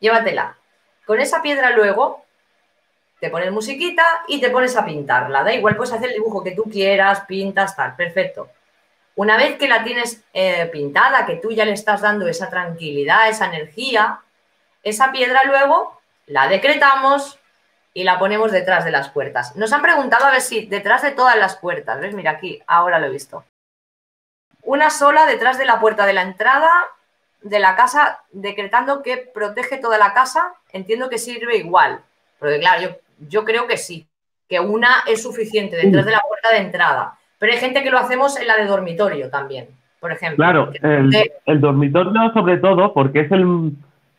llévatela. 0.00 0.56
Con 1.06 1.20
esa 1.20 1.42
piedra 1.42 1.70
luego 1.70 2.24
te 3.20 3.30
pones 3.30 3.50
musiquita 3.50 4.04
y 4.28 4.40
te 4.40 4.50
pones 4.50 4.76
a 4.76 4.84
pintarla. 4.84 5.42
Da 5.42 5.52
igual, 5.52 5.76
puedes 5.76 5.92
hacer 5.92 6.08
el 6.08 6.14
dibujo 6.14 6.42
que 6.42 6.52
tú 6.52 6.64
quieras, 6.64 7.22
pintas, 7.22 7.74
tal, 7.74 7.96
perfecto. 7.96 8.50
Una 9.16 9.36
vez 9.36 9.58
que 9.58 9.68
la 9.68 9.82
tienes 9.82 10.22
eh, 10.32 10.66
pintada, 10.66 11.26
que 11.26 11.36
tú 11.36 11.50
ya 11.50 11.64
le 11.64 11.72
estás 11.72 12.02
dando 12.02 12.28
esa 12.28 12.48
tranquilidad, 12.48 13.28
esa 13.28 13.46
energía, 13.46 14.20
esa 14.84 15.10
piedra 15.10 15.40
luego 15.44 16.00
la 16.26 16.46
decretamos 16.46 17.38
y 17.94 18.04
la 18.04 18.18
ponemos 18.18 18.52
detrás 18.52 18.84
de 18.84 18.92
las 18.92 19.10
puertas. 19.10 19.56
Nos 19.56 19.72
han 19.72 19.82
preguntado 19.82 20.26
a 20.26 20.30
ver 20.30 20.40
si 20.40 20.66
detrás 20.66 21.02
de 21.02 21.10
todas 21.10 21.36
las 21.36 21.56
puertas, 21.56 22.00
¿ves? 22.00 22.14
Mira 22.14 22.32
aquí, 22.32 22.62
ahora 22.66 23.00
lo 23.00 23.06
he 23.06 23.10
visto. 23.10 23.44
Una 24.62 24.90
sola 24.90 25.26
detrás 25.26 25.58
de 25.58 25.64
la 25.64 25.80
puerta 25.80 26.06
de 26.06 26.12
la 26.12 26.22
entrada 26.22 26.70
de 27.42 27.58
la 27.58 27.76
casa, 27.76 28.20
decretando 28.32 29.02
que 29.02 29.16
protege 29.18 29.78
toda 29.78 29.98
la 29.98 30.12
casa, 30.12 30.54
entiendo 30.72 31.08
que 31.08 31.18
sirve 31.18 31.56
igual. 31.56 32.00
Porque 32.38 32.58
claro, 32.60 32.82
yo, 32.82 32.88
yo 33.28 33.44
creo 33.44 33.66
que 33.66 33.76
sí, 33.76 34.06
que 34.48 34.60
una 34.60 35.04
es 35.06 35.22
suficiente 35.22 35.76
detrás 35.76 36.04
de 36.04 36.12
la 36.12 36.20
puerta 36.22 36.50
de 36.50 36.58
entrada. 36.58 37.18
Pero 37.38 37.52
hay 37.52 37.58
gente 37.58 37.82
que 37.82 37.90
lo 37.90 37.98
hacemos 37.98 38.36
en 38.38 38.46
la 38.46 38.56
de 38.56 38.64
dormitorio 38.64 39.30
también, 39.30 39.68
por 40.00 40.10
ejemplo. 40.12 40.36
Claro, 40.36 40.70
el, 40.82 41.10
el 41.46 41.60
dormitorio 41.60 42.32
sobre 42.32 42.56
todo 42.58 42.92
porque 42.92 43.20
es 43.20 43.32
el, 43.32 43.72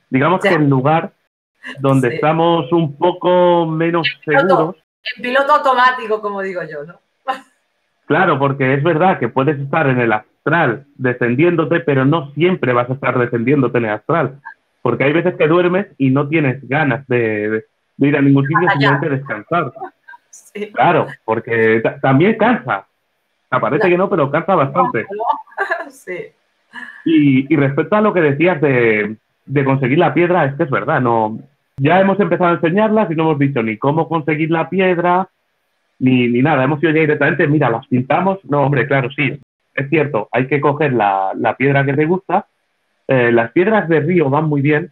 digamos 0.10 0.42
que 0.42 0.50
el 0.50 0.70
lugar 0.70 1.12
donde 1.80 2.10
Sí. 2.10 2.16
estamos 2.16 2.72
un 2.72 2.96
poco 2.96 3.66
menos 3.66 4.08
piloto. 4.26 4.48
seguros. 4.48 4.76
En 5.16 5.22
piloto 5.24 5.54
automático, 5.54 6.22
como 6.22 6.42
digo 6.42 6.62
yo, 6.64 6.84
¿no? 6.84 7.00
Claro, 8.10 8.38
porque 8.39 8.74
es 8.74 8.84
verdad 8.84 9.20
que 9.20 9.30
puedes 9.30 9.57
estar 9.60 9.88
en 9.88 9.99
el 10.01 10.12
astral 10.12 10.86
descendiéndote, 10.97 11.80
pero 11.82 12.03
no 12.05 12.32
siempre 12.32 12.74
vas 12.74 12.89
a 12.89 12.93
estar 12.93 13.18
descendiéndote 13.18 13.78
en 13.78 13.86
el 13.86 13.91
astral. 13.91 14.39
Porque 14.82 15.03
hay 15.03 15.14
veces 15.14 15.36
que 15.36 15.47
duermes 15.47 15.88
y 15.97 16.10
no 16.10 16.28
tienes 16.28 16.68
ganas 16.68 17.07
de, 17.07 17.49
de- 17.49 17.66
de 17.97 18.07
ir 18.07 18.18
a 18.18 18.22
ningún 18.22 18.43
sitio, 18.47 18.68
Allá. 18.68 18.72
simplemente 18.89 19.10
descansar. 19.10 19.72
Sí. 20.32 20.72
Claro, 20.72 21.05
porque 21.24 21.82
ta- 21.84 21.99
también 21.99 22.36
cansa. 22.38 22.86
Ah, 23.51 23.60
Parece 23.60 23.89
que 23.89 23.97
no, 23.97 24.10
pero 24.10 24.30
cansa 24.32 24.55
bastante. 24.55 25.05
Sí. 25.89 26.18
Y, 27.05 27.53
y 27.53 27.57
respecto 27.57 27.95
a 27.95 28.01
lo 28.01 28.14
que 28.14 28.22
decías 28.22 28.60
de, 28.62 29.18
de 29.45 29.66
conseguir 29.66 29.97
la 29.99 30.14
piedra, 30.14 30.45
es 30.45 30.55
que 30.55 30.64
es 30.64 30.70
verdad, 30.70 31.01
no. 31.01 31.39
Ya 31.78 31.99
hemos 31.99 32.20
empezado 32.20 32.51
a 32.51 32.53
enseñarlas 32.53 33.10
y 33.12 33.16
no 33.16 33.24
hemos 33.24 33.39
dicho 33.39 33.62
ni 33.64 33.78
cómo 33.78 34.07
conseguir 34.07 34.49
la 34.51 34.70
piedra, 34.70 35.28
ni, 36.00 36.28
ni 36.28 36.41
nada. 36.41 36.64
Hemos 36.64 36.82
ido 36.82 36.91
ya 36.91 37.02
directamente, 37.02 37.47
mira, 37.47 37.70
las 37.70 37.88
pintamos. 37.88 38.39
No, 38.45 38.64
hombre, 38.64 38.88
claro, 38.88 39.10
sí. 39.12 39.39
Es 39.74 39.89
cierto, 39.89 40.28
hay 40.32 40.47
que 40.47 40.60
coger 40.60 40.93
la, 40.93 41.32
la 41.36 41.56
piedra 41.56 41.86
que 41.86 41.93
te 41.93 42.06
gusta. 42.06 42.47
Eh, 43.08 43.32
las 43.32 43.52
piedras 43.52 43.88
de 43.89 44.00
río 44.02 44.30
van 44.30 44.45
muy 44.45 44.62
bien, 44.62 44.91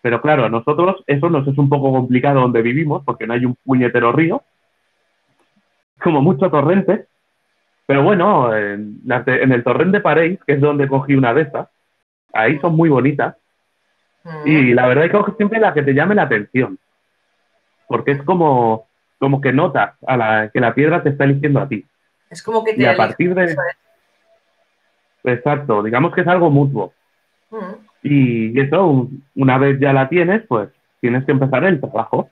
pero 0.00 0.20
claro, 0.20 0.44
a 0.44 0.48
nosotros 0.48 1.02
eso 1.06 1.28
nos 1.28 1.46
es 1.46 1.56
un 1.58 1.68
poco 1.68 1.92
complicado 1.92 2.40
donde 2.40 2.62
vivimos, 2.62 3.02
porque 3.04 3.26
no 3.26 3.34
hay 3.34 3.44
un 3.44 3.56
puñetero 3.64 4.12
río. 4.12 4.42
Como 6.02 6.20
mucho 6.22 6.50
torrente. 6.50 7.06
Pero 7.86 8.02
bueno, 8.02 8.54
en, 8.56 9.00
en 9.04 9.52
el 9.52 9.64
torrente 9.64 9.98
de 9.98 10.02
Pareis, 10.02 10.40
que 10.46 10.54
es 10.54 10.60
donde 10.60 10.88
cogí 10.88 11.14
una 11.14 11.34
de 11.34 11.42
estas, 11.42 11.68
ahí 12.32 12.58
son 12.60 12.74
muy 12.74 12.88
bonitas. 12.88 13.36
Mm. 14.24 14.48
Y 14.48 14.74
la 14.74 14.86
verdad 14.86 15.04
es 15.04 15.10
que 15.10 15.32
siempre 15.36 15.60
la 15.60 15.74
que 15.74 15.82
te 15.82 15.94
llame 15.94 16.14
la 16.14 16.22
atención. 16.22 16.78
Porque 17.86 18.12
es 18.12 18.22
como, 18.22 18.86
como 19.22 19.40
que 19.40 19.52
notas 19.52 19.94
a 20.04 20.16
la, 20.16 20.50
que 20.52 20.58
la 20.58 20.74
piedra 20.74 21.00
te 21.00 21.10
está 21.10 21.22
eligiendo 21.22 21.60
a 21.60 21.68
ti. 21.68 21.86
Es 22.28 22.42
como 22.42 22.64
que 22.64 22.74
te 22.74 22.82
Y 22.82 22.86
a 22.86 22.96
partir 22.96 23.32
de. 23.36 23.44
es. 23.44 23.56
Exacto, 25.22 25.80
digamos 25.84 26.12
que 26.12 26.22
es 26.22 26.26
algo 26.26 26.50
mutuo. 26.50 26.92
Y 28.02 28.58
eso, 28.60 28.84
un- 28.84 29.22
una 29.36 29.58
vez 29.58 29.78
ya 29.78 29.92
la 29.92 30.08
tienes, 30.08 30.42
pues 30.48 30.70
tienes 31.00 31.24
que 31.24 31.30
empezar 31.30 31.62
el 31.62 31.78
trabajo. 31.80 32.30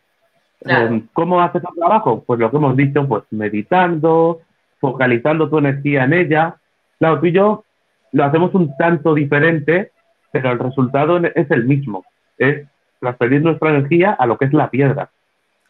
Claro. 0.64 0.96
Eh, 0.96 1.02
¿Cómo 1.12 1.40
haces 1.40 1.62
el 1.62 1.76
trabajo? 1.78 2.24
Pues 2.26 2.40
lo 2.40 2.50
que 2.50 2.56
hemos 2.56 2.76
dicho, 2.76 3.06
pues 3.06 3.22
meditando, 3.30 4.40
focalizando 4.80 5.48
tu 5.48 5.58
energía 5.58 6.02
en 6.04 6.12
ella. 6.14 6.56
Claro, 6.98 7.20
tú 7.20 7.26
y 7.26 7.32
yo 7.32 7.64
lo 8.10 8.24
hacemos 8.24 8.52
un 8.56 8.76
tanto 8.76 9.14
diferente, 9.14 9.92
pero 10.32 10.50
el 10.50 10.58
resultado 10.58 11.18
es 11.18 11.48
el 11.52 11.66
mismo. 11.66 12.04
Es 12.36 12.66
transferir 12.98 13.42
nuestra 13.42 13.70
energía 13.70 14.10
a 14.18 14.26
lo 14.26 14.36
que 14.36 14.46
es 14.46 14.52
la 14.52 14.68
piedra. 14.70 15.08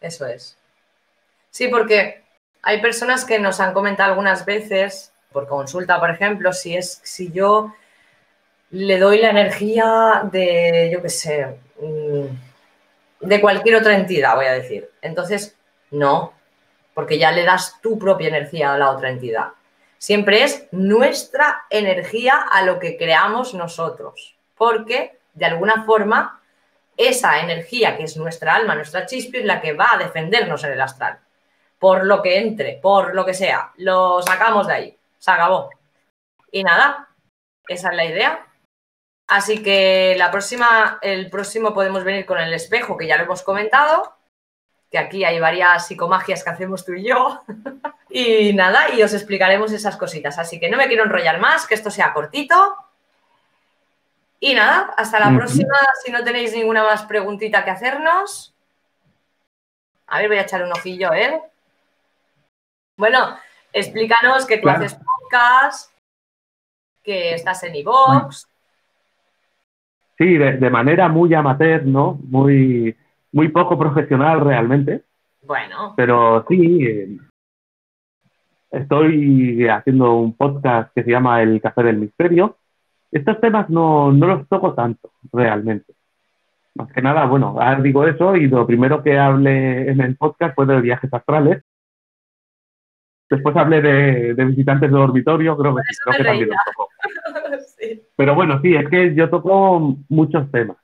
Eso 0.00 0.24
es. 0.26 0.56
Sí, 1.50 1.68
porque 1.68 2.22
hay 2.62 2.80
personas 2.80 3.24
que 3.24 3.38
nos 3.38 3.60
han 3.60 3.72
comentado 3.72 4.10
algunas 4.10 4.44
veces, 4.44 5.12
por 5.32 5.46
consulta, 5.48 5.98
por 6.00 6.10
ejemplo, 6.10 6.52
si 6.52 6.76
es 6.76 7.00
si 7.02 7.30
yo 7.32 7.72
le 8.70 8.98
doy 8.98 9.18
la 9.18 9.30
energía 9.30 10.22
de, 10.30 10.90
yo 10.92 11.02
qué 11.02 11.08
sé, 11.08 11.58
mm, 11.80 13.26
de 13.26 13.40
cualquier 13.40 13.76
otra 13.76 13.96
entidad, 13.96 14.36
voy 14.36 14.46
a 14.46 14.52
decir. 14.52 14.88
Entonces, 15.02 15.56
no, 15.90 16.32
porque 16.94 17.18
ya 17.18 17.32
le 17.32 17.44
das 17.44 17.80
tu 17.80 17.98
propia 17.98 18.28
energía 18.28 18.74
a 18.74 18.78
la 18.78 18.90
otra 18.90 19.10
entidad. 19.10 19.48
Siempre 19.98 20.44
es 20.44 20.66
nuestra 20.70 21.64
energía 21.68 22.46
a 22.50 22.62
lo 22.62 22.78
que 22.78 22.96
creamos 22.96 23.54
nosotros, 23.54 24.36
porque 24.56 25.18
de 25.34 25.46
alguna 25.46 25.84
forma 25.84 26.40
esa 26.96 27.40
energía 27.40 27.96
que 27.96 28.04
es 28.04 28.16
nuestra 28.16 28.54
alma, 28.54 28.74
nuestra 28.74 29.06
chispa, 29.06 29.38
es 29.38 29.44
la 29.44 29.60
que 29.60 29.72
va 29.72 29.88
a 29.92 29.98
defendernos 29.98 30.64
en 30.64 30.72
el 30.72 30.80
astral. 30.80 31.18
Por 31.80 32.04
lo 32.04 32.22
que 32.22 32.38
entre, 32.38 32.78
por 32.80 33.14
lo 33.14 33.26
que 33.26 33.34
sea, 33.34 33.72
lo 33.78 34.22
sacamos 34.22 34.68
de 34.68 34.74
ahí, 34.74 34.98
se 35.18 35.30
acabó. 35.32 35.70
Y 36.52 36.62
nada, 36.62 37.08
esa 37.66 37.88
es 37.88 37.96
la 37.96 38.04
idea. 38.04 38.46
Así 39.26 39.62
que 39.62 40.14
la 40.18 40.30
próxima, 40.30 40.98
el 41.02 41.30
próximo 41.30 41.72
podemos 41.72 42.04
venir 42.04 42.26
con 42.26 42.38
el 42.38 42.52
espejo, 42.52 42.96
que 42.96 43.06
ya 43.06 43.16
lo 43.16 43.24
hemos 43.24 43.42
comentado, 43.42 44.14
que 44.90 44.98
aquí 44.98 45.24
hay 45.24 45.38
varias 45.38 45.86
psicomagias 45.86 46.42
que 46.42 46.50
hacemos 46.50 46.84
tú 46.84 46.92
y 46.92 47.08
yo. 47.08 47.40
y 48.10 48.52
nada, 48.52 48.90
y 48.92 49.02
os 49.02 49.14
explicaremos 49.14 49.72
esas 49.72 49.96
cositas. 49.96 50.38
Así 50.38 50.58
que 50.58 50.68
no 50.68 50.76
me 50.76 50.88
quiero 50.88 51.04
enrollar 51.04 51.38
más, 51.38 51.66
que 51.66 51.74
esto 51.74 51.90
sea 51.90 52.12
cortito. 52.12 52.76
Y 54.40 54.54
nada, 54.54 54.92
hasta 54.96 55.20
la 55.20 55.36
próxima. 55.36 55.78
Si 56.04 56.10
no 56.10 56.24
tenéis 56.24 56.52
ninguna 56.54 56.82
más 56.82 57.04
preguntita 57.04 57.64
que 57.64 57.70
hacernos. 57.70 58.52
A 60.08 60.18
ver, 60.18 60.28
voy 60.28 60.38
a 60.38 60.42
echar 60.42 60.64
un 60.64 60.72
ojillo, 60.72 61.12
¿eh? 61.12 61.40
Bueno, 63.00 63.18
explícanos 63.72 64.44
que 64.46 64.58
tú 64.58 64.64
Claro. 64.64 64.84
haces 64.84 64.94
podcast, 65.02 65.90
que 67.02 67.32
estás 67.32 67.62
en 67.62 67.74
iVoox. 67.76 68.46
Sí, 70.18 70.36
de, 70.36 70.58
de 70.58 70.68
manera 70.70 71.08
muy 71.08 71.32
amateur, 71.32 71.82
¿no? 71.86 72.18
Muy, 72.24 72.94
muy 73.32 73.48
poco 73.48 73.78
profesional 73.78 74.40
realmente. 74.42 75.02
Bueno, 75.46 75.94
Pero 75.96 76.44
sí, 76.46 76.86
eh, 76.86 77.16
estoy 78.70 79.66
haciendo 79.66 80.16
un 80.16 80.34
podcast 80.36 80.92
que 80.94 81.02
se 81.02 81.10
llama 81.10 81.40
El 81.40 81.58
Café 81.62 81.82
del 81.82 81.96
Misterio. 81.96 82.58
Estos 83.10 83.40
temas 83.40 83.70
no, 83.70 84.12
no 84.12 84.26
los 84.26 84.46
toco 84.46 84.74
tanto, 84.74 85.10
realmente. 85.32 85.94
Más 86.74 86.92
que 86.92 87.00
nada, 87.00 87.24
bueno, 87.24 87.48
ahora 87.58 87.80
digo 87.80 88.06
eso 88.06 88.36
y 88.36 88.46
lo 88.46 88.66
primero 88.66 89.02
que 89.02 89.18
hablé 89.18 89.90
en 89.90 90.02
el 90.02 90.16
podcast 90.16 90.54
fue 90.54 90.66
de 90.66 90.82
viajes 90.82 91.12
astrales. 91.14 91.62
Después 93.30 93.56
hablé 93.56 93.80
de, 93.80 94.34
de 94.34 94.44
visitantes 94.44 94.90
de 94.90 94.96
dormitorio, 94.98 95.56
creo 95.56 95.74
que, 95.76 95.82
creo 96.04 96.16
que 96.18 96.24
también 96.24 96.48
los 96.48 96.58
toco. 96.66 96.88
sí. 97.78 98.02
Pero 98.16 98.34
bueno, 98.34 98.60
sí, 98.60 98.74
es 98.74 98.88
que 98.88 99.14
yo 99.14 99.30
toco 99.30 99.96
muchos 100.08 100.50
temas, 100.50 100.76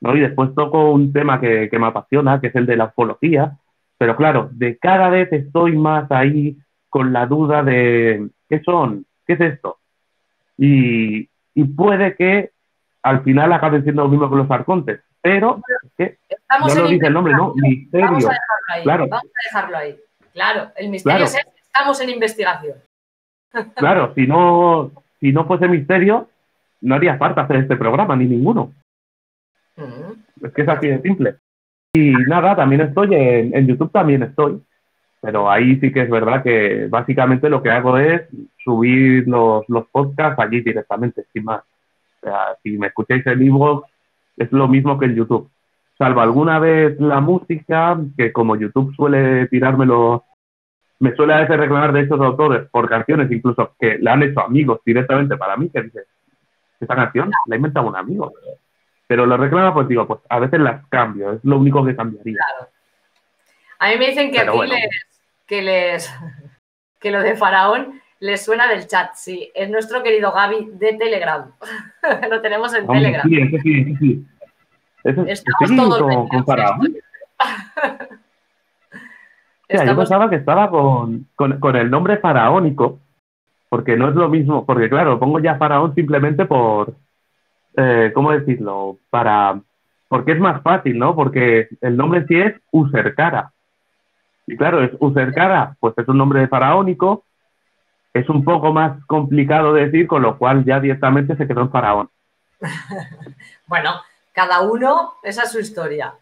¿no? 0.00 0.16
Y 0.16 0.20
después 0.20 0.54
toco 0.54 0.90
un 0.92 1.12
tema 1.12 1.40
que, 1.40 1.68
que 1.70 1.78
me 1.78 1.86
apasiona, 1.88 2.40
que 2.40 2.46
es 2.48 2.56
el 2.56 2.64
de 2.66 2.76
la 2.76 2.86
ufología. 2.86 3.52
Pero 3.98 4.16
claro, 4.16 4.48
de 4.52 4.78
cada 4.78 5.10
vez 5.10 5.30
estoy 5.32 5.76
más 5.76 6.10
ahí 6.10 6.56
con 6.88 7.12
la 7.12 7.26
duda 7.26 7.62
de 7.62 8.30
¿qué 8.48 8.60
son? 8.64 9.04
¿Qué 9.26 9.34
es 9.34 9.40
esto? 9.42 9.76
Y, 10.56 11.28
y 11.54 11.64
puede 11.64 12.16
que 12.16 12.50
al 13.02 13.22
final 13.24 13.52
acaben 13.52 13.82
siendo 13.82 14.02
lo 14.04 14.08
mismo 14.08 14.30
que 14.30 14.36
los 14.36 14.50
arcontes. 14.50 15.00
Pero 15.22 15.60
es 15.84 15.92
que 15.98 16.18
Estamos 16.30 16.74
no 16.74 16.82
lo 16.84 16.88
dice 16.88 17.06
el 17.06 17.12
nombre, 17.12 17.34
¿no? 17.34 17.52
investigación. 17.56 18.00
Vamos 18.02 18.16
Misterio. 18.16 18.30
a 18.30 18.32
dejarlo 18.32 18.74
ahí. 18.74 18.82
Claro. 18.84 19.06
Vamos 19.10 19.24
a 19.26 19.48
dejarlo 19.48 19.76
ahí. 19.76 19.96
Claro, 20.32 20.72
el 20.76 20.88
misterio 20.88 21.16
Claro. 21.18 21.24
es 21.24 21.34
ese, 21.34 21.59
estamos 21.72 22.00
en 22.00 22.10
investigación. 22.10 22.78
Claro, 23.74 24.12
si 24.14 24.26
no, 24.26 24.92
si 25.20 25.32
no 25.32 25.46
fuese 25.46 25.68
misterio, 25.68 26.28
no 26.80 26.94
haría 26.94 27.16
falta 27.16 27.42
hacer 27.42 27.56
este 27.56 27.76
programa, 27.76 28.16
ni 28.16 28.26
ninguno. 28.26 28.72
Mm. 29.76 30.44
Es 30.46 30.52
que 30.52 30.62
es 30.62 30.68
así 30.68 30.88
de 30.88 31.02
simple. 31.02 31.36
Y 31.92 32.10
nada, 32.10 32.54
también 32.54 32.82
estoy 32.82 33.14
en, 33.14 33.56
en 33.56 33.66
YouTube, 33.66 33.90
también 33.90 34.22
estoy. 34.22 34.62
Pero 35.20 35.50
ahí 35.50 35.78
sí 35.80 35.92
que 35.92 36.02
es 36.02 36.10
verdad 36.10 36.42
que 36.42 36.86
básicamente 36.88 37.50
lo 37.50 37.62
que 37.62 37.70
hago 37.70 37.98
es 37.98 38.22
subir 38.64 39.28
los, 39.28 39.68
los 39.68 39.86
podcasts 39.88 40.40
allí 40.40 40.60
directamente, 40.62 41.26
sin 41.32 41.44
más. 41.44 41.62
O 42.22 42.26
sea, 42.26 42.56
si 42.62 42.78
me 42.78 42.88
escucháis 42.88 43.26
en 43.26 43.42
iVoox, 43.42 43.86
es 44.36 44.50
lo 44.52 44.68
mismo 44.68 44.98
que 44.98 45.06
en 45.06 45.16
YouTube. 45.16 45.50
Salvo 45.98 46.22
alguna 46.22 46.58
vez 46.58 46.98
la 46.98 47.20
música, 47.20 47.98
que 48.16 48.32
como 48.32 48.56
YouTube 48.56 48.94
suele 48.94 49.48
tirármelo, 49.48 50.24
me 51.00 51.14
suele 51.16 51.34
a 51.34 51.40
veces 51.40 51.56
reclamar 51.56 51.92
de 51.92 52.02
estos 52.02 52.20
autores 52.20 52.68
por 52.70 52.88
canciones, 52.88 53.30
incluso 53.32 53.74
que 53.78 53.98
le 53.98 54.10
han 54.10 54.22
hecho 54.22 54.40
amigos 54.40 54.80
directamente 54.84 55.36
para 55.36 55.56
mí, 55.56 55.70
que 55.70 55.82
dices, 55.82 56.06
esta 56.78 56.94
canción 56.94 57.30
la 57.46 57.54
ha 57.54 57.56
inventado 57.56 57.88
un 57.88 57.96
amigo. 57.96 58.32
Pero 59.06 59.26
lo 59.26 59.36
reclama, 59.36 59.74
pues 59.74 59.88
digo, 59.88 60.06
pues 60.06 60.20
a 60.28 60.38
veces 60.38 60.60
las 60.60 60.86
cambio, 60.86 61.32
es 61.32 61.44
lo 61.44 61.58
único 61.58 61.84
que 61.84 61.96
cambiaría. 61.96 62.38
A 63.78 63.88
mí 63.88 63.96
me 63.98 64.08
dicen 64.08 64.30
que 64.30 64.48
bueno. 64.50 64.74
les, 64.74 64.88
que 65.46 65.62
les 65.62 66.14
que 67.00 67.10
lo 67.10 67.22
de 67.22 67.34
Faraón 67.34 68.00
les 68.20 68.44
suena 68.44 68.68
del 68.68 68.86
chat. 68.86 69.14
Sí, 69.14 69.50
es 69.54 69.70
nuestro 69.70 70.02
querido 70.02 70.32
Gaby 70.32 70.70
de 70.74 70.92
Telegram. 70.94 71.50
lo 72.30 72.42
tenemos 72.42 72.74
en 72.74 72.82
Hombre, 72.82 72.98
Telegram. 72.98 73.28
Sí, 73.28 73.58
sí, 73.62 73.96
sí. 73.96 74.26
Ese- 75.02 75.32
Estamos 75.32 75.98
todos 75.98 76.28
con, 76.28 76.44
Faraón. 76.44 76.94
yo 79.70 79.96
pensaba 79.96 80.28
que 80.28 80.36
estaba 80.36 80.70
con, 80.70 81.26
con, 81.34 81.60
con 81.60 81.76
el 81.76 81.90
nombre 81.90 82.18
faraónico, 82.18 82.98
porque 83.68 83.96
no 83.96 84.08
es 84.08 84.14
lo 84.14 84.28
mismo, 84.28 84.66
porque 84.66 84.88
claro, 84.88 85.18
pongo 85.18 85.38
ya 85.38 85.56
faraón 85.56 85.94
simplemente 85.94 86.44
por, 86.44 86.94
eh, 87.76 88.10
¿cómo 88.14 88.32
decirlo? 88.32 88.98
Para, 89.10 89.60
porque 90.08 90.32
es 90.32 90.40
más 90.40 90.60
fácil, 90.62 90.98
¿no? 90.98 91.14
Porque 91.14 91.68
el 91.80 91.96
nombre 91.96 92.26
sí 92.26 92.34
es 92.38 92.54
Userkara. 92.72 93.52
Y 94.46 94.56
claro, 94.56 94.82
es 94.82 94.90
Userkara, 94.98 95.76
pues 95.78 95.94
es 95.96 96.08
un 96.08 96.18
nombre 96.18 96.48
faraónico, 96.48 97.24
es 98.12 98.28
un 98.28 98.42
poco 98.42 98.72
más 98.72 99.04
complicado 99.06 99.72
de 99.72 99.86
decir, 99.86 100.08
con 100.08 100.22
lo 100.22 100.36
cual 100.36 100.64
ya 100.64 100.80
directamente 100.80 101.36
se 101.36 101.46
quedó 101.46 101.62
en 101.62 101.70
faraón. 101.70 102.10
Bueno, 103.66 103.92
cada 104.32 104.62
uno, 104.62 105.12
esa 105.22 105.44
es 105.44 105.52
su 105.52 105.60
historia. 105.60 106.12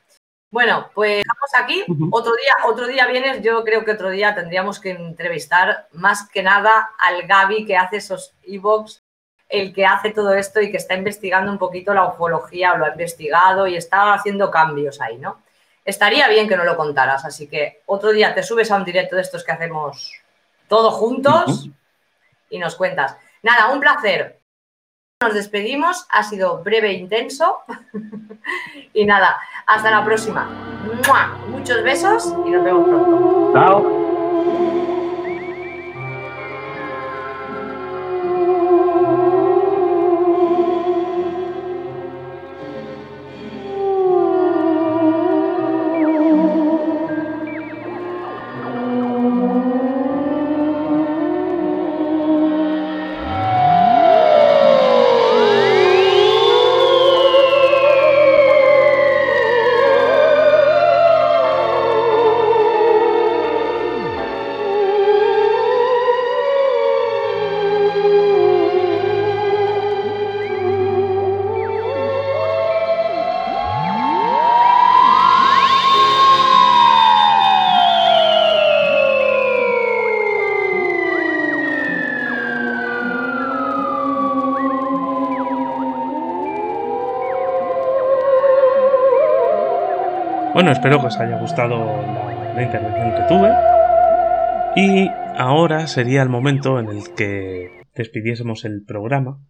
Bueno, 0.51 0.89
pues 0.95 1.19
estamos 1.19 1.51
aquí. 1.57 1.85
Otro 2.11 2.33
día, 2.33 2.55
otro 2.67 2.87
día 2.87 3.07
vienes. 3.07 3.43
Yo 3.43 3.63
creo 3.65 3.85
que 3.85 3.93
otro 3.93 4.11
día 4.11 4.35
tendríamos 4.35 4.81
que 4.81 4.91
entrevistar 4.91 5.89
más 5.93 6.29
que 6.29 6.43
nada 6.43 6.91
al 6.99 7.27
Gaby 7.27 7.67
que 7.67 7.77
hace 7.77 7.99
esos 7.99 8.33
e-box, 8.45 9.03
el 9.49 9.75
que 9.75 9.85
hace 9.85 10.11
todo 10.11 10.33
esto 10.35 10.61
y 10.61 10.71
que 10.71 10.79
está 10.79 10.95
investigando 10.95 11.53
un 11.53 11.59
poquito 11.59 11.93
la 11.93 12.07
ufología, 12.07 12.73
o 12.73 12.79
lo 12.79 12.87
ha 12.87 12.91
investigado 12.91 13.67
y 13.67 13.77
está 13.77 14.15
haciendo 14.15 14.51
cambios 14.51 15.01
ahí, 15.01 15.19
¿no? 15.19 15.43
Estaría 15.85 16.29
bien 16.29 16.49
que 16.49 16.57
no 16.57 16.65
lo 16.65 16.77
contaras, 16.77 17.25
así 17.25 17.47
que 17.47 17.83
otro 17.87 18.11
día 18.11 18.35
te 18.35 18.43
subes 18.43 18.71
a 18.71 18.77
un 18.77 18.85
directo 18.85 19.17
de 19.17 19.23
estos 19.23 19.45
que 19.45 19.53
hacemos 19.53 20.13
todos 20.67 20.95
juntos 20.95 21.69
y 22.51 22.59
nos 22.59 22.75
cuentas. 22.75 23.17
Nada, 23.43 23.69
un 23.69 23.81
placer. 23.81 24.38
Nos 25.21 25.35
despedimos, 25.35 26.07
ha 26.11 26.23
sido 26.23 26.63
breve 26.63 26.91
e 26.91 26.93
intenso. 26.93 27.59
y 28.95 29.05
nada, 29.05 29.37
hasta 29.67 29.91
la 29.91 30.05
próxima. 30.05 30.49
Muchos 31.51 31.83
besos 31.83 32.33
y 32.47 32.51
nos 32.51 32.63
vemos 32.65 32.89
pronto. 32.89 33.51
Chao. 33.53 34.08
Bueno, 90.69 90.81
espero 90.83 91.01
que 91.01 91.07
os 91.07 91.17
haya 91.19 91.41
gustado 91.41 91.79
la, 91.79 92.53
la 92.55 92.63
intervención 92.63 93.15
que 93.15 93.23
tuve. 93.27 93.49
Y 94.77 95.09
ahora 95.35 95.87
sería 95.87 96.21
el 96.21 96.29
momento 96.29 96.79
en 96.79 96.91
el 96.91 97.15
que 97.15 97.87
despidiésemos 97.95 98.67
el 98.67 98.85
programa. 98.85 99.41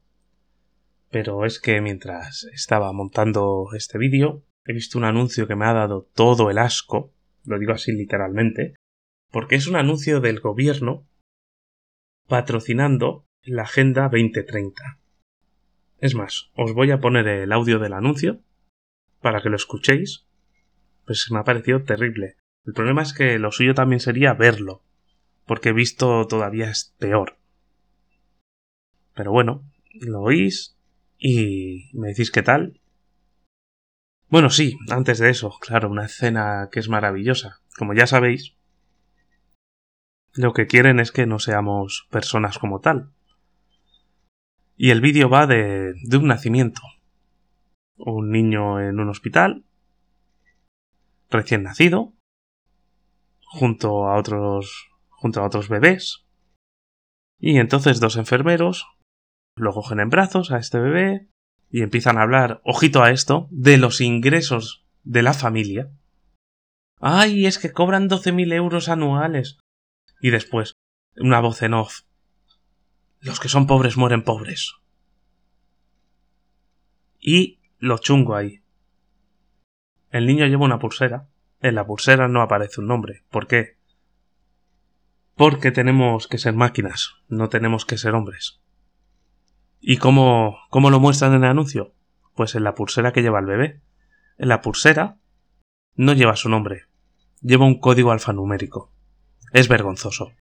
Pero 1.10 1.44
es 1.44 1.58
que 1.58 1.80
mientras 1.80 2.44
estaba 2.52 2.92
montando 2.92 3.66
este 3.76 3.98
vídeo, 3.98 4.44
he 4.64 4.72
visto 4.72 4.96
un 4.96 5.02
anuncio 5.02 5.48
que 5.48 5.56
me 5.56 5.66
ha 5.66 5.72
dado 5.72 6.06
todo 6.14 6.52
el 6.52 6.58
asco, 6.58 7.12
lo 7.44 7.58
digo 7.58 7.72
así 7.72 7.90
literalmente, 7.90 8.76
porque 9.32 9.56
es 9.56 9.66
un 9.66 9.74
anuncio 9.74 10.20
del 10.20 10.38
gobierno 10.38 11.04
patrocinando 12.28 13.24
la 13.42 13.62
Agenda 13.62 14.02
2030. 14.02 15.00
Es 15.98 16.14
más, 16.14 16.52
os 16.54 16.74
voy 16.74 16.92
a 16.92 17.00
poner 17.00 17.26
el 17.26 17.52
audio 17.52 17.80
del 17.80 17.94
anuncio 17.94 18.38
para 19.20 19.40
que 19.42 19.48
lo 19.48 19.56
escuchéis. 19.56 20.27
Pues 21.08 21.30
me 21.30 21.38
ha 21.38 21.44
parecido 21.44 21.82
terrible. 21.84 22.36
El 22.66 22.74
problema 22.74 23.00
es 23.00 23.14
que 23.14 23.38
lo 23.38 23.50
suyo 23.50 23.72
también 23.72 23.98
sería 23.98 24.34
verlo, 24.34 24.82
porque 25.46 25.72
visto 25.72 26.26
todavía 26.26 26.68
es 26.68 26.94
peor. 26.98 27.38
Pero 29.14 29.32
bueno, 29.32 29.64
lo 29.94 30.20
oís 30.20 30.76
y 31.16 31.88
me 31.94 32.08
decís 32.08 32.30
qué 32.30 32.42
tal. 32.42 32.78
Bueno, 34.28 34.50
sí, 34.50 34.76
antes 34.90 35.18
de 35.18 35.30
eso, 35.30 35.50
claro, 35.62 35.88
una 35.88 36.04
escena 36.04 36.68
que 36.70 36.78
es 36.78 36.90
maravillosa. 36.90 37.62
Como 37.78 37.94
ya 37.94 38.06
sabéis, 38.06 38.54
lo 40.34 40.52
que 40.52 40.66
quieren 40.66 41.00
es 41.00 41.10
que 41.10 41.24
no 41.24 41.38
seamos 41.38 42.06
personas 42.10 42.58
como 42.58 42.80
tal. 42.80 43.14
Y 44.76 44.90
el 44.90 45.00
vídeo 45.00 45.30
va 45.30 45.46
de, 45.46 45.94
de 46.02 46.16
un 46.18 46.26
nacimiento. 46.26 46.82
Un 47.96 48.30
niño 48.30 48.78
en 48.78 49.00
un 49.00 49.08
hospital, 49.08 49.64
recién 51.30 51.62
nacido, 51.62 52.14
junto 53.40 54.06
a 54.08 54.18
otros, 54.18 54.88
junto 55.08 55.40
a 55.40 55.46
otros 55.46 55.68
bebés. 55.68 56.26
Y 57.38 57.58
entonces 57.58 58.00
dos 58.00 58.16
enfermeros 58.16 58.86
lo 59.54 59.72
cogen 59.72 60.00
en 60.00 60.10
brazos 60.10 60.50
a 60.50 60.58
este 60.58 60.78
bebé 60.78 61.28
y 61.70 61.82
empiezan 61.82 62.18
a 62.18 62.22
hablar, 62.22 62.60
ojito 62.64 63.02
a 63.02 63.10
esto, 63.10 63.48
de 63.50 63.76
los 63.76 64.00
ingresos 64.00 64.86
de 65.04 65.22
la 65.22 65.34
familia. 65.34 65.90
Ay, 67.00 67.46
es 67.46 67.58
que 67.58 67.72
cobran 67.72 68.08
12.000 68.08 68.52
euros 68.54 68.88
anuales. 68.88 69.58
Y 70.20 70.30
después, 70.30 70.74
una 71.16 71.40
voz 71.40 71.62
en 71.62 71.74
off. 71.74 72.00
Los 73.20 73.40
que 73.40 73.48
son 73.48 73.66
pobres 73.66 73.96
mueren 73.96 74.24
pobres. 74.24 74.74
Y 77.20 77.60
lo 77.78 77.98
chungo 77.98 78.34
ahí. 78.34 78.62
El 80.10 80.26
niño 80.26 80.46
lleva 80.46 80.64
una 80.64 80.78
pulsera. 80.78 81.28
En 81.60 81.74
la 81.74 81.86
pulsera 81.86 82.28
no 82.28 82.40
aparece 82.40 82.80
un 82.80 82.86
nombre. 82.86 83.24
¿Por 83.30 83.46
qué? 83.46 83.76
Porque 85.34 85.70
tenemos 85.70 86.26
que 86.26 86.38
ser 86.38 86.54
máquinas, 86.54 87.14
no 87.28 87.48
tenemos 87.48 87.84
que 87.84 87.98
ser 87.98 88.14
hombres. 88.14 88.60
¿Y 89.80 89.98
cómo, 89.98 90.58
cómo 90.70 90.90
lo 90.90 90.98
muestran 90.98 91.34
en 91.34 91.44
el 91.44 91.50
anuncio? 91.50 91.94
Pues 92.34 92.54
en 92.54 92.64
la 92.64 92.74
pulsera 92.74 93.12
que 93.12 93.22
lleva 93.22 93.38
el 93.38 93.46
bebé. 93.46 93.80
En 94.38 94.48
la 94.48 94.60
pulsera 94.60 95.18
no 95.94 96.12
lleva 96.12 96.36
su 96.36 96.48
nombre, 96.48 96.86
lleva 97.40 97.66
un 97.66 97.78
código 97.78 98.10
alfanumérico. 98.10 98.92
Es 99.52 99.68
vergonzoso. 99.68 100.32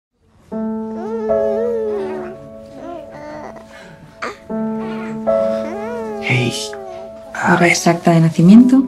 Hey, 6.21 6.53
Hora 7.49 7.67
exacta 7.67 8.11
de 8.11 8.19
nacimiento, 8.19 8.83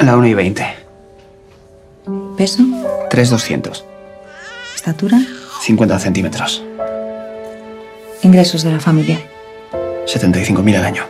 la 0.00 0.16
1 0.16 0.26
y 0.26 0.34
20. 0.34 0.66
peso, 2.36 2.62
3,200. 3.10 3.84
estatura, 4.74 5.18
50 5.62 5.98
centímetros. 5.98 6.62
ingresos 8.22 8.62
de 8.62 8.72
la 8.72 8.80
familia. 8.80 9.18
75.000 10.06 10.76
al 10.76 10.84
año. 10.84 11.04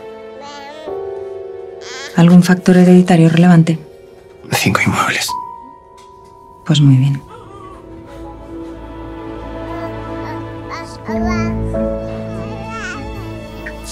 ¿Algún 2.15 2.43
factor 2.43 2.77
hereditario 2.77 3.29
relevante? 3.29 3.79
5 4.51 4.81
inmuebles. 4.85 5.27
Pues 6.65 6.79
muy 6.81 6.95
bien. 6.97 7.21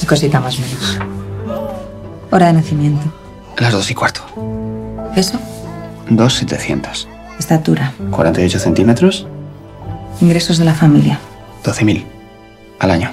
Y 0.01 0.05
cosita 0.05 0.39
más 0.39 0.59
menos. 0.59 0.99
Hora 2.31 2.47
de 2.47 2.53
nacimiento. 2.53 3.05
Las 3.57 3.73
2 3.73 3.91
y 3.91 3.95
cuarto. 3.95 4.21
Peso, 5.19 5.37
2,700. 6.11 7.09
estatura, 7.37 7.91
48 8.09 8.57
centímetros. 8.57 9.27
ingresos 10.21 10.57
de 10.57 10.63
la 10.63 10.73
familia. 10.73 11.19
12.000 11.61 12.05
al 12.79 12.91
año. 12.91 13.11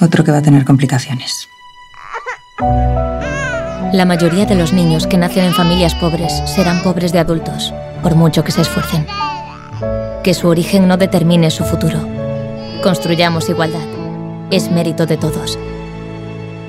Otro 0.00 0.24
que 0.24 0.32
va 0.32 0.38
a 0.38 0.42
tener 0.42 0.64
complicaciones. 0.64 1.46
La 3.92 4.06
mayoría 4.06 4.46
de 4.46 4.54
los 4.54 4.72
niños 4.72 5.06
que 5.06 5.18
nacen 5.18 5.44
en 5.44 5.52
familias 5.52 5.94
pobres 5.94 6.32
serán 6.46 6.82
pobres 6.82 7.12
de 7.12 7.18
adultos, 7.18 7.74
por 8.02 8.14
mucho 8.14 8.44
que 8.44 8.52
se 8.52 8.62
esfuercen. 8.62 9.06
Que 10.24 10.32
su 10.32 10.48
origen 10.48 10.88
no 10.88 10.96
determine 10.96 11.50
su 11.50 11.64
futuro. 11.64 12.00
Construyamos 12.82 13.50
igualdad. 13.50 13.86
Es 14.50 14.70
mérito 14.70 15.04
de 15.04 15.18
todos. 15.18 15.58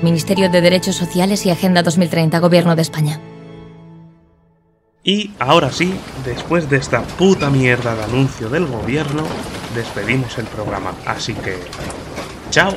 Ministerio 0.02 0.48
de 0.48 0.60
Derechos 0.60 0.96
Sociales 0.96 1.44
y 1.46 1.50
Agenda 1.50 1.82
2030, 1.82 2.38
Gobierno 2.38 2.76
de 2.76 2.82
España. 2.82 3.20
Y 5.02 5.30
ahora 5.38 5.72
sí, 5.72 5.94
después 6.24 6.68
de 6.68 6.76
esta 6.76 7.02
puta 7.02 7.50
mierda 7.50 7.94
de 7.94 8.04
anuncio 8.04 8.48
del 8.48 8.66
gobierno, 8.66 9.24
despedimos 9.74 10.36
el 10.38 10.46
programa. 10.46 10.94
Así 11.06 11.34
que... 11.34 11.56
¡Chao! 12.50 12.74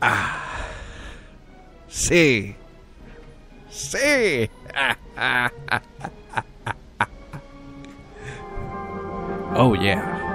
Ah. 0.00 0.38
Sí. 1.88 2.54
Sí. 3.70 4.50
Oh, 9.60 9.74
yeah. 9.74 10.27